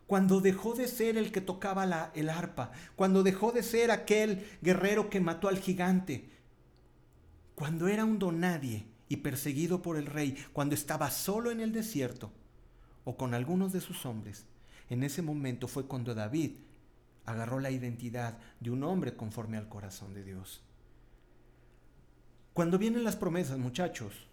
cuando 0.07 0.39
dejó 0.39 0.75
de 0.75 0.87
ser 0.87 1.17
el 1.17 1.31
que 1.31 1.41
tocaba 1.41 1.87
la, 1.87 2.11
el 2.13 2.29
arpa, 2.29 2.71
cuando 2.95 3.23
dejó 3.23 3.51
de 3.51 3.63
ser 3.63 3.89
aquel 3.89 4.45
guerrero 4.61 5.09
que 5.09 5.19
mató 5.19 5.47
al 5.47 5.57
gigante, 5.57 6.29
cuando 7.55 7.87
era 7.87 8.05
un 8.05 8.19
donadie 8.19 8.85
y 9.09 9.17
perseguido 9.17 9.81
por 9.81 9.97
el 9.97 10.05
rey, 10.05 10.37
cuando 10.53 10.75
estaba 10.75 11.09
solo 11.09 11.49
en 11.49 11.59
el 11.59 11.71
desierto 11.71 12.31
o 13.03 13.17
con 13.17 13.33
algunos 13.33 13.73
de 13.73 13.81
sus 13.81 14.05
hombres, 14.05 14.45
en 14.91 15.03
ese 15.03 15.23
momento 15.23 15.67
fue 15.67 15.87
cuando 15.87 16.13
David 16.13 16.57
agarró 17.25 17.59
la 17.59 17.71
identidad 17.71 18.37
de 18.59 18.71
un 18.71 18.83
hombre 18.83 19.15
conforme 19.15 19.57
al 19.57 19.69
corazón 19.69 20.13
de 20.13 20.23
Dios. 20.23 20.61
Cuando 22.53 22.77
vienen 22.77 23.03
las 23.03 23.15
promesas, 23.15 23.57
muchachos, 23.57 24.27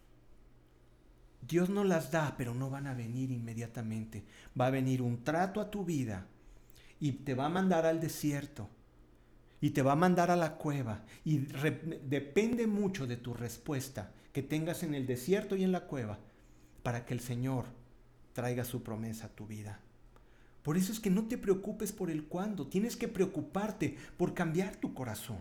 Dios 1.40 1.68
no 1.68 1.82
las 1.82 2.12
da, 2.12 2.34
pero 2.36 2.54
no 2.54 2.70
van 2.70 2.86
a 2.86 2.94
venir 2.94 3.30
inmediatamente. 3.30 4.24
Va 4.58 4.66
a 4.66 4.70
venir 4.70 5.02
un 5.02 5.24
trato 5.24 5.60
a 5.60 5.70
tu 5.70 5.84
vida 5.84 6.26
y 7.00 7.12
te 7.12 7.34
va 7.34 7.46
a 7.46 7.50
mandar 7.50 7.84
al 7.84 8.00
desierto 8.00 8.68
y 9.60 9.70
te 9.70 9.82
va 9.82 9.92
a 9.92 9.96
mandar 9.96 10.30
a 10.30 10.36
la 10.36 10.56
cueva. 10.56 11.02
Y 11.24 11.38
depende 11.38 12.66
mucho 12.66 13.06
de 13.06 13.16
tu 13.16 13.34
respuesta 13.34 14.12
que 14.32 14.42
tengas 14.42 14.82
en 14.82 14.94
el 14.94 15.06
desierto 15.06 15.56
y 15.56 15.64
en 15.64 15.72
la 15.72 15.86
cueva 15.86 16.18
para 16.82 17.04
que 17.04 17.14
el 17.14 17.20
Señor 17.20 17.66
traiga 18.32 18.64
su 18.64 18.82
promesa 18.82 19.26
a 19.26 19.30
tu 19.30 19.46
vida. 19.46 19.80
Por 20.62 20.76
eso 20.76 20.92
es 20.92 21.00
que 21.00 21.10
no 21.10 21.24
te 21.26 21.38
preocupes 21.38 21.92
por 21.92 22.10
el 22.10 22.24
cuándo, 22.24 22.68
tienes 22.68 22.96
que 22.96 23.08
preocuparte 23.08 23.96
por 24.16 24.34
cambiar 24.34 24.76
tu 24.76 24.94
corazón, 24.94 25.38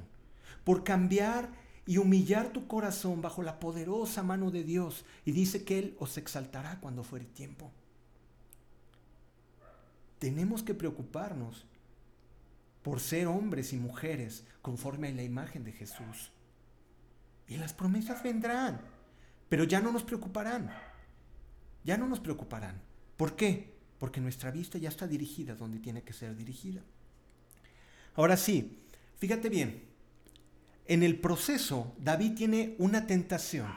por 0.64 0.84
cambiar 0.84 1.52
y 1.86 1.98
humillar 1.98 2.52
tu 2.54 2.68
corazón 2.68 3.22
bajo 3.22 3.44
la 3.44 3.60
poderosa 3.60 4.24
mano 4.24 4.52
de 4.52 4.64
Dios. 4.64 5.06
Y 5.26 5.32
dice 5.32 5.64
que 5.64 5.80
Él 5.80 5.96
os 6.00 6.18
exaltará 6.18 6.80
cuando 6.80 7.04
fuere 7.04 7.26
tiempo. 7.26 7.72
Tenemos 10.20 10.64
que 10.64 10.74
preocuparnos 10.74 11.66
por 12.82 13.00
ser 13.00 13.28
hombres 13.28 13.74
y 13.74 13.78
mujeres 13.78 14.46
conforme 14.62 15.10
a 15.10 15.12
la 15.12 15.24
imagen 15.24 15.64
de 15.64 15.72
Jesús. 15.72 16.32
Y 17.48 17.58
las 17.58 17.74
promesas 17.74 18.24
vendrán, 18.24 18.82
pero 19.50 19.66
ya 19.66 19.82
no 19.82 19.92
nos 19.92 20.04
preocuparán. 20.04 20.72
Ya 21.84 21.98
no 21.98 22.08
nos 22.08 22.20
preocuparán. 22.20 22.82
¿Por 23.18 23.36
qué? 23.36 23.81
Porque 24.02 24.20
nuestra 24.20 24.50
vista 24.50 24.80
ya 24.80 24.90
está 24.90 25.06
dirigida 25.06 25.54
donde 25.54 25.78
tiene 25.78 26.02
que 26.02 26.12
ser 26.12 26.36
dirigida. 26.36 26.82
Ahora 28.16 28.36
sí, 28.36 28.80
fíjate 29.20 29.48
bien, 29.48 29.84
en 30.88 31.04
el 31.04 31.20
proceso, 31.20 31.94
David 32.00 32.34
tiene 32.34 32.76
una 32.80 33.06
tentación. 33.06 33.72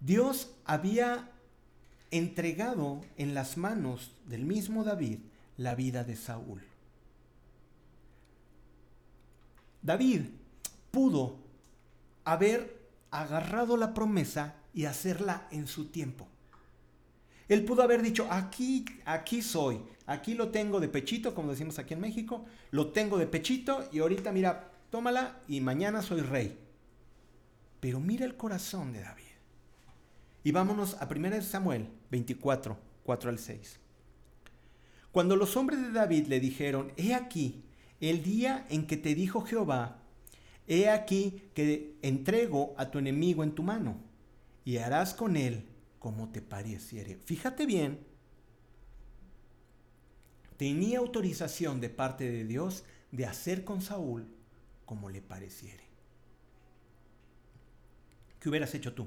Dios 0.00 0.50
había 0.64 1.30
entregado 2.10 3.00
en 3.16 3.32
las 3.32 3.56
manos 3.56 4.10
del 4.26 4.44
mismo 4.44 4.82
David 4.82 5.20
la 5.56 5.76
vida 5.76 6.02
de 6.02 6.16
Saúl. 6.16 6.60
David 9.82 10.22
pudo 10.90 11.38
haber 12.24 12.76
agarrado 13.12 13.76
la 13.76 13.94
promesa 13.94 14.56
y 14.74 14.86
hacerla 14.86 15.46
en 15.52 15.68
su 15.68 15.90
tiempo. 15.90 16.26
Él 17.48 17.64
pudo 17.64 17.82
haber 17.82 18.02
dicho, 18.02 18.26
aquí, 18.30 18.84
aquí 19.06 19.40
soy, 19.40 19.80
aquí 20.06 20.34
lo 20.34 20.50
tengo 20.50 20.80
de 20.80 20.88
pechito, 20.88 21.34
como 21.34 21.50
decimos 21.50 21.78
aquí 21.78 21.94
en 21.94 22.00
México, 22.00 22.44
lo 22.70 22.88
tengo 22.88 23.16
de 23.18 23.26
pechito 23.26 23.88
y 23.90 24.00
ahorita 24.00 24.32
mira, 24.32 24.70
tómala 24.90 25.40
y 25.48 25.60
mañana 25.60 26.02
soy 26.02 26.20
rey. 26.20 26.58
Pero 27.80 28.00
mira 28.00 28.26
el 28.26 28.36
corazón 28.36 28.92
de 28.92 29.00
David. 29.00 29.24
Y 30.44 30.52
vámonos 30.52 30.96
a 31.00 31.08
1 31.10 31.42
Samuel 31.42 31.88
24, 32.10 32.78
4 33.04 33.30
al 33.30 33.38
6. 33.38 33.78
Cuando 35.10 35.36
los 35.36 35.56
hombres 35.56 35.80
de 35.80 35.90
David 35.90 36.26
le 36.26 36.40
dijeron, 36.40 36.92
he 36.96 37.14
aquí, 37.14 37.62
el 38.00 38.22
día 38.22 38.66
en 38.68 38.86
que 38.86 38.96
te 38.96 39.14
dijo 39.14 39.40
Jehová, 39.40 40.02
he 40.66 40.90
aquí 40.90 41.42
que 41.54 41.96
entrego 42.02 42.74
a 42.76 42.90
tu 42.90 42.98
enemigo 42.98 43.42
en 43.42 43.52
tu 43.52 43.62
mano, 43.62 43.96
y 44.64 44.76
harás 44.76 45.14
con 45.14 45.36
él 45.36 45.66
como 46.08 46.30
te 46.30 46.40
pareciere. 46.40 47.16
Fíjate 47.16 47.66
bien, 47.66 47.98
tenía 50.56 51.00
autorización 51.00 51.82
de 51.82 51.90
parte 51.90 52.24
de 52.24 52.46
Dios 52.46 52.84
de 53.12 53.26
hacer 53.26 53.62
con 53.62 53.82
Saúl 53.82 54.26
como 54.86 55.10
le 55.10 55.20
pareciere. 55.20 55.84
¿Qué 58.40 58.48
hubieras 58.48 58.74
hecho 58.74 58.94
tú? 58.94 59.06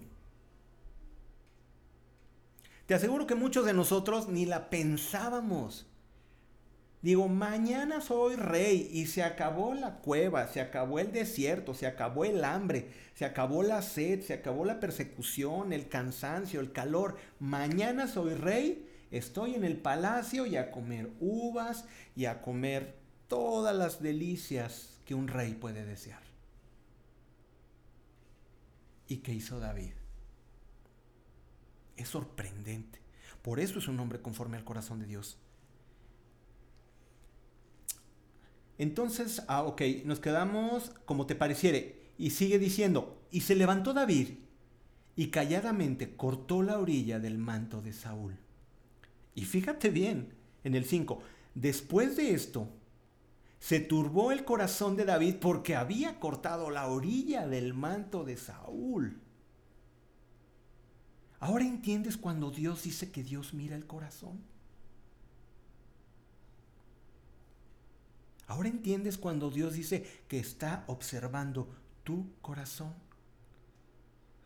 Te 2.85 2.93
aseguro 2.93 3.25
que 3.25 3.33
muchos 3.33 3.65
de 3.65 3.73
nosotros 3.73 4.27
ni 4.27 4.45
la 4.45 4.69
pensábamos. 4.69 5.87
Digo, 7.01 7.27
mañana 7.27 7.99
soy 7.99 8.35
rey 8.35 8.87
y 8.91 9.07
se 9.07 9.23
acabó 9.23 9.73
la 9.73 9.97
cueva, 9.97 10.47
se 10.47 10.61
acabó 10.61 10.99
el 10.99 11.11
desierto, 11.11 11.73
se 11.73 11.87
acabó 11.87 12.25
el 12.25 12.43
hambre, 12.43 12.89
se 13.15 13.25
acabó 13.25 13.63
la 13.63 13.81
sed, 13.81 14.21
se 14.21 14.33
acabó 14.33 14.65
la 14.65 14.79
persecución, 14.79 15.73
el 15.73 15.89
cansancio, 15.89 16.59
el 16.59 16.71
calor. 16.71 17.17
Mañana 17.39 18.07
soy 18.07 18.35
rey, 18.35 18.87
estoy 19.09 19.55
en 19.55 19.63
el 19.63 19.77
palacio 19.77 20.45
y 20.45 20.57
a 20.57 20.69
comer 20.69 21.09
uvas 21.19 21.85
y 22.15 22.25
a 22.25 22.41
comer 22.43 22.95
todas 23.27 23.75
las 23.75 23.99
delicias 24.03 24.99
que 25.05 25.15
un 25.15 25.27
rey 25.27 25.55
puede 25.55 25.83
desear. 25.85 26.21
¿Y 29.07 29.17
qué 29.17 29.33
hizo 29.33 29.59
David? 29.59 29.93
Es 31.97 32.09
sorprendente. 32.09 32.99
Por 33.41 33.59
eso 33.59 33.79
es 33.79 33.87
un 33.87 33.99
hombre 33.99 34.21
conforme 34.21 34.57
al 34.57 34.63
corazón 34.63 34.99
de 34.99 35.07
Dios. 35.07 35.39
Entonces, 38.81 39.43
ah, 39.47 39.61
ok, 39.61 39.79
nos 40.05 40.19
quedamos 40.19 40.89
como 41.05 41.27
te 41.27 41.35
pareciere. 41.35 42.01
Y 42.17 42.31
sigue 42.31 42.57
diciendo, 42.57 43.21
y 43.29 43.41
se 43.41 43.53
levantó 43.53 43.93
David 43.93 44.29
y 45.15 45.27
calladamente 45.27 46.15
cortó 46.15 46.63
la 46.63 46.79
orilla 46.79 47.19
del 47.19 47.37
manto 47.37 47.83
de 47.83 47.93
Saúl. 47.93 48.39
Y 49.35 49.45
fíjate 49.45 49.91
bien, 49.91 50.33
en 50.63 50.73
el 50.73 50.85
5, 50.85 51.21
después 51.53 52.17
de 52.17 52.31
esto, 52.33 52.69
se 53.59 53.81
turbó 53.81 54.31
el 54.31 54.45
corazón 54.45 54.95
de 54.95 55.05
David 55.05 55.35
porque 55.39 55.75
había 55.75 56.19
cortado 56.19 56.71
la 56.71 56.87
orilla 56.87 57.45
del 57.47 57.75
manto 57.75 58.23
de 58.23 58.35
Saúl. 58.35 59.21
Ahora 61.39 61.65
entiendes 61.65 62.17
cuando 62.17 62.49
Dios 62.49 62.81
dice 62.81 63.11
que 63.11 63.23
Dios 63.23 63.53
mira 63.53 63.75
el 63.75 63.85
corazón. 63.85 64.39
Ahora 68.51 68.67
entiendes 68.67 69.17
cuando 69.17 69.49
Dios 69.49 69.75
dice 69.75 70.05
que 70.27 70.37
está 70.37 70.83
observando 70.87 71.69
tu 72.03 72.33
corazón. 72.41 72.93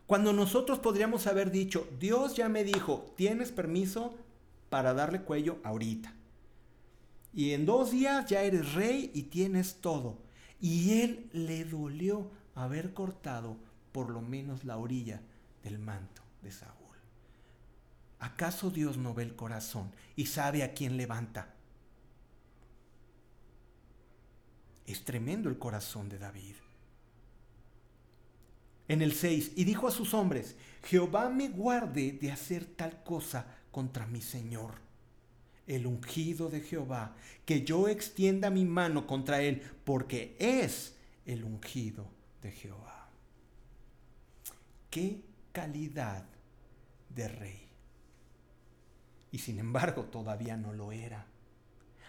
Cuando 0.05 0.31
nosotros 0.31 0.77
podríamos 0.77 1.25
haber 1.25 1.49
dicho, 1.49 1.89
Dios 1.99 2.35
ya 2.35 2.47
me 2.47 2.63
dijo, 2.63 3.11
tienes 3.17 3.51
permiso 3.51 4.15
para 4.69 4.93
darle 4.93 5.21
cuello 5.21 5.57
ahorita. 5.63 6.13
Y 7.33 7.53
en 7.53 7.65
dos 7.65 7.89
días 7.89 8.27
ya 8.27 8.43
eres 8.43 8.75
rey 8.75 9.09
y 9.15 9.23
tienes 9.23 9.81
todo. 9.81 10.19
Y 10.61 11.01
él 11.01 11.27
le 11.33 11.65
dolió 11.65 12.29
haber 12.53 12.93
cortado 12.93 13.57
por 13.91 14.11
lo 14.11 14.21
menos 14.21 14.65
la 14.65 14.77
orilla 14.77 15.23
del 15.63 15.79
manto 15.79 16.21
de 16.43 16.51
Saúl. 16.51 16.75
¿Acaso 18.19 18.69
Dios 18.69 18.97
no 18.97 19.15
ve 19.15 19.23
el 19.23 19.35
corazón 19.35 19.91
y 20.15 20.27
sabe 20.27 20.61
a 20.61 20.75
quién 20.75 20.95
levanta? 20.95 21.54
Es 24.85 25.03
tremendo 25.03 25.49
el 25.49 25.57
corazón 25.57 26.09
de 26.09 26.19
David. 26.19 26.55
En 28.87 29.01
el 29.01 29.13
6, 29.13 29.53
y 29.55 29.63
dijo 29.63 29.87
a 29.87 29.91
sus 29.91 30.13
hombres, 30.13 30.55
Jehová 30.83 31.29
me 31.29 31.49
guarde 31.49 32.11
de 32.11 32.31
hacer 32.31 32.65
tal 32.65 33.03
cosa 33.03 33.47
contra 33.71 34.05
mi 34.05 34.21
Señor, 34.21 34.75
el 35.65 35.87
ungido 35.87 36.49
de 36.49 36.61
Jehová, 36.61 37.15
que 37.45 37.63
yo 37.63 37.87
extienda 37.87 38.51
mi 38.51 38.63
mano 38.63 39.07
contra 39.07 39.41
él, 39.41 39.63
porque 39.83 40.35
es 40.39 40.95
el 41.25 41.43
ungido 41.43 42.05
de 42.43 42.51
Jehová. 42.51 43.09
Qué 44.91 45.21
calidad 45.51 46.25
de 47.09 47.27
rey. 47.27 47.67
Y 49.31 49.39
sin 49.39 49.57
embargo 49.57 50.03
todavía 50.05 50.55
no 50.55 50.73
lo 50.73 50.91
era. 50.91 51.25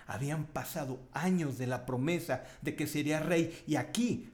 Habían 0.06 0.46
pasado 0.46 1.00
años 1.12 1.58
de 1.58 1.66
la 1.66 1.84
promesa 1.84 2.44
de 2.62 2.76
que 2.76 2.86
sería 2.86 3.20
rey 3.20 3.62
y 3.66 3.76
aquí 3.76 4.30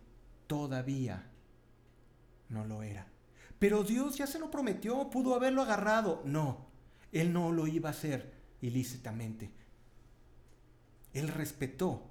todavía 0.46 1.24
no 2.48 2.64
lo 2.64 2.82
era. 2.82 3.06
Pero 3.58 3.84
Dios 3.84 4.16
ya 4.16 4.26
se 4.26 4.38
lo 4.38 4.50
prometió, 4.50 5.08
pudo 5.08 5.34
haberlo 5.34 5.62
agarrado. 5.62 6.22
No, 6.24 6.66
él 7.12 7.32
no 7.32 7.52
lo 7.52 7.66
iba 7.66 7.88
a 7.88 7.92
hacer 7.92 8.32
ilícitamente. 8.60 9.50
Él 11.14 11.28
respetó 11.28 12.02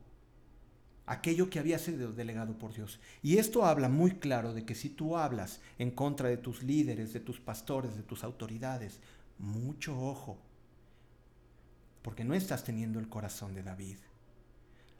aquello 1.05 1.49
que 1.49 1.59
había 1.59 1.77
sido 1.77 2.13
delegado 2.13 2.57
por 2.57 2.73
Dios. 2.73 2.99
Y 3.21 3.37
esto 3.37 3.65
habla 3.65 3.89
muy 3.89 4.11
claro 4.11 4.53
de 4.53 4.65
que 4.65 4.75
si 4.75 4.89
tú 4.89 5.17
hablas 5.17 5.59
en 5.77 5.91
contra 5.91 6.29
de 6.29 6.37
tus 6.37 6.63
líderes, 6.63 7.13
de 7.13 7.19
tus 7.19 7.39
pastores, 7.39 7.95
de 7.97 8.03
tus 8.03 8.23
autoridades, 8.23 9.01
mucho 9.37 9.99
ojo, 9.99 10.37
porque 12.01 12.23
no 12.23 12.33
estás 12.33 12.63
teniendo 12.63 12.99
el 12.99 13.09
corazón 13.09 13.53
de 13.53 13.63
David. 13.63 13.97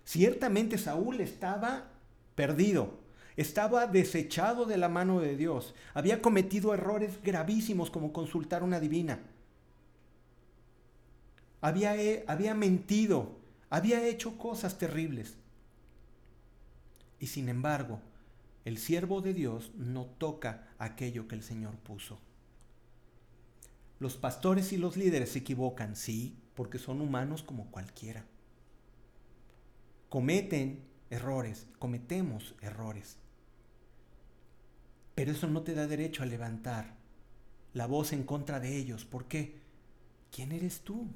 Ciertamente 0.06 0.78
Saúl 0.78 1.22
estaba 1.22 1.90
perdido, 2.36 3.00
estaba 3.38 3.88
desechado 3.88 4.66
de 4.66 4.78
la 4.78 4.90
mano 4.90 5.20
de 5.20 5.38
Dios, 5.38 5.74
había 5.94 6.22
cometido 6.22 6.74
errores 6.74 7.22
gravísimos 7.24 7.90
como 7.92 8.14
consultar 8.14 8.64
una 8.64 8.80
divina, 8.80 9.20
había, 11.62 11.96
había 12.28 12.54
mentido, 12.56 13.38
había 13.70 14.06
hecho 14.08 14.38
cosas 14.38 14.78
terribles. 14.78 15.36
Y 17.20 17.28
sin 17.28 17.50
embargo, 17.50 18.00
el 18.66 18.80
siervo 18.80 19.22
de 19.22 19.34
Dios 19.34 19.72
no 19.76 20.06
toca 20.06 20.68
aquello 20.80 21.28
que 21.28 21.36
el 21.36 21.44
Señor 21.44 21.76
puso. 21.78 22.20
Los 24.00 24.18
pastores 24.18 24.74
y 24.74 24.78
los 24.78 24.98
líderes 24.98 25.34
se 25.34 25.40
equivocan, 25.40 25.96
sí, 25.96 26.36
porque 26.62 26.78
son 26.78 27.02
humanos 27.02 27.42
como 27.42 27.72
cualquiera. 27.72 28.24
Cometen 30.10 30.86
errores, 31.10 31.66
cometemos 31.80 32.54
errores. 32.62 33.18
Pero 35.16 35.32
eso 35.32 35.48
no 35.48 35.64
te 35.64 35.74
da 35.74 35.88
derecho 35.88 36.22
a 36.22 36.28
levantar 36.28 36.98
la 37.74 37.88
voz 37.88 38.14
en 38.14 38.22
contra 38.22 38.60
de 38.60 38.78
ellos. 38.78 39.06
¿Por 39.06 39.26
qué? 39.26 39.60
¿Quién 40.32 40.52
eres 40.52 40.82
tú? 40.82 41.08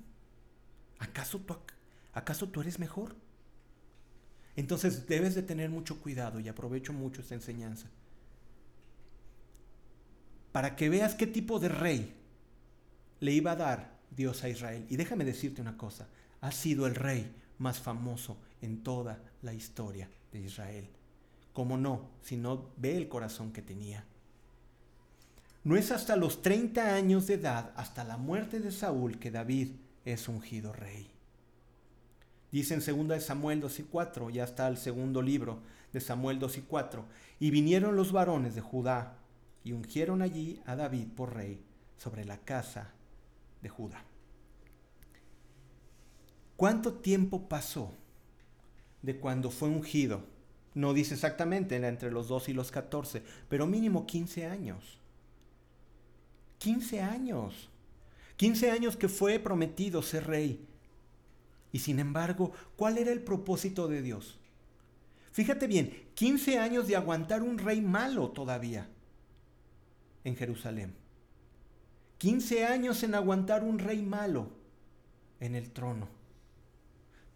¿Acaso 0.97 1.37
tú, 1.41 1.55
acaso 2.13 2.49
tú 2.49 2.61
eres 2.61 2.79
mejor? 2.79 3.15
Entonces 4.55 5.05
debes 5.05 5.35
de 5.35 5.43
tener 5.43 5.69
mucho 5.69 6.01
cuidado 6.01 6.39
y 6.39 6.47
aprovecho 6.47 6.91
mucho 6.91 7.21
esta 7.21 7.35
enseñanza. 7.35 7.87
Para 10.51 10.75
que 10.75 10.89
veas 10.89 11.13
qué 11.13 11.27
tipo 11.27 11.59
de 11.59 11.69
rey 11.69 12.15
le 13.19 13.31
iba 13.31 13.51
a 13.51 13.55
dar 13.55 13.94
Dios 14.15 14.43
a 14.43 14.49
Israel. 14.49 14.85
Y 14.89 14.95
déjame 14.95 15.25
decirte 15.25 15.61
una 15.61 15.77
cosa, 15.77 16.07
ha 16.41 16.51
sido 16.51 16.87
el 16.87 16.95
rey 16.95 17.33
más 17.57 17.79
famoso 17.79 18.37
en 18.61 18.83
toda 18.83 19.19
la 19.41 19.53
historia 19.53 20.09
de 20.31 20.41
Israel. 20.41 20.87
¿Cómo 21.53 21.77
no? 21.77 22.09
Si 22.21 22.35
no 22.37 22.69
ve 22.77 22.97
el 22.97 23.07
corazón 23.07 23.51
que 23.51 23.61
tenía. 23.61 24.03
No 25.63 25.75
es 25.75 25.91
hasta 25.91 26.15
los 26.15 26.41
30 26.41 26.93
años 26.93 27.27
de 27.27 27.35
edad, 27.35 27.71
hasta 27.75 28.03
la 28.03 28.17
muerte 28.17 28.59
de 28.59 28.71
Saúl, 28.71 29.17
que 29.17 29.31
David 29.31 29.69
es 30.03 30.27
ungido 30.27 30.73
rey. 30.73 31.09
Dice 32.51 32.75
en 32.75 33.07
2 33.07 33.23
Samuel 33.23 33.59
2 33.61 33.79
y 33.79 33.83
4, 33.83 34.29
ya 34.29 34.43
está 34.43 34.67
el 34.67 34.77
segundo 34.77 35.21
libro 35.21 35.59
de 35.91 35.99
Samuel 35.99 36.39
2 36.39 36.57
y 36.57 36.61
4, 36.61 37.05
y 37.39 37.49
vinieron 37.51 37.95
los 37.95 38.11
varones 38.11 38.53
de 38.53 38.61
Judá 38.61 39.17
y 39.63 39.71
ungieron 39.71 40.21
allí 40.21 40.61
a 40.65 40.75
David 40.75 41.07
por 41.15 41.33
rey 41.33 41.59
sobre 41.97 42.25
la 42.25 42.37
casa 42.37 42.91
de 43.65 43.69
Judá. 43.69 44.03
¿Cuánto 46.55 46.93
tiempo 46.93 47.49
pasó 47.49 47.91
de 49.01 49.17
cuando 49.17 49.49
fue 49.49 49.69
ungido? 49.69 50.23
No 50.75 50.93
dice 50.93 51.15
exactamente, 51.15 51.75
entre 51.75 52.11
los 52.11 52.27
2 52.27 52.49
y 52.49 52.53
los 52.53 52.69
14, 52.69 53.23
pero 53.49 53.65
mínimo 53.65 54.05
15 54.05 54.45
años. 54.45 54.99
15 56.59 57.01
años. 57.01 57.69
15 58.37 58.69
años 58.69 58.97
que 58.97 59.09
fue 59.09 59.39
prometido 59.39 60.03
ser 60.03 60.27
rey 60.27 60.67
y 61.71 61.79
sin 61.79 61.97
embargo, 61.97 62.51
¿cuál 62.75 62.99
era 62.99 63.11
el 63.11 63.21
propósito 63.21 63.87
de 63.87 64.03
Dios? 64.03 64.37
Fíjate 65.31 65.65
bien, 65.65 66.07
15 66.13 66.59
años 66.59 66.87
de 66.87 66.95
aguantar 66.95 67.41
un 67.41 67.57
rey 67.57 67.81
malo 67.81 68.29
todavía 68.29 68.87
en 70.23 70.35
Jerusalén. 70.35 70.93
15 72.17 72.65
años 72.65 73.03
en 73.03 73.15
aguantar 73.15 73.63
un 73.63 73.79
rey 73.79 74.01
malo 74.01 74.49
en 75.39 75.55
el 75.55 75.71
trono. 75.71 76.07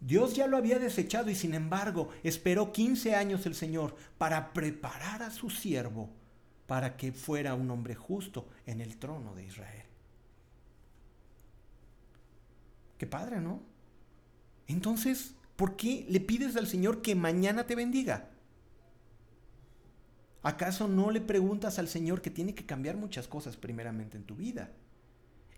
Dios 0.00 0.34
ya 0.34 0.46
lo 0.46 0.56
había 0.56 0.78
desechado 0.78 1.28
y 1.30 1.34
sin 1.34 1.54
embargo 1.54 2.08
esperó 2.22 2.72
15 2.72 3.14
años 3.14 3.44
el 3.44 3.54
Señor 3.54 3.94
para 4.16 4.52
preparar 4.52 5.22
a 5.22 5.30
su 5.30 5.50
siervo 5.50 6.08
para 6.66 6.96
que 6.96 7.12
fuera 7.12 7.54
un 7.54 7.70
hombre 7.70 7.94
justo 7.94 8.48
en 8.64 8.80
el 8.80 8.96
trono 8.96 9.34
de 9.34 9.44
Israel. 9.44 9.86
Qué 12.96 13.06
padre, 13.06 13.40
¿no? 13.40 13.60
Entonces, 14.68 15.34
¿por 15.56 15.76
qué 15.76 16.06
le 16.08 16.20
pides 16.20 16.56
al 16.56 16.66
Señor 16.66 17.02
que 17.02 17.14
mañana 17.14 17.66
te 17.66 17.74
bendiga? 17.74 18.30
¿Acaso 20.42 20.88
no 20.88 21.10
le 21.10 21.20
preguntas 21.20 21.78
al 21.78 21.88
Señor 21.88 22.22
que 22.22 22.30
tiene 22.30 22.54
que 22.54 22.64
cambiar 22.64 22.96
muchas 22.96 23.28
cosas 23.28 23.56
primeramente 23.56 24.16
en 24.16 24.24
tu 24.24 24.36
vida? 24.36 24.70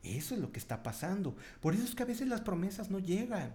Eso 0.02 0.34
es 0.34 0.40
lo 0.40 0.50
que 0.50 0.58
está 0.58 0.82
pasando. 0.82 1.36
Por 1.60 1.74
eso 1.74 1.84
es 1.84 1.94
que 1.94 2.02
a 2.02 2.06
veces 2.06 2.26
las 2.26 2.40
promesas 2.40 2.90
no 2.90 2.98
llegan. 2.98 3.54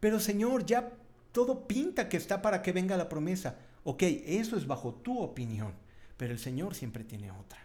Pero 0.00 0.20
Señor, 0.20 0.66
ya 0.66 0.92
todo 1.32 1.66
pinta 1.66 2.08
que 2.08 2.18
está 2.18 2.42
para 2.42 2.60
que 2.60 2.72
venga 2.72 2.98
la 2.98 3.08
promesa. 3.08 3.56
Ok, 3.84 4.02
eso 4.02 4.56
es 4.56 4.66
bajo 4.66 4.94
tu 4.94 5.20
opinión. 5.20 5.72
Pero 6.18 6.32
el 6.32 6.38
Señor 6.38 6.74
siempre 6.74 7.04
tiene 7.04 7.30
otra. 7.30 7.58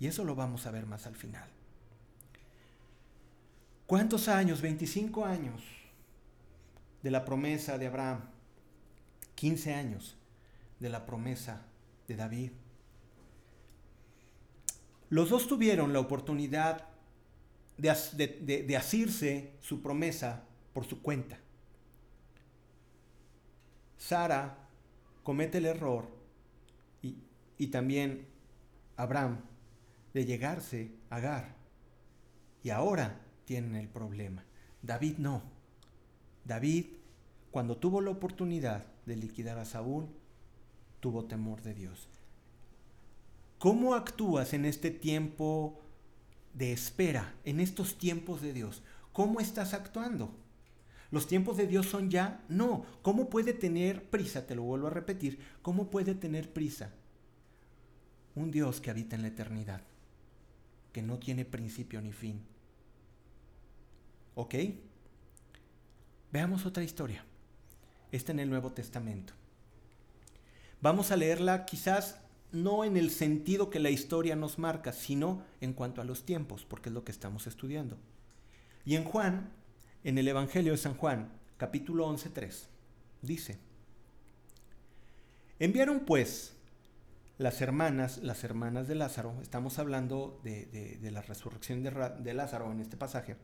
Y 0.00 0.08
eso 0.08 0.24
lo 0.24 0.34
vamos 0.34 0.66
a 0.66 0.72
ver 0.72 0.86
más 0.86 1.06
al 1.06 1.14
final. 1.14 1.48
¿Cuántos 3.86 4.28
años? 4.28 4.60
25 4.60 5.24
años 5.24 5.62
de 7.02 7.10
la 7.10 7.24
promesa 7.24 7.78
de 7.78 7.86
Abraham, 7.86 8.22
15 9.36 9.74
años 9.74 10.16
de 10.80 10.88
la 10.88 11.06
promesa 11.06 11.62
de 12.08 12.16
David. 12.16 12.52
Los 15.10 15.30
dos 15.30 15.46
tuvieron 15.46 15.92
la 15.92 16.00
oportunidad 16.00 16.88
de, 17.76 18.76
asirse 18.76 19.52
su 19.60 19.82
promesa 19.82 20.44
por 20.72 20.84
su 20.86 21.02
cuenta. 21.02 21.38
Sara 23.96 24.68
comete 25.22 25.58
el 25.58 25.66
error 25.66 26.08
y, 27.02 27.16
y 27.58 27.68
también 27.68 28.26
Abraham 28.96 29.40
de 30.12 30.24
llegarse 30.24 30.92
a 31.10 31.16
Agar. 31.16 31.54
Y 32.62 32.70
ahora 32.70 33.20
tienen 33.44 33.76
el 33.76 33.88
problema. 33.88 34.44
David 34.82 35.18
no. 35.18 35.42
David, 36.44 36.86
cuando 37.50 37.76
tuvo 37.76 38.00
la 38.00 38.10
oportunidad 38.10 38.86
de 39.06 39.16
liquidar 39.16 39.58
a 39.58 39.64
Saúl, 39.64 40.08
tuvo 41.04 41.26
temor 41.26 41.60
de 41.60 41.74
Dios. 41.74 42.08
¿Cómo 43.58 43.94
actúas 43.94 44.54
en 44.54 44.64
este 44.64 44.90
tiempo 44.90 45.78
de 46.54 46.72
espera, 46.72 47.34
en 47.44 47.60
estos 47.60 47.98
tiempos 47.98 48.40
de 48.40 48.54
Dios? 48.54 48.82
¿Cómo 49.12 49.38
estás 49.38 49.74
actuando? 49.74 50.34
¿Los 51.10 51.26
tiempos 51.26 51.58
de 51.58 51.66
Dios 51.66 51.84
son 51.84 52.08
ya? 52.08 52.42
No. 52.48 52.86
¿Cómo 53.02 53.28
puede 53.28 53.52
tener 53.52 54.08
prisa? 54.08 54.46
Te 54.46 54.54
lo 54.54 54.62
vuelvo 54.62 54.86
a 54.86 54.90
repetir. 54.90 55.38
¿Cómo 55.60 55.90
puede 55.90 56.14
tener 56.14 56.54
prisa? 56.54 56.94
Un 58.34 58.50
Dios 58.50 58.80
que 58.80 58.88
habita 58.88 59.14
en 59.14 59.20
la 59.20 59.28
eternidad, 59.28 59.82
que 60.90 61.02
no 61.02 61.18
tiene 61.18 61.44
principio 61.44 62.00
ni 62.00 62.12
fin. 62.12 62.40
¿Ok? 64.36 64.54
Veamos 66.32 66.64
otra 66.64 66.82
historia. 66.82 67.26
Esta 68.10 68.32
en 68.32 68.40
el 68.40 68.48
Nuevo 68.48 68.72
Testamento. 68.72 69.34
Vamos 70.84 71.12
a 71.12 71.16
leerla 71.16 71.64
quizás 71.64 72.20
no 72.52 72.84
en 72.84 72.98
el 72.98 73.10
sentido 73.10 73.70
que 73.70 73.80
la 73.80 73.88
historia 73.88 74.36
nos 74.36 74.58
marca, 74.58 74.92
sino 74.92 75.42
en 75.62 75.72
cuanto 75.72 76.02
a 76.02 76.04
los 76.04 76.26
tiempos, 76.26 76.66
porque 76.66 76.90
es 76.90 76.92
lo 76.92 77.04
que 77.04 77.10
estamos 77.10 77.46
estudiando. 77.46 77.96
Y 78.84 78.96
en 78.96 79.04
Juan, 79.04 79.48
en 80.04 80.18
el 80.18 80.28
Evangelio 80.28 80.72
de 80.72 80.76
San 80.76 80.92
Juan, 80.92 81.32
capítulo 81.56 82.06
11.3, 82.06 82.66
dice, 83.22 83.56
enviaron 85.58 86.00
pues 86.00 86.54
las 87.38 87.62
hermanas, 87.62 88.18
las 88.18 88.44
hermanas 88.44 88.86
de 88.86 88.96
Lázaro, 88.96 89.40
estamos 89.40 89.78
hablando 89.78 90.38
de, 90.44 90.98
la 91.10 91.22
resurrección 91.22 91.82
de, 91.82 91.92
de 91.92 92.34
Lázaro 92.34 92.70
en 92.70 92.80
este 92.80 92.98
pasaje, 92.98 93.36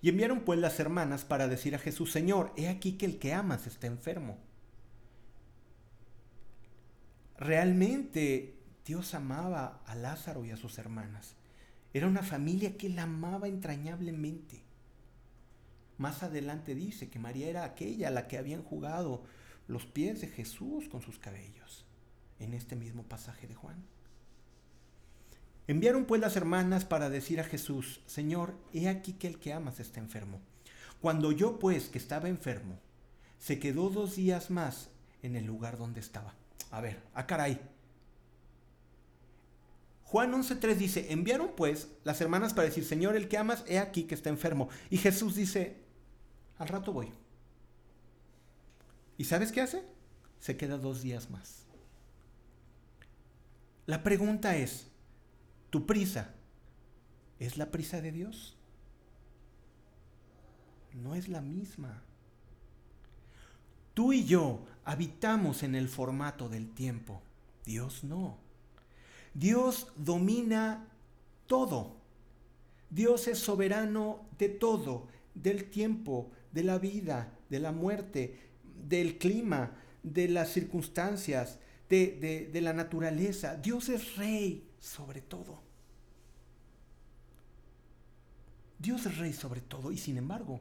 y 0.00 0.10
enviaron 0.10 0.42
pues 0.42 0.60
las 0.60 0.78
hermanas 0.78 1.24
para 1.24 1.48
decir 1.48 1.74
a 1.74 1.80
Jesús, 1.80 2.12
Señor, 2.12 2.52
he 2.56 2.68
aquí 2.68 2.92
que 2.92 3.06
el 3.06 3.18
que 3.18 3.34
amas 3.34 3.66
está 3.66 3.88
enfermo. 3.88 4.38
Realmente 7.38 8.56
Dios 8.84 9.14
amaba 9.14 9.82
a 9.86 9.94
Lázaro 9.94 10.44
y 10.44 10.50
a 10.50 10.56
sus 10.56 10.78
hermanas. 10.78 11.34
Era 11.92 12.06
una 12.06 12.22
familia 12.22 12.76
que 12.76 12.88
la 12.88 13.02
amaba 13.02 13.48
entrañablemente. 13.48 14.62
Más 15.98 16.22
adelante 16.22 16.74
dice 16.74 17.08
que 17.08 17.18
María 17.18 17.48
era 17.48 17.64
aquella 17.64 18.08
a 18.08 18.10
la 18.10 18.28
que 18.28 18.38
habían 18.38 18.62
jugado 18.62 19.24
los 19.66 19.86
pies 19.86 20.20
de 20.20 20.28
Jesús 20.28 20.88
con 20.88 21.02
sus 21.02 21.18
cabellos, 21.18 21.84
en 22.38 22.54
este 22.54 22.76
mismo 22.76 23.02
pasaje 23.02 23.46
de 23.46 23.54
Juan. 23.54 23.84
Enviaron 25.66 26.04
pues 26.04 26.20
las 26.20 26.36
hermanas 26.36 26.84
para 26.84 27.10
decir 27.10 27.40
a 27.40 27.44
Jesús, 27.44 28.00
Señor, 28.06 28.54
he 28.72 28.88
aquí 28.88 29.14
que 29.14 29.26
el 29.26 29.40
que 29.40 29.52
amas 29.52 29.80
está 29.80 29.98
enfermo. 29.98 30.40
Cuando 31.00 31.32
yo 31.32 31.58
pues, 31.58 31.88
que 31.88 31.98
estaba 31.98 32.28
enfermo, 32.28 32.78
se 33.38 33.58
quedó 33.58 33.90
dos 33.90 34.16
días 34.16 34.50
más 34.50 34.90
en 35.22 35.34
el 35.34 35.44
lugar 35.44 35.76
donde 35.76 36.00
estaba. 36.00 36.34
A 36.76 36.82
ver, 36.82 37.02
a 37.14 37.20
ah, 37.20 37.26
caray. 37.26 37.58
Juan 40.02 40.30
11.3 40.30 40.74
dice, 40.74 41.10
enviaron 41.10 41.52
pues 41.56 41.88
las 42.04 42.20
hermanas 42.20 42.52
para 42.52 42.68
decir, 42.68 42.84
Señor, 42.84 43.16
el 43.16 43.28
que 43.28 43.38
amas, 43.38 43.64
he 43.66 43.78
aquí 43.78 44.02
que 44.02 44.14
está 44.14 44.28
enfermo. 44.28 44.68
Y 44.90 44.98
Jesús 44.98 45.36
dice, 45.36 45.78
al 46.58 46.68
rato 46.68 46.92
voy. 46.92 47.14
¿Y 49.16 49.24
sabes 49.24 49.52
qué 49.52 49.62
hace? 49.62 49.86
Se 50.38 50.58
queda 50.58 50.76
dos 50.76 51.00
días 51.00 51.30
más. 51.30 51.64
La 53.86 54.02
pregunta 54.02 54.54
es, 54.54 54.88
¿tu 55.70 55.86
prisa 55.86 56.34
es 57.38 57.56
la 57.56 57.70
prisa 57.70 58.02
de 58.02 58.12
Dios? 58.12 58.58
No 60.92 61.14
es 61.14 61.28
la 61.28 61.40
misma. 61.40 62.02
Tú 63.94 64.12
y 64.12 64.26
yo 64.26 64.66
habitamos 64.86 65.64
en 65.64 65.74
el 65.74 65.88
formato 65.88 66.48
del 66.48 66.70
tiempo. 66.70 67.20
Dios 67.64 68.04
no. 68.04 68.38
Dios 69.34 69.88
domina 69.96 70.88
todo. 71.46 71.96
Dios 72.88 73.26
es 73.26 73.40
soberano 73.40 74.26
de 74.38 74.48
todo, 74.48 75.08
del 75.34 75.68
tiempo, 75.70 76.30
de 76.52 76.62
la 76.62 76.78
vida, 76.78 77.36
de 77.50 77.58
la 77.58 77.72
muerte, 77.72 78.38
del 78.88 79.18
clima, 79.18 79.72
de 80.04 80.28
las 80.28 80.52
circunstancias, 80.52 81.58
de, 81.88 82.48
la 82.62 82.72
naturaleza. 82.72 83.56
Dios 83.56 83.88
es 83.88 84.16
rey 84.16 84.70
sobre 84.78 85.20
todo. 85.20 85.60
Dios 88.78 89.04
es 89.06 89.18
rey 89.18 89.32
sobre 89.32 89.62
todo 89.62 89.90
y 89.90 89.98
sin 89.98 90.16
embargo 90.16 90.60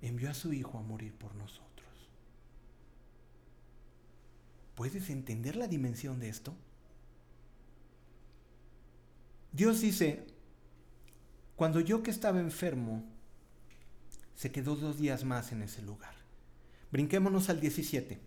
envió 0.00 0.30
a 0.30 0.34
su 0.34 0.52
Hijo 0.52 0.78
a 0.78 0.82
morir 0.82 1.12
por 1.14 1.34
nosotros. 1.34 1.73
¿Puedes 4.74 5.10
entender 5.10 5.56
la 5.56 5.68
dimensión 5.68 6.18
de 6.18 6.28
esto? 6.28 6.54
Dios 9.52 9.80
dice, 9.80 10.26
cuando 11.54 11.80
yo 11.80 12.02
que 12.02 12.10
estaba 12.10 12.40
enfermo, 12.40 13.04
se 14.34 14.50
quedó 14.50 14.74
dos 14.74 14.98
días 14.98 15.24
más 15.24 15.52
en 15.52 15.62
ese 15.62 15.82
lugar. 15.82 16.14
Brinquémonos 16.90 17.48
al 17.50 17.60
17. 17.60 18.18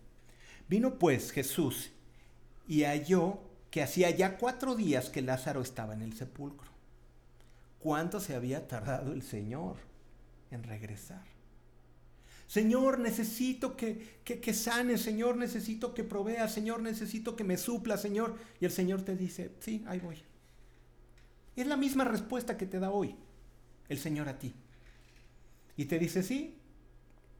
Vino 0.69 0.97
pues 0.97 1.31
Jesús 1.31 1.91
y 2.67 2.83
halló 2.83 3.39
que 3.71 3.83
hacía 3.83 4.09
ya 4.09 4.37
cuatro 4.37 4.75
días 4.75 5.09
que 5.09 5.21
Lázaro 5.21 5.61
estaba 5.61 5.93
en 5.93 6.01
el 6.01 6.13
sepulcro. 6.13 6.71
¿Cuánto 7.79 8.19
se 8.19 8.35
había 8.35 8.67
tardado 8.67 9.13
el 9.13 9.21
Señor 9.21 9.77
en 10.51 10.63
regresar? 10.63 11.36
Señor, 12.47 12.99
necesito 12.99 13.75
que, 13.75 14.21
que, 14.23 14.53
sane, 14.53 14.97
Señor, 14.97 15.35
necesito 15.35 15.93
que 15.93 16.05
provea, 16.05 16.47
Señor, 16.47 16.81
necesito 16.81 17.35
que 17.35 17.43
me 17.43 17.57
supla, 17.57 17.97
Señor. 17.97 18.37
Y 18.61 18.65
el 18.65 18.71
Señor 18.71 19.01
te 19.01 19.17
dice, 19.17 19.51
sí, 19.59 19.83
ahí 19.85 19.99
voy. 19.99 20.23
Es 21.57 21.67
la 21.67 21.75
misma 21.75 22.05
respuesta 22.05 22.55
que 22.55 22.65
te 22.65 22.79
da 22.79 22.89
hoy 22.89 23.15
el 23.89 23.97
Señor 23.97 24.29
a 24.29 24.39
ti. 24.39 24.53
Y 25.75 25.85
te 25.85 25.99
dice, 25.99 26.23
sí, 26.23 26.57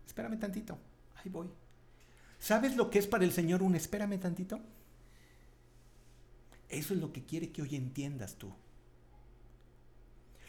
espérame 0.05 0.39
tantito, 0.39 0.77
ahí 1.15 1.31
voy. 1.31 1.47
¿Sabes 2.37 2.75
lo 2.75 2.89
que 2.89 2.99
es 2.99 3.07
para 3.07 3.23
el 3.23 3.31
Señor 3.31 3.63
un 3.63 3.75
espérame 3.75 4.19
tantito? 4.19 4.59
Eso 6.67 6.93
es 6.93 6.99
lo 6.99 7.13
que 7.13 7.23
quiere 7.23 7.51
que 7.51 7.61
hoy 7.61 7.75
entiendas 7.77 8.35
tú. 8.35 8.53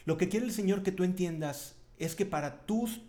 Lo 0.03 0.17
que 0.17 0.27
quiere 0.27 0.45
el 0.45 0.51
Señor 0.51 0.83
que 0.83 0.91
tú 0.91 1.05
entiendas 1.05 1.75
es 1.97 2.15
que 2.15 2.25
para 2.25 2.65
tus 2.65 3.01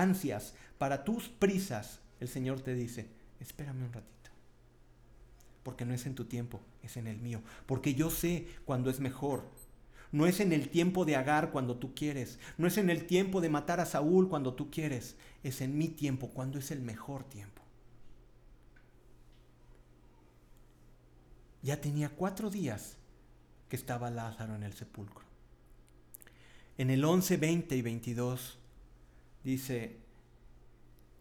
ansias, 0.00 0.54
para 0.78 1.04
tus 1.04 1.28
prisas, 1.28 2.00
el 2.20 2.28
Señor 2.28 2.60
te 2.60 2.74
dice, 2.74 3.08
espérame 3.40 3.84
un 3.84 3.92
ratito. 3.92 4.30
Porque 5.62 5.84
no 5.84 5.94
es 5.94 6.06
en 6.06 6.14
tu 6.14 6.24
tiempo, 6.24 6.60
es 6.82 6.96
en 6.96 7.06
el 7.06 7.18
mío. 7.18 7.42
Porque 7.66 7.94
yo 7.94 8.10
sé 8.10 8.46
cuando 8.64 8.90
es 8.90 9.00
mejor. 9.00 9.44
No 10.10 10.26
es 10.26 10.40
en 10.40 10.52
el 10.52 10.70
tiempo 10.70 11.04
de 11.04 11.16
Agar 11.16 11.50
cuando 11.50 11.76
tú 11.76 11.94
quieres. 11.94 12.38
No 12.56 12.66
es 12.66 12.78
en 12.78 12.88
el 12.88 13.06
tiempo 13.06 13.40
de 13.40 13.50
matar 13.50 13.80
a 13.80 13.86
Saúl 13.86 14.28
cuando 14.28 14.54
tú 14.54 14.70
quieres. 14.70 15.16
Es 15.42 15.60
en 15.60 15.76
mi 15.76 15.88
tiempo 15.88 16.30
cuando 16.30 16.58
es 16.58 16.70
el 16.70 16.80
mejor 16.80 17.24
tiempo. 17.24 17.62
Ya 21.62 21.80
tenía 21.80 22.08
cuatro 22.08 22.48
días 22.50 22.96
que 23.68 23.76
estaba 23.76 24.10
Lázaro 24.10 24.54
en 24.54 24.62
el 24.62 24.72
sepulcro. 24.72 25.26
En 26.78 26.90
el 26.90 27.04
11, 27.04 27.36
20 27.36 27.76
y 27.76 27.82
22 27.82 28.58
dice, 29.48 29.96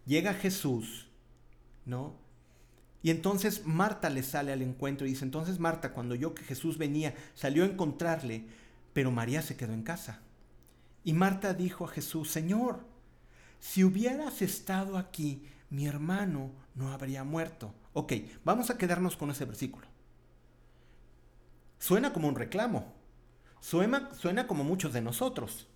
llega 0.05 0.33
Jesús, 0.33 1.07
¿no? 1.85 2.15
Y 3.01 3.11
entonces 3.11 3.65
Marta 3.65 4.09
le 4.09 4.23
sale 4.23 4.51
al 4.51 4.61
encuentro 4.61 5.07
y 5.07 5.11
dice, 5.11 5.23
entonces 5.23 5.59
Marta, 5.59 5.93
cuando 5.93 6.15
yo 6.15 6.33
que 6.35 6.43
Jesús 6.43 6.77
venía, 6.77 7.15
salió 7.35 7.63
a 7.63 7.67
encontrarle, 7.67 8.45
pero 8.93 9.11
María 9.11 9.41
se 9.41 9.55
quedó 9.55 9.73
en 9.73 9.83
casa. 9.83 10.21
Y 11.03 11.13
Marta 11.13 11.53
dijo 11.53 11.85
a 11.85 11.89
Jesús, 11.89 12.29
Señor, 12.29 12.85
si 13.59 13.83
hubieras 13.83 14.41
estado 14.41 14.97
aquí, 14.97 15.43
mi 15.69 15.85
hermano 15.87 16.51
no 16.75 16.91
habría 16.91 17.23
muerto. 17.23 17.73
Ok, 17.93 18.13
vamos 18.43 18.69
a 18.69 18.77
quedarnos 18.77 19.15
con 19.15 19.31
ese 19.31 19.45
versículo. 19.45 19.87
Suena 21.79 22.11
como 22.11 22.27
un 22.27 22.35
reclamo. 22.35 22.93
Suena, 23.59 24.13
suena 24.15 24.47
como 24.47 24.63
muchos 24.63 24.93
de 24.93 25.01
nosotros. 25.01 25.67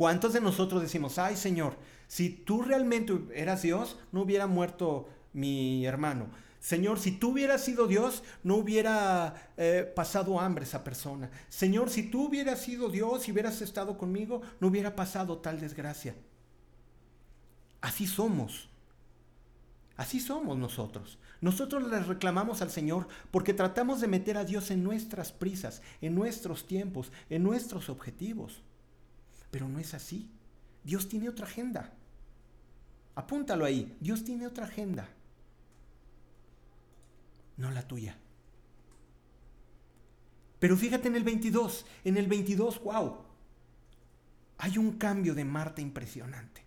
¿Cuántos 0.00 0.32
de 0.32 0.40
nosotros 0.40 0.80
decimos, 0.80 1.18
ay 1.18 1.36
Señor, 1.36 1.76
si 2.08 2.30
tú 2.30 2.62
realmente 2.62 3.20
eras 3.34 3.60
Dios, 3.60 3.98
no 4.12 4.22
hubiera 4.22 4.46
muerto 4.46 5.10
mi 5.34 5.84
hermano? 5.84 6.30
Señor, 6.58 6.98
si 6.98 7.12
tú 7.12 7.32
hubieras 7.32 7.62
sido 7.62 7.86
Dios, 7.86 8.22
no 8.42 8.56
hubiera 8.56 9.52
eh, 9.58 9.92
pasado 9.94 10.40
hambre 10.40 10.64
esa 10.64 10.82
persona. 10.84 11.30
Señor, 11.50 11.90
si 11.90 12.04
tú 12.04 12.28
hubieras 12.28 12.62
sido 12.62 12.88
Dios 12.88 13.28
y 13.28 13.32
hubieras 13.32 13.60
estado 13.60 13.98
conmigo, 13.98 14.40
no 14.58 14.68
hubiera 14.68 14.96
pasado 14.96 15.36
tal 15.36 15.60
desgracia. 15.60 16.14
Así 17.82 18.06
somos. 18.06 18.70
Así 19.98 20.18
somos 20.18 20.56
nosotros. 20.56 21.18
Nosotros 21.42 21.86
le 21.86 22.00
reclamamos 22.00 22.62
al 22.62 22.70
Señor 22.70 23.06
porque 23.30 23.52
tratamos 23.52 24.00
de 24.00 24.08
meter 24.08 24.38
a 24.38 24.46
Dios 24.46 24.70
en 24.70 24.82
nuestras 24.82 25.30
prisas, 25.30 25.82
en 26.00 26.14
nuestros 26.14 26.66
tiempos, 26.66 27.12
en 27.28 27.42
nuestros 27.42 27.90
objetivos. 27.90 28.62
Pero 29.50 29.68
no 29.68 29.78
es 29.78 29.94
así. 29.94 30.30
Dios 30.84 31.08
tiene 31.08 31.28
otra 31.28 31.46
agenda. 31.46 31.92
Apúntalo 33.14 33.64
ahí. 33.64 33.96
Dios 34.00 34.24
tiene 34.24 34.46
otra 34.46 34.64
agenda 34.64 35.08
no 37.60 37.70
la 37.70 37.86
tuya. 37.86 38.16
Pero 40.58 40.76
fíjate 40.76 41.08
en 41.08 41.16
el 41.16 41.24
22, 41.24 41.86
en 42.04 42.16
el 42.16 42.26
22, 42.26 42.82
wow, 42.82 43.18
hay 44.58 44.78
un 44.78 44.92
cambio 44.98 45.34
de 45.34 45.44
Marta 45.44 45.80
impresionante. 45.80 46.62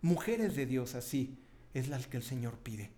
Mujeres 0.00 0.56
de 0.56 0.66
Dios 0.66 0.94
así 0.94 1.38
es 1.74 1.88
la 1.88 1.98
que 1.98 2.16
el 2.16 2.22
Señor 2.22 2.58
pide. 2.58 2.90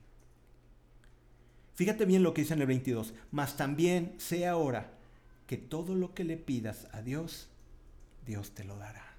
Fíjate 1.74 2.04
bien 2.04 2.22
lo 2.22 2.34
que 2.34 2.42
dice 2.42 2.54
en 2.54 2.60
el 2.60 2.66
22, 2.66 3.14
mas 3.30 3.56
también 3.56 4.14
sé 4.18 4.46
ahora 4.46 4.92
que 5.46 5.56
todo 5.56 5.94
lo 5.94 6.14
que 6.14 6.24
le 6.24 6.36
pidas 6.36 6.88
a 6.92 7.00
Dios, 7.00 7.48
Dios 8.26 8.52
te 8.54 8.64
lo 8.64 8.76
dará. 8.76 9.09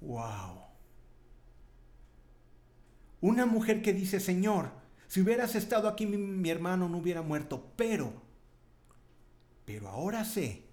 Wow. 0.00 0.66
Una 3.20 3.46
mujer 3.46 3.82
que 3.82 3.92
dice, 3.92 4.20
Señor, 4.20 4.70
si 5.08 5.20
hubieras 5.20 5.54
estado 5.54 5.88
aquí, 5.88 6.06
mi, 6.06 6.50
hermano 6.50 6.88
no 6.88 6.98
hubiera 6.98 7.22
muerto. 7.22 7.72
Pero, 7.76 8.12
pero 9.64 9.88
ahora 9.88 10.24
sé 10.24 10.64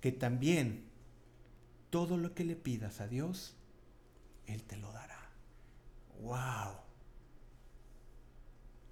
que 0.00 0.12
también 0.12 0.84
todo 1.90 2.16
lo 2.16 2.34
que 2.34 2.44
le 2.44 2.56
pidas 2.56 3.00
a 3.00 3.08
Dios, 3.08 3.56
Él 4.46 4.62
te 4.64 4.76
lo 4.76 4.92
dará. 4.92 5.30
¡Wow! 6.20 6.76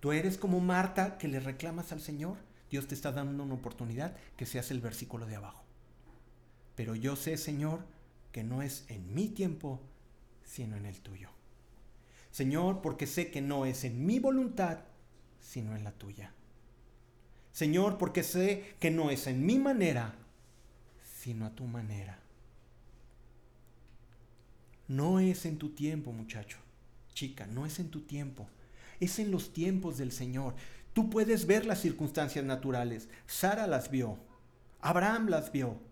Tú 0.00 0.12
eres 0.12 0.36
como 0.36 0.60
Marta 0.60 1.16
que 1.18 1.28
le 1.28 1.40
reclamas 1.40 1.92
al 1.92 2.00
Señor. 2.00 2.38
Dios 2.70 2.88
te 2.88 2.94
está 2.94 3.12
dando 3.12 3.42
una 3.42 3.54
oportunidad 3.54 4.16
que 4.36 4.46
seas 4.46 4.70
el 4.70 4.80
versículo 4.80 5.26
de 5.26 5.36
abajo. 5.36 5.64
Pero 6.74 6.94
yo 6.94 7.16
sé, 7.16 7.36
Señor, 7.36 7.84
que 8.32 8.42
no 8.42 8.62
es 8.62 8.84
en 8.88 9.14
mi 9.14 9.28
tiempo, 9.28 9.80
sino 10.44 10.76
en 10.76 10.86
el 10.86 11.00
tuyo. 11.00 11.28
Señor, 12.30 12.80
porque 12.80 13.06
sé 13.06 13.30
que 13.30 13.42
no 13.42 13.66
es 13.66 13.84
en 13.84 14.04
mi 14.06 14.18
voluntad, 14.18 14.80
sino 15.38 15.76
en 15.76 15.84
la 15.84 15.92
tuya. 15.92 16.32
Señor, 17.52 17.98
porque 17.98 18.22
sé 18.22 18.74
que 18.80 18.90
no 18.90 19.10
es 19.10 19.26
en 19.26 19.44
mi 19.44 19.58
manera, 19.58 20.14
sino 21.20 21.44
a 21.44 21.54
tu 21.54 21.64
manera. 21.64 22.18
No 24.88 25.20
es 25.20 25.44
en 25.44 25.58
tu 25.58 25.70
tiempo, 25.70 26.12
muchacho, 26.12 26.58
chica, 27.12 27.46
no 27.46 27.66
es 27.66 27.78
en 27.78 27.90
tu 27.90 28.00
tiempo, 28.00 28.48
es 29.00 29.18
en 29.18 29.30
los 29.30 29.52
tiempos 29.52 29.98
del 29.98 30.12
Señor. 30.12 30.54
Tú 30.94 31.10
puedes 31.10 31.46
ver 31.46 31.66
las 31.66 31.80
circunstancias 31.80 32.44
naturales. 32.44 33.08
Sara 33.26 33.66
las 33.66 33.90
vio, 33.90 34.18
Abraham 34.80 35.28
las 35.28 35.52
vio. 35.52 35.91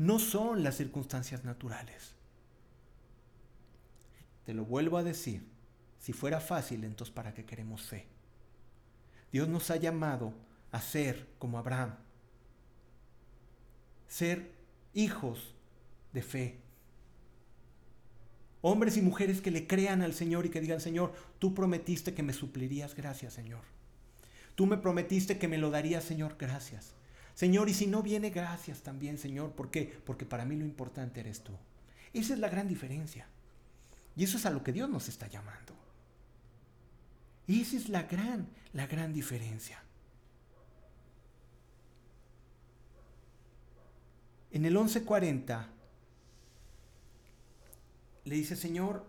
No 0.00 0.18
son 0.18 0.62
las 0.62 0.78
circunstancias 0.78 1.44
naturales. 1.44 2.14
Te 4.46 4.54
lo 4.54 4.64
vuelvo 4.64 4.96
a 4.96 5.02
decir, 5.02 5.46
si 5.98 6.14
fuera 6.14 6.40
fácil, 6.40 6.84
entonces 6.84 7.14
¿para 7.14 7.34
qué 7.34 7.44
queremos 7.44 7.82
fe? 7.82 8.06
Dios 9.30 9.46
nos 9.46 9.70
ha 9.70 9.76
llamado 9.76 10.32
a 10.72 10.80
ser 10.80 11.28
como 11.38 11.58
Abraham, 11.58 11.96
ser 14.08 14.50
hijos 14.94 15.54
de 16.14 16.22
fe. 16.22 16.60
Hombres 18.62 18.96
y 18.96 19.02
mujeres 19.02 19.42
que 19.42 19.50
le 19.50 19.66
crean 19.66 20.00
al 20.00 20.14
Señor 20.14 20.46
y 20.46 20.48
que 20.48 20.62
digan, 20.62 20.80
Señor, 20.80 21.12
tú 21.38 21.52
prometiste 21.52 22.14
que 22.14 22.22
me 22.22 22.32
suplirías, 22.32 22.94
gracias 22.94 23.34
Señor. 23.34 23.64
Tú 24.54 24.64
me 24.64 24.78
prometiste 24.78 25.38
que 25.38 25.46
me 25.46 25.58
lo 25.58 25.70
darías, 25.70 26.04
Señor, 26.04 26.36
gracias. 26.38 26.94
Señor, 27.40 27.70
y 27.70 27.72
si 27.72 27.86
no 27.86 28.02
viene, 28.02 28.28
gracias 28.28 28.82
también, 28.82 29.16
Señor. 29.16 29.52
¿Por 29.52 29.70
qué? 29.70 29.98
Porque 30.04 30.26
para 30.26 30.44
mí 30.44 30.56
lo 30.56 30.66
importante 30.66 31.20
eres 31.20 31.42
tú. 31.42 31.52
Esa 32.12 32.34
es 32.34 32.38
la 32.38 32.50
gran 32.50 32.68
diferencia. 32.68 33.26
Y 34.14 34.24
eso 34.24 34.36
es 34.36 34.44
a 34.44 34.50
lo 34.50 34.62
que 34.62 34.74
Dios 34.74 34.90
nos 34.90 35.08
está 35.08 35.26
llamando. 35.26 35.72
Y 37.46 37.62
esa 37.62 37.78
es 37.78 37.88
la 37.88 38.02
gran, 38.02 38.46
la 38.74 38.86
gran 38.86 39.14
diferencia. 39.14 39.82
En 44.50 44.66
el 44.66 44.74
1140 44.74 45.66
le 48.26 48.34
dice, 48.34 48.54
Señor, 48.54 49.06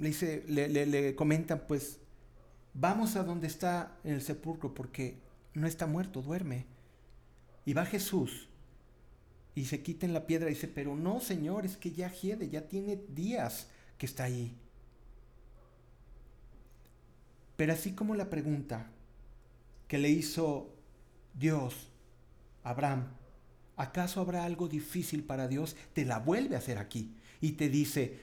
le, 0.00 0.08
dice, 0.08 0.42
le, 0.48 0.86
le, 0.86 1.14
comentan, 1.14 1.62
pues, 1.68 2.00
vamos 2.74 3.14
a 3.14 3.22
donde 3.22 3.46
está 3.46 3.96
el 4.02 4.22
sepulcro 4.22 4.74
porque 4.74 5.20
no 5.54 5.68
está 5.68 5.86
muerto, 5.86 6.20
duerme. 6.20 6.76
Y 7.68 7.74
va 7.74 7.84
Jesús 7.84 8.48
y 9.54 9.66
se 9.66 9.82
quita 9.82 10.06
en 10.06 10.14
la 10.14 10.26
piedra 10.26 10.48
y 10.48 10.54
dice, 10.54 10.68
pero 10.68 10.96
no, 10.96 11.20
Señor, 11.20 11.66
es 11.66 11.76
que 11.76 11.92
ya 11.92 12.10
hiede, 12.10 12.48
ya 12.48 12.66
tiene 12.66 12.98
días 13.10 13.68
que 13.98 14.06
está 14.06 14.24
ahí. 14.24 14.56
Pero 17.58 17.74
así 17.74 17.92
como 17.92 18.14
la 18.14 18.30
pregunta 18.30 18.90
que 19.86 19.98
le 19.98 20.08
hizo 20.08 20.74
Dios 21.34 21.90
a 22.64 22.70
Abraham, 22.70 23.08
¿acaso 23.76 24.22
habrá 24.22 24.44
algo 24.44 24.66
difícil 24.66 25.22
para 25.22 25.46
Dios? 25.46 25.76
Te 25.92 26.06
la 26.06 26.20
vuelve 26.20 26.54
a 26.54 26.60
hacer 26.60 26.78
aquí 26.78 27.16
y 27.38 27.52
te 27.52 27.68
dice, 27.68 28.18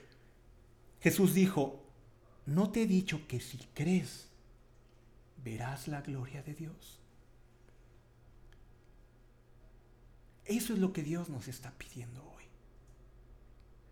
Jesús 1.01 1.35
dijo, 1.35 1.85
¿no 2.47 2.71
te 2.71 2.81
he 2.81 2.87
dicho 2.87 3.27
que 3.27 3.39
si 3.39 3.59
crees, 3.75 4.27
verás 5.43 5.87
la 5.87 6.01
gloria 6.01 6.41
de 6.41 6.55
Dios? 6.55 7.04
Eso 10.45 10.73
es 10.73 10.79
lo 10.79 10.93
que 10.93 11.03
Dios 11.03 11.29
nos 11.29 11.47
está 11.47 11.71
pidiendo 11.71 12.23
hoy. 12.23 12.43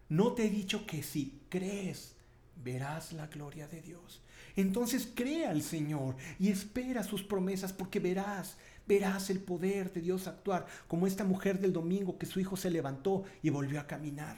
No 0.10 0.34
te 0.34 0.46
he 0.46 0.50
dicho 0.50 0.86
que 0.86 1.02
si 1.02 1.42
crees, 1.50 2.16
verás 2.64 3.14
la 3.14 3.28
gloria 3.28 3.68
de 3.68 3.82
Dios. 3.82 4.22
Entonces 4.56 5.10
crea 5.14 5.50
al 5.50 5.64
Señor 5.64 6.16
y 6.40 6.50
espera 6.50 7.04
sus 7.04 7.24
promesas 7.24 7.74
porque 7.74 8.00
verás, 8.00 8.58
verás 8.88 9.32
el 9.32 9.40
poder 9.40 9.92
de 9.92 10.02
Dios 10.02 10.28
actuar, 10.28 10.68
como 10.88 11.08
esta 11.08 11.24
mujer 11.24 11.60
del 11.60 11.74
domingo 11.74 12.20
que 12.20 12.28
su 12.28 12.40
hijo 12.40 12.56
se 12.56 12.70
levantó 12.70 13.24
y 13.42 13.50
volvió 13.50 13.80
a 13.80 13.88
caminar. 13.88 14.38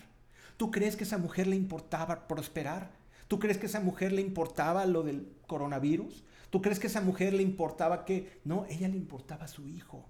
¿Tú 0.56 0.72
crees 0.72 0.96
que 0.96 1.04
a 1.04 1.08
esa 1.08 1.18
mujer 1.18 1.48
le 1.48 1.58
importaba 1.58 2.28
prosperar? 2.28 2.92
¿Tú 3.28 3.40
crees 3.40 3.58
que 3.58 3.66
a 3.66 3.70
esa 3.70 3.82
mujer 3.82 4.14
le 4.14 4.22
importaba 4.22 4.86
lo 4.86 5.04
del 5.04 5.28
coronavirus? 5.48 6.24
¿Tú 6.50 6.62
crees 6.62 6.80
que 6.80 6.88
a 6.88 6.90
esa 6.90 7.02
mujer 7.02 7.34
le 7.34 7.44
importaba 7.44 8.06
que... 8.06 8.40
No, 8.46 8.66
ella 8.70 8.88
le 8.88 8.96
importaba 8.96 9.46
a 9.46 9.50
su 9.50 9.68
hijo. 9.68 10.06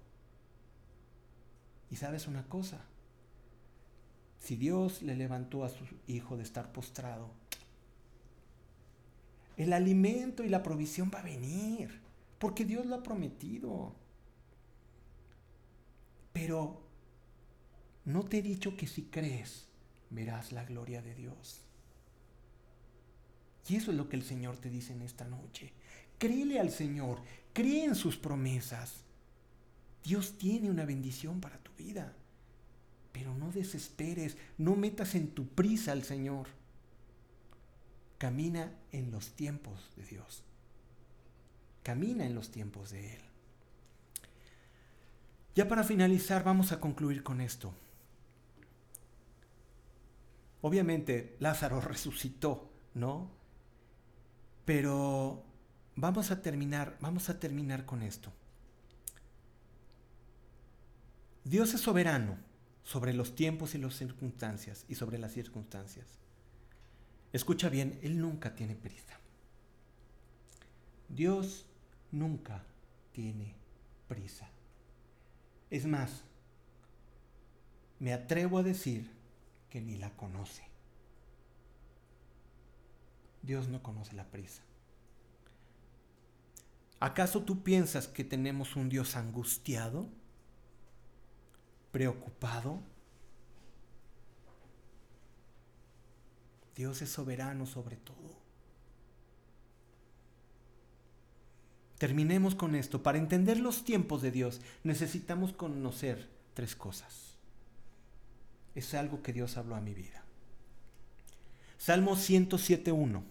Y 1.90 1.96
sabes 1.96 2.26
una 2.26 2.48
cosa, 2.48 2.84
si 4.38 4.56
Dios 4.56 5.02
le 5.02 5.16
levantó 5.16 5.64
a 5.64 5.68
su 5.68 5.84
hijo 6.06 6.36
de 6.36 6.42
estar 6.42 6.72
postrado, 6.72 7.30
el 9.56 9.72
alimento 9.72 10.44
y 10.44 10.48
la 10.48 10.62
provisión 10.62 11.10
va 11.14 11.20
a 11.20 11.24
venir, 11.24 12.00
porque 12.38 12.64
Dios 12.64 12.84
lo 12.86 12.96
ha 12.96 13.02
prometido. 13.02 13.94
Pero 16.32 16.82
no 18.04 18.24
te 18.24 18.38
he 18.38 18.42
dicho 18.42 18.76
que 18.76 18.86
si 18.86 19.04
crees, 19.04 19.66
verás 20.10 20.52
la 20.52 20.64
gloria 20.64 21.00
de 21.00 21.14
Dios. 21.14 21.62
Y 23.68 23.76
eso 23.76 23.90
es 23.90 23.96
lo 23.96 24.08
que 24.08 24.16
el 24.16 24.22
Señor 24.22 24.58
te 24.58 24.70
dice 24.70 24.92
en 24.92 25.02
esta 25.02 25.24
noche. 25.24 25.72
Créele 26.18 26.60
al 26.60 26.70
Señor, 26.70 27.20
cree 27.52 27.84
en 27.84 27.94
sus 27.94 28.16
promesas. 28.16 29.05
Dios 30.06 30.38
tiene 30.38 30.70
una 30.70 30.84
bendición 30.84 31.40
para 31.40 31.58
tu 31.58 31.72
vida. 31.72 32.14
Pero 33.10 33.34
no 33.34 33.50
desesperes, 33.50 34.36
no 34.56 34.76
metas 34.76 35.16
en 35.16 35.32
tu 35.32 35.48
prisa 35.48 35.90
al 35.90 36.04
Señor. 36.04 36.46
Camina 38.16 38.72
en 38.92 39.10
los 39.10 39.30
tiempos 39.30 39.90
de 39.96 40.04
Dios. 40.04 40.44
Camina 41.82 42.24
en 42.24 42.36
los 42.36 42.52
tiempos 42.52 42.90
de 42.90 43.14
Él. 43.14 43.20
Ya 45.56 45.66
para 45.66 45.82
finalizar, 45.82 46.44
vamos 46.44 46.70
a 46.70 46.78
concluir 46.78 47.24
con 47.24 47.40
esto. 47.40 47.74
Obviamente 50.60 51.36
Lázaro 51.40 51.80
resucitó, 51.92 52.70
¿no? 52.94 53.28
Pero 54.64 55.42
vamos 55.96 56.30
a 56.30 56.42
terminar, 56.42 56.96
vamos 57.00 57.28
a 57.28 57.40
terminar 57.40 57.86
con 57.86 58.02
esto. 58.02 58.32
Dios 61.46 61.74
es 61.74 61.80
soberano 61.80 62.36
sobre 62.82 63.14
los 63.14 63.36
tiempos 63.36 63.76
y 63.76 63.78
las 63.78 63.94
circunstancias 63.94 64.84
y 64.88 64.96
sobre 64.96 65.16
las 65.16 65.30
circunstancias. 65.30 66.04
Escucha 67.32 67.68
bien, 67.68 68.00
Él 68.02 68.20
nunca 68.20 68.56
tiene 68.56 68.74
prisa. 68.74 69.20
Dios 71.08 71.64
nunca 72.10 72.64
tiene 73.12 73.54
prisa. 74.08 74.50
Es 75.70 75.86
más, 75.86 76.24
me 78.00 78.12
atrevo 78.12 78.58
a 78.58 78.64
decir 78.64 79.08
que 79.70 79.80
ni 79.80 79.94
la 79.94 80.10
conoce. 80.16 80.64
Dios 83.42 83.68
no 83.68 83.84
conoce 83.84 84.16
la 84.16 84.24
prisa. 84.24 84.62
¿Acaso 86.98 87.44
tú 87.44 87.62
piensas 87.62 88.08
que 88.08 88.24
tenemos 88.24 88.74
un 88.74 88.88
Dios 88.88 89.14
angustiado? 89.14 90.08
¿Preocupado? 91.96 92.78
Dios 96.74 97.00
es 97.00 97.08
soberano 97.08 97.64
sobre 97.64 97.96
todo. 97.96 98.36
Terminemos 101.96 102.54
con 102.54 102.74
esto. 102.74 103.02
Para 103.02 103.16
entender 103.16 103.58
los 103.58 103.82
tiempos 103.82 104.20
de 104.20 104.30
Dios 104.30 104.60
necesitamos 104.84 105.54
conocer 105.54 106.28
tres 106.52 106.76
cosas. 106.76 107.38
Es 108.74 108.92
algo 108.92 109.22
que 109.22 109.32
Dios 109.32 109.56
habló 109.56 109.74
a 109.74 109.80
mi 109.80 109.94
vida. 109.94 110.22
Salmo 111.78 112.16
107.1 112.16 113.22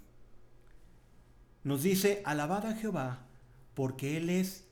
nos 1.64 1.84
dice, 1.84 2.24
alabad 2.26 2.66
a 2.66 2.74
Jehová 2.74 3.28
porque 3.76 4.18
Él 4.18 4.32
es 4.32 4.64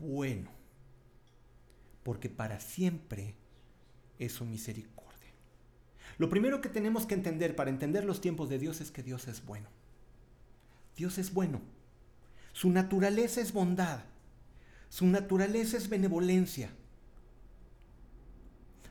bueno, 0.00 0.50
porque 2.02 2.28
para 2.28 2.60
siempre 2.60 3.34
es 4.18 4.32
su 4.32 4.44
misericordia. 4.44 5.02
Lo 6.18 6.28
primero 6.28 6.60
que 6.60 6.68
tenemos 6.68 7.06
que 7.06 7.14
entender 7.14 7.56
para 7.56 7.70
entender 7.70 8.04
los 8.04 8.20
tiempos 8.20 8.48
de 8.48 8.58
Dios 8.58 8.80
es 8.80 8.90
que 8.90 9.02
Dios 9.02 9.28
es 9.28 9.44
bueno. 9.44 9.68
Dios 10.96 11.18
es 11.18 11.32
bueno. 11.32 11.60
Su 12.52 12.70
naturaleza 12.70 13.40
es 13.40 13.52
bondad. 13.52 14.00
Su 14.88 15.06
naturaleza 15.06 15.76
es 15.76 15.88
benevolencia. 15.88 16.70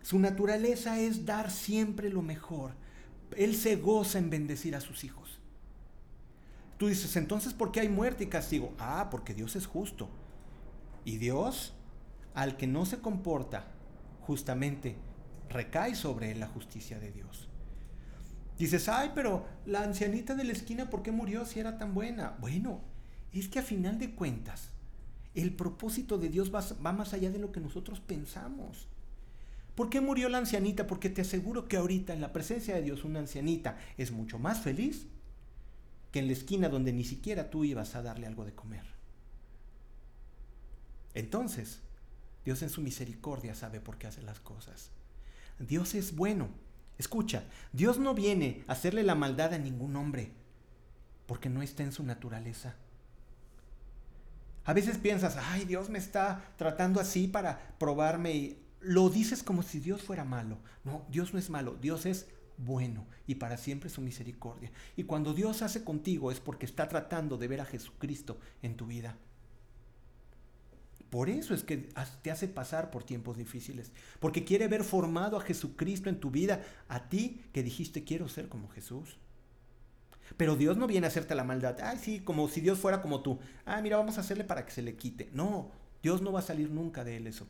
Su 0.01 0.17
naturaleza 0.17 0.99
es 0.99 1.25
dar 1.25 1.51
siempre 1.51 2.09
lo 2.09 2.21
mejor. 2.21 2.73
Él 3.37 3.55
se 3.55 3.75
goza 3.75 4.17
en 4.17 4.29
bendecir 4.29 4.75
a 4.75 4.81
sus 4.81 5.03
hijos. 5.03 5.39
Tú 6.77 6.87
dices, 6.87 7.15
entonces, 7.15 7.53
¿por 7.53 7.71
qué 7.71 7.81
hay 7.81 7.89
muerte 7.89 8.23
y 8.23 8.27
castigo? 8.27 8.73
Ah, 8.79 9.09
porque 9.11 9.35
Dios 9.35 9.55
es 9.55 9.67
justo. 9.67 10.09
Y 11.05 11.17
Dios, 11.17 11.75
al 12.33 12.57
que 12.57 12.67
no 12.67 12.85
se 12.85 12.99
comporta 12.99 13.67
justamente, 14.21 14.95
recae 15.49 15.95
sobre 15.95 16.31
él 16.31 16.39
la 16.39 16.47
justicia 16.47 16.99
de 16.99 17.11
Dios. 17.11 17.49
Dices, 18.57 18.87
ay, 18.89 19.11
pero 19.15 19.45
la 19.65 19.83
ancianita 19.83 20.35
de 20.35 20.43
la 20.43 20.51
esquina, 20.51 20.89
¿por 20.89 21.01
qué 21.01 21.11
murió 21.11 21.45
si 21.45 21.59
era 21.59 21.77
tan 21.77 21.93
buena? 21.93 22.37
Bueno, 22.39 22.81
es 23.33 23.47
que 23.47 23.59
a 23.59 23.63
final 23.63 23.97
de 23.97 24.11
cuentas, 24.11 24.69
el 25.33 25.55
propósito 25.55 26.17
de 26.17 26.29
Dios 26.29 26.53
va, 26.53 26.63
va 26.85 26.93
más 26.93 27.13
allá 27.13 27.31
de 27.31 27.39
lo 27.39 27.51
que 27.51 27.59
nosotros 27.59 27.99
pensamos. 27.99 28.87
¿Por 29.75 29.89
qué 29.89 30.01
murió 30.01 30.29
la 30.29 30.37
ancianita? 30.37 30.85
Porque 30.85 31.09
te 31.09 31.21
aseguro 31.21 31.67
que 31.67 31.77
ahorita 31.77 32.13
en 32.13 32.21
la 32.21 32.33
presencia 32.33 32.75
de 32.75 32.81
Dios 32.81 33.03
una 33.03 33.19
ancianita 33.19 33.77
es 33.97 34.11
mucho 34.11 34.37
más 34.37 34.59
feliz 34.59 35.07
que 36.11 36.19
en 36.19 36.27
la 36.27 36.33
esquina 36.33 36.69
donde 36.69 36.93
ni 36.93 37.05
siquiera 37.05 37.49
tú 37.49 37.63
ibas 37.63 37.95
a 37.95 38.01
darle 38.01 38.27
algo 38.27 38.45
de 38.45 38.53
comer. 38.53 38.85
Entonces, 41.13 41.81
Dios 42.45 42.61
en 42.61 42.69
su 42.69 42.81
misericordia 42.81 43.55
sabe 43.55 43.79
por 43.79 43.97
qué 43.97 44.07
hace 44.07 44.21
las 44.21 44.39
cosas. 44.39 44.91
Dios 45.59 45.95
es 45.95 46.15
bueno. 46.15 46.49
Escucha, 46.97 47.43
Dios 47.73 47.99
no 47.99 48.13
viene 48.13 48.63
a 48.67 48.73
hacerle 48.73 49.03
la 49.03 49.15
maldad 49.15 49.53
a 49.53 49.57
ningún 49.57 49.95
hombre, 49.95 50.31
porque 51.25 51.49
no 51.49 51.61
está 51.61 51.83
en 51.83 51.91
su 51.91 52.03
naturaleza. 52.03 52.75
A 54.65 54.73
veces 54.73 54.97
piensas, 54.97 55.37
ay, 55.37 55.65
Dios 55.65 55.89
me 55.89 55.97
está 55.97 56.53
tratando 56.57 56.99
así 56.99 57.27
para 57.27 57.75
probarme 57.79 58.33
y 58.33 58.63
lo 58.81 59.09
dices 59.09 59.41
como 59.41 59.63
si 59.63 59.79
Dios 59.79 60.03
fuera 60.03 60.23
malo. 60.23 60.59
No, 60.83 61.05
Dios 61.09 61.33
no 61.33 61.39
es 61.39 61.49
malo, 61.49 61.75
Dios 61.81 62.05
es 62.05 62.27
bueno 62.57 63.07
y 63.25 63.35
para 63.35 63.57
siempre 63.57 63.89
su 63.89 64.01
misericordia. 64.01 64.71
Y 64.95 65.03
cuando 65.03 65.33
Dios 65.33 65.61
hace 65.61 65.83
contigo 65.83 66.31
es 66.31 66.39
porque 66.39 66.65
está 66.65 66.87
tratando 66.87 67.37
de 67.37 67.47
ver 67.47 67.61
a 67.61 67.65
Jesucristo 67.65 68.39
en 68.61 68.75
tu 68.75 68.85
vida. 68.85 69.17
Por 71.11 71.29
eso 71.29 71.53
es 71.53 71.63
que 71.63 71.89
te 72.21 72.31
hace 72.31 72.47
pasar 72.47 72.89
por 72.89 73.03
tiempos 73.03 73.37
difíciles, 73.37 73.91
porque 74.21 74.45
quiere 74.45 74.69
ver 74.69 74.85
formado 74.85 75.35
a 75.35 75.41
Jesucristo 75.41 76.09
en 76.09 76.21
tu 76.21 76.31
vida, 76.31 76.63
a 76.87 77.09
ti 77.09 77.43
que 77.51 77.63
dijiste 77.63 78.05
quiero 78.05 78.29
ser 78.29 78.47
como 78.47 78.69
Jesús. 78.69 79.17
Pero 80.37 80.55
Dios 80.55 80.77
no 80.77 80.87
viene 80.87 81.07
a 81.07 81.09
hacerte 81.09 81.35
la 81.35 81.43
maldad, 81.43 81.77
ay 81.83 81.97
sí, 81.97 82.21
como 82.21 82.47
si 82.47 82.61
Dios 82.61 82.79
fuera 82.79 83.01
como 83.01 83.21
tú, 83.21 83.39
ah 83.65 83.81
mira, 83.81 83.97
vamos 83.97 84.17
a 84.17 84.21
hacerle 84.21 84.45
para 84.45 84.65
que 84.65 84.71
se 84.71 84.81
le 84.81 84.95
quite. 84.95 85.29
No, 85.33 85.69
Dios 86.01 86.21
no 86.21 86.31
va 86.31 86.39
a 86.39 86.43
salir 86.43 86.71
nunca 86.71 87.03
de 87.03 87.17
él 87.17 87.27
eso. 87.27 87.45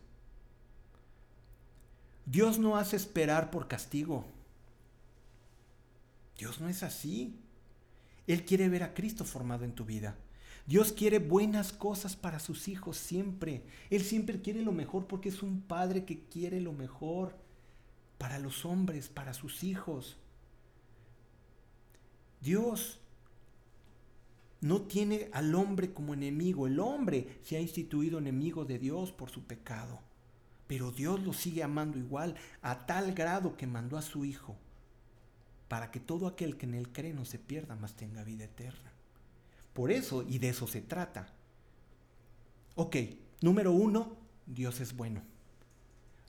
Dios 2.25 2.57
no 2.57 2.77
hace 2.77 2.95
esperar 2.95 3.51
por 3.51 3.67
castigo. 3.67 4.25
Dios 6.35 6.59
no 6.59 6.67
es 6.67 6.81
así. 6.81 7.39
Él 8.25 8.43
quiere 8.43 8.69
ver 8.69 8.81
a 8.81 8.95
Cristo 8.95 9.23
formado 9.23 9.65
en 9.65 9.73
tu 9.73 9.85
vida. 9.85 10.15
Dios 10.67 10.91
quiere 10.91 11.19
buenas 11.19 11.73
cosas 11.73 12.15
para 12.15 12.39
sus 12.39 12.67
hijos 12.67 12.97
siempre. 12.97 13.63
Él 13.89 14.01
siempre 14.01 14.41
quiere 14.41 14.61
lo 14.61 14.71
mejor 14.71 15.07
porque 15.07 15.29
es 15.29 15.43
un 15.43 15.61
padre 15.61 16.05
que 16.05 16.23
quiere 16.25 16.61
lo 16.61 16.73
mejor 16.73 17.35
para 18.17 18.39
los 18.39 18.65
hombres, 18.65 19.09
para 19.09 19.33
sus 19.33 19.63
hijos. 19.63 20.17
Dios 22.41 22.99
no 24.61 24.81
tiene 24.83 25.29
al 25.33 25.55
hombre 25.55 25.93
como 25.93 26.13
enemigo. 26.13 26.67
El 26.67 26.79
hombre 26.79 27.39
se 27.41 27.57
ha 27.57 27.59
instituido 27.59 28.19
enemigo 28.19 28.65
de 28.65 28.79
Dios 28.79 29.11
por 29.11 29.29
su 29.29 29.43
pecado. 29.43 29.99
Pero 30.67 30.91
Dios 30.91 31.21
lo 31.21 31.33
sigue 31.33 31.63
amando 31.63 31.97
igual 31.97 32.35
a 32.61 32.85
tal 32.85 33.13
grado 33.13 33.57
que 33.57 33.67
mandó 33.67 33.97
a 33.97 34.01
su 34.01 34.23
Hijo 34.23 34.55
para 35.71 35.89
que 35.89 36.01
todo 36.01 36.27
aquel 36.27 36.57
que 36.57 36.65
en 36.65 36.73
él 36.73 36.91
cree 36.91 37.13
no 37.13 37.23
se 37.23 37.39
pierda, 37.39 37.77
mas 37.77 37.95
tenga 37.95 38.25
vida 38.25 38.43
eterna. 38.43 38.90
Por 39.73 39.91
eso, 39.91 40.23
y 40.27 40.39
de 40.39 40.49
eso 40.49 40.67
se 40.67 40.81
trata. 40.81 41.33
Ok, 42.75 42.95
número 43.41 43.71
uno, 43.71 44.17
Dios 44.45 44.79
es 44.81 44.95
bueno. 44.95 45.21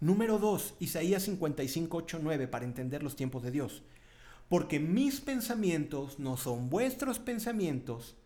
Número 0.01 0.39
dos, 0.39 0.75
Isaías 0.81 1.23
55, 1.23 1.97
8, 1.97 2.21
9, 2.23 2.49
para 2.49 2.65
entender 2.65 3.03
los 3.03 3.17
tiempos 3.17 3.43
de 3.43 3.53
Dios. 3.53 3.83
Porque 4.49 4.81
mis 4.81 5.21
pensamientos 5.21 6.19
no 6.19 6.37
son 6.37 6.69
vuestros 6.69 7.19
pensamientos, 7.19 8.17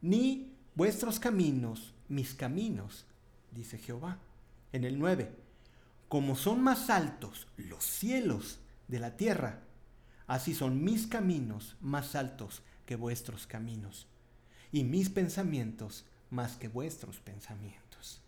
ni 0.00 0.52
vuestros 0.74 1.18
caminos, 1.18 1.92
mis 2.08 2.34
caminos, 2.34 3.06
dice 3.50 3.78
Jehová 3.78 4.18
en 4.72 4.84
el 4.84 4.98
9, 4.98 5.30
como 6.08 6.36
son 6.36 6.62
más 6.62 6.90
altos 6.90 7.46
los 7.56 7.84
cielos 7.84 8.60
de 8.88 9.00
la 9.00 9.16
tierra, 9.16 9.60
así 10.26 10.54
son 10.54 10.82
mis 10.82 11.06
caminos 11.06 11.76
más 11.80 12.14
altos 12.14 12.62
que 12.86 12.96
vuestros 12.96 13.46
caminos, 13.46 14.06
y 14.72 14.84
mis 14.84 15.10
pensamientos 15.10 16.04
más 16.30 16.56
que 16.56 16.68
vuestros 16.68 17.18
pensamientos. 17.18 18.22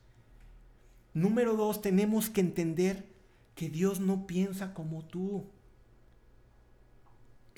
Número 1.15 1.57
dos, 1.57 1.83
tenemos 1.83 2.31
que 2.31 2.41
entender 2.41 3.07
que 3.55 3.69
Dios 3.69 4.01
no 4.01 4.27
piensa 4.27 4.75
como 4.75 5.05
tú. 5.05 5.45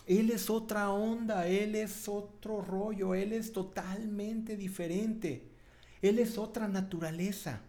Él 0.06 0.30
es 0.30 0.50
otra 0.50 0.90
onda, 0.90 1.46
Él 1.46 1.74
es 1.74 2.08
otro 2.08 2.60
rollo, 2.60 3.14
Él 3.14 3.32
es 3.32 3.52
totalmente 3.52 4.56
diferente. 4.56 5.48
Él 6.02 6.18
es 6.18 6.36
otra 6.36 6.68
naturaleza. 6.68 7.62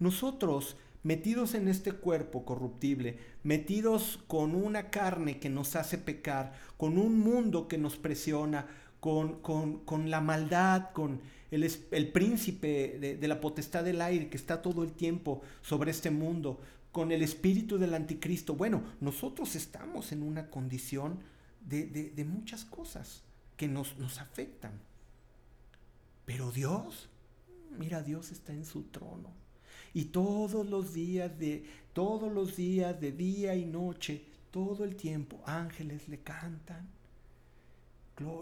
Nosotros, 0.00 0.76
metidos 1.02 1.54
en 1.54 1.68
este 1.68 1.92
cuerpo 1.92 2.44
corruptible, 2.44 3.18
metidos 3.44 4.18
con 4.26 4.54
una 4.54 4.90
carne 4.90 5.38
que 5.38 5.50
nos 5.50 5.76
hace 5.76 5.98
pecar, 5.98 6.54
con 6.76 6.98
un 6.98 7.20
mundo 7.20 7.68
que 7.68 7.78
nos 7.78 7.96
presiona, 7.96 8.66
con, 9.00 10.10
la 10.10 10.20
maldad, 10.20 10.90
con 10.92 11.20
el, 11.50 11.70
el 11.90 12.12
príncipe 12.12 12.98
de, 13.00 13.16
de, 13.16 13.28
la 13.28 13.40
potestad 13.40 13.84
del 13.84 14.00
aire 14.00 14.28
que 14.28 14.36
está 14.36 14.62
todo 14.62 14.82
el 14.84 14.92
tiempo 14.92 15.42
sobre 15.62 15.90
este 15.90 16.10
mundo, 16.10 16.60
con 16.92 17.10
el 17.12 17.22
espíritu 17.22 17.78
del 17.78 17.94
anticristo. 17.94 18.54
Bueno, 18.54 18.82
nosotros 19.00 19.56
estamos 19.56 20.12
en 20.12 20.22
una 20.22 20.50
condición 20.50 21.18
de, 21.60 21.86
de 21.86 22.24
muchas 22.24 22.64
cosas 22.64 23.22
que 23.56 23.68
nos, 23.68 23.96
nos 23.98 24.20
afectan. 24.20 24.72
Pero 26.24 26.50
Dios, 26.52 27.08
mira, 27.78 28.02
Dios 28.02 28.30
está 28.32 28.52
en 28.52 28.64
su 28.64 28.84
trono. 28.84 29.30
Y 29.92 30.06
todos 30.06 30.66
los 30.66 30.94
días 30.94 31.38
de 31.38 31.64
todos 31.92 32.32
los 32.32 32.56
días 32.56 33.00
de 33.00 33.12
día 33.12 33.56
y 33.56 33.64
noche, 33.64 34.24
todo 34.50 34.84
el 34.84 34.94
tiempo 34.96 35.42
ángeles 35.44 36.08
le 36.08 36.20
cantan. 36.20 36.88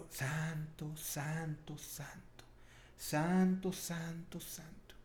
Santo, 0.09 0.95
santo, 0.95 1.77
santo. 1.77 2.43
Santo, 2.97 3.71
santo, 3.71 4.39
santo. 4.39 4.95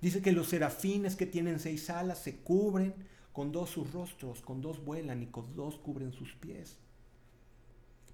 Dice 0.00 0.20
que 0.20 0.32
los 0.32 0.48
serafines 0.48 1.14
que 1.16 1.26
tienen 1.26 1.60
seis 1.60 1.90
alas 1.90 2.18
se 2.18 2.36
cubren 2.36 2.94
con 3.32 3.52
dos 3.52 3.70
sus 3.70 3.92
rostros, 3.92 4.40
con 4.40 4.60
dos 4.60 4.84
vuelan 4.84 5.22
y 5.22 5.26
con 5.26 5.54
dos 5.54 5.76
cubren 5.76 6.12
sus 6.12 6.34
pies. 6.34 6.76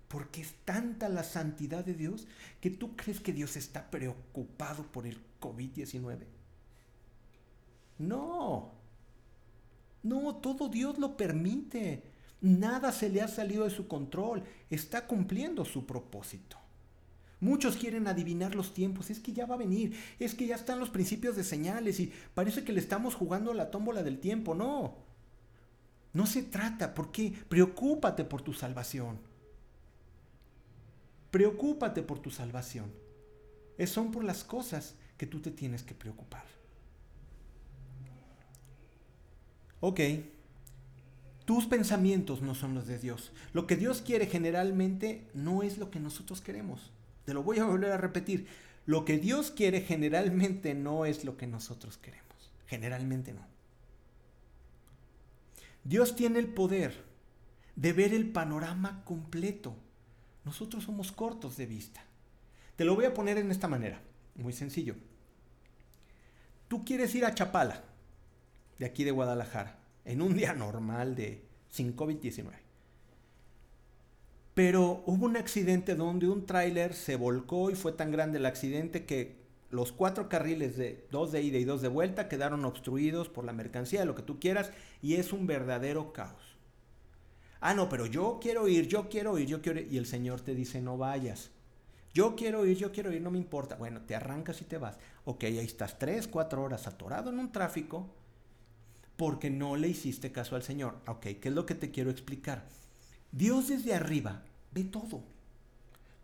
Porque 0.08 0.42
es 0.42 0.52
tanta 0.64 1.08
la 1.08 1.24
santidad 1.24 1.84
de 1.84 1.94
Dios 1.94 2.26
que 2.60 2.70
tú 2.70 2.94
crees 2.94 3.20
que 3.20 3.32
Dios 3.32 3.56
está 3.56 3.90
preocupado 3.90 4.82
por 4.84 5.06
el 5.06 5.18
COVID-19. 5.40 6.18
No. 7.98 8.72
No, 10.02 10.36
todo 10.36 10.68
Dios 10.68 10.98
lo 10.98 11.16
permite. 11.16 12.11
Nada 12.42 12.92
se 12.92 13.08
le 13.08 13.22
ha 13.22 13.28
salido 13.28 13.64
de 13.64 13.70
su 13.70 13.88
control. 13.88 14.42
Está 14.68 15.06
cumpliendo 15.06 15.64
su 15.64 15.86
propósito. 15.86 16.58
Muchos 17.40 17.76
quieren 17.76 18.06
adivinar 18.08 18.54
los 18.54 18.74
tiempos. 18.74 19.10
Es 19.10 19.20
que 19.20 19.32
ya 19.32 19.46
va 19.46 19.54
a 19.54 19.58
venir. 19.58 19.96
Es 20.18 20.34
que 20.34 20.46
ya 20.46 20.56
están 20.56 20.80
los 20.80 20.90
principios 20.90 21.36
de 21.36 21.44
señales 21.44 22.00
y 22.00 22.12
parece 22.34 22.64
que 22.64 22.72
le 22.72 22.80
estamos 22.80 23.14
jugando 23.14 23.54
la 23.54 23.70
tómbola 23.70 24.02
del 24.02 24.18
tiempo. 24.18 24.54
No. 24.54 24.96
No 26.12 26.26
se 26.26 26.42
trata. 26.42 26.94
¿Por 26.94 27.12
qué? 27.12 27.32
Preocúpate 27.48 28.24
por 28.24 28.42
tu 28.42 28.52
salvación. 28.52 29.18
Preocúpate 31.30 32.02
por 32.02 32.18
tu 32.18 32.30
salvación. 32.30 32.92
Es 33.78 33.90
son 33.90 34.10
por 34.10 34.24
las 34.24 34.44
cosas 34.44 34.96
que 35.16 35.26
tú 35.26 35.40
te 35.40 35.50
tienes 35.50 35.82
que 35.82 35.94
preocupar. 35.94 36.44
ok, 39.82 40.00
tus 41.44 41.66
pensamientos 41.66 42.42
no 42.42 42.54
son 42.54 42.74
los 42.74 42.86
de 42.86 42.98
Dios. 42.98 43.32
Lo 43.52 43.66
que 43.66 43.76
Dios 43.76 44.02
quiere 44.02 44.26
generalmente 44.26 45.28
no 45.34 45.62
es 45.62 45.78
lo 45.78 45.90
que 45.90 46.00
nosotros 46.00 46.40
queremos. 46.40 46.92
Te 47.24 47.34
lo 47.34 47.42
voy 47.42 47.58
a 47.58 47.64
volver 47.64 47.92
a 47.92 47.98
repetir. 47.98 48.46
Lo 48.86 49.04
que 49.04 49.18
Dios 49.18 49.50
quiere 49.50 49.80
generalmente 49.80 50.74
no 50.74 51.04
es 51.04 51.24
lo 51.24 51.36
que 51.36 51.46
nosotros 51.46 51.98
queremos. 51.98 52.52
Generalmente 52.66 53.32
no. 53.32 53.46
Dios 55.84 56.14
tiene 56.14 56.38
el 56.38 56.48
poder 56.48 57.04
de 57.76 57.92
ver 57.92 58.14
el 58.14 58.30
panorama 58.30 59.02
completo. 59.04 59.74
Nosotros 60.44 60.84
somos 60.84 61.12
cortos 61.12 61.56
de 61.56 61.66
vista. 61.66 62.04
Te 62.76 62.84
lo 62.84 62.94
voy 62.94 63.04
a 63.04 63.14
poner 63.14 63.38
en 63.38 63.50
esta 63.50 63.68
manera. 63.68 64.00
Muy 64.34 64.52
sencillo. 64.52 64.94
Tú 66.68 66.84
quieres 66.84 67.14
ir 67.14 67.24
a 67.24 67.34
Chapala 67.34 67.84
de 68.78 68.86
aquí 68.86 69.04
de 69.04 69.10
Guadalajara, 69.10 69.78
en 70.04 70.22
un 70.22 70.36
día 70.36 70.54
normal 70.54 71.14
de 71.14 71.44
sin 71.68 71.96
COVID-19. 71.96 72.50
Pero 74.54 75.02
hubo 75.06 75.24
un 75.24 75.36
accidente 75.36 75.94
donde 75.94 76.28
un 76.28 76.44
tráiler 76.44 76.92
se 76.92 77.16
volcó 77.16 77.70
y 77.70 77.74
fue 77.74 77.92
tan 77.92 78.10
grande 78.10 78.38
el 78.38 78.46
accidente 78.46 79.06
que 79.06 79.40
los 79.70 79.92
cuatro 79.92 80.28
carriles 80.28 80.76
de 80.76 81.06
dos 81.10 81.32
de 81.32 81.42
ida 81.42 81.56
y 81.56 81.64
dos 81.64 81.80
de 81.80 81.88
vuelta 81.88 82.28
quedaron 82.28 82.64
obstruidos 82.66 83.30
por 83.30 83.44
la 83.44 83.54
mercancía, 83.54 84.04
lo 84.04 84.14
que 84.14 84.22
tú 84.22 84.38
quieras, 84.38 84.70
y 85.00 85.14
es 85.14 85.32
un 85.32 85.46
verdadero 85.46 86.12
caos. 86.12 86.58
Ah, 87.60 87.72
no, 87.72 87.88
pero 87.88 88.04
yo 88.04 88.38
quiero 88.42 88.68
ir, 88.68 88.88
yo 88.88 89.08
quiero 89.08 89.38
ir, 89.38 89.46
yo 89.46 89.62
quiero 89.62 89.80
ir. 89.80 89.88
Y 89.90 89.96
el 89.96 90.04
Señor 90.04 90.42
te 90.42 90.54
dice, 90.54 90.82
no 90.82 90.98
vayas. 90.98 91.50
Yo 92.12 92.36
quiero 92.36 92.66
ir, 92.66 92.76
yo 92.76 92.92
quiero 92.92 93.12
ir, 93.12 93.22
no 93.22 93.30
me 93.30 93.38
importa. 93.38 93.76
Bueno, 93.76 94.02
te 94.02 94.14
arrancas 94.14 94.60
y 94.60 94.64
te 94.64 94.76
vas. 94.76 94.98
Ok, 95.24 95.44
ahí 95.44 95.58
estás 95.58 95.98
tres, 95.98 96.28
cuatro 96.28 96.62
horas 96.62 96.86
atorado 96.86 97.30
en 97.30 97.38
un 97.38 97.52
tráfico 97.52 98.10
porque 99.22 99.50
no 99.50 99.76
le 99.76 99.86
hiciste 99.86 100.32
caso 100.32 100.56
al 100.56 100.64
Señor. 100.64 100.98
Ok, 101.06 101.20
¿qué 101.40 101.42
es 101.44 101.54
lo 101.54 101.64
que 101.64 101.76
te 101.76 101.92
quiero 101.92 102.10
explicar? 102.10 102.66
Dios 103.30 103.68
desde 103.68 103.94
arriba 103.94 104.42
ve 104.72 104.82
todo, 104.82 105.22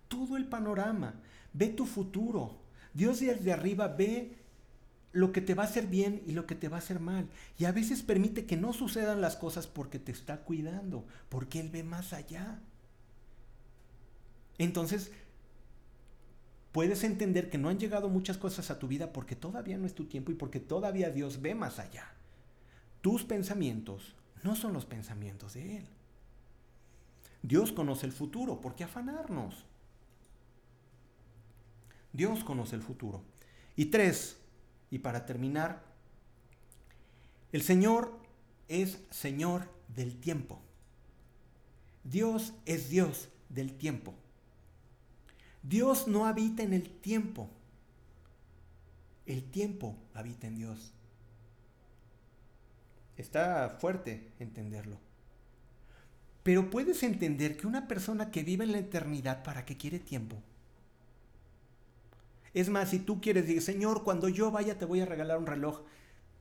todo 0.08 0.36
el 0.36 0.46
panorama, 0.46 1.14
ve 1.52 1.68
tu 1.68 1.86
futuro. 1.86 2.58
Dios 2.94 3.20
desde 3.20 3.52
arriba 3.52 3.86
ve 3.86 4.38
lo 5.12 5.30
que 5.30 5.40
te 5.40 5.54
va 5.54 5.62
a 5.62 5.66
hacer 5.66 5.86
bien 5.86 6.24
y 6.26 6.32
lo 6.32 6.44
que 6.44 6.56
te 6.56 6.66
va 6.68 6.78
a 6.78 6.80
hacer 6.80 6.98
mal. 6.98 7.28
Y 7.56 7.66
a 7.66 7.70
veces 7.70 8.02
permite 8.02 8.46
que 8.46 8.56
no 8.56 8.72
sucedan 8.72 9.20
las 9.20 9.36
cosas 9.36 9.68
porque 9.68 10.00
te 10.00 10.10
está 10.10 10.38
cuidando, 10.38 11.06
porque 11.28 11.60
Él 11.60 11.68
ve 11.68 11.84
más 11.84 12.12
allá. 12.12 12.58
Entonces, 14.58 15.12
puedes 16.72 17.04
entender 17.04 17.48
que 17.48 17.58
no 17.58 17.68
han 17.68 17.78
llegado 17.78 18.08
muchas 18.08 18.38
cosas 18.38 18.72
a 18.72 18.80
tu 18.80 18.88
vida 18.88 19.12
porque 19.12 19.36
todavía 19.36 19.78
no 19.78 19.86
es 19.86 19.94
tu 19.94 20.06
tiempo 20.06 20.32
y 20.32 20.34
porque 20.34 20.58
todavía 20.58 21.10
Dios 21.10 21.40
ve 21.40 21.54
más 21.54 21.78
allá. 21.78 22.17
Tus 23.00 23.24
pensamientos 23.24 24.14
no 24.42 24.56
son 24.56 24.72
los 24.72 24.86
pensamientos 24.86 25.54
de 25.54 25.78
Él. 25.78 25.88
Dios 27.42 27.72
conoce 27.72 28.06
el 28.06 28.12
futuro, 28.12 28.60
¿por 28.60 28.74
qué 28.74 28.84
afanarnos? 28.84 29.64
Dios 32.12 32.42
conoce 32.44 32.76
el 32.76 32.82
futuro. 32.82 33.22
Y 33.76 33.86
tres, 33.86 34.38
y 34.90 34.98
para 34.98 35.24
terminar, 35.24 35.82
el 37.52 37.62
Señor 37.62 38.18
es 38.66 39.00
Señor 39.10 39.70
del 39.94 40.18
tiempo. 40.18 40.60
Dios 42.04 42.54
es 42.66 42.90
Dios 42.90 43.28
del 43.48 43.72
tiempo. 43.72 44.14
Dios 45.62 46.08
no 46.08 46.26
habita 46.26 46.62
en 46.62 46.72
el 46.72 46.88
tiempo. 46.88 47.50
El 49.26 49.44
tiempo 49.44 49.96
habita 50.14 50.46
en 50.46 50.56
Dios. 50.56 50.92
Está 53.18 53.76
fuerte 53.80 54.32
entenderlo. 54.38 54.96
Pero 56.44 56.70
puedes 56.70 57.02
entender 57.02 57.56
que 57.56 57.66
una 57.66 57.88
persona 57.88 58.30
que 58.30 58.44
vive 58.44 58.64
en 58.64 58.72
la 58.72 58.78
eternidad, 58.78 59.42
¿para 59.42 59.66
qué 59.66 59.76
quiere 59.76 59.98
tiempo? 59.98 60.36
Es 62.54 62.70
más, 62.70 62.90
si 62.90 63.00
tú 63.00 63.20
quieres 63.20 63.46
decir, 63.46 63.60
Señor, 63.60 64.04
cuando 64.04 64.28
yo 64.28 64.50
vaya 64.50 64.78
te 64.78 64.84
voy 64.84 65.00
a 65.00 65.06
regalar 65.06 65.38
un 65.38 65.46
reloj, 65.46 65.82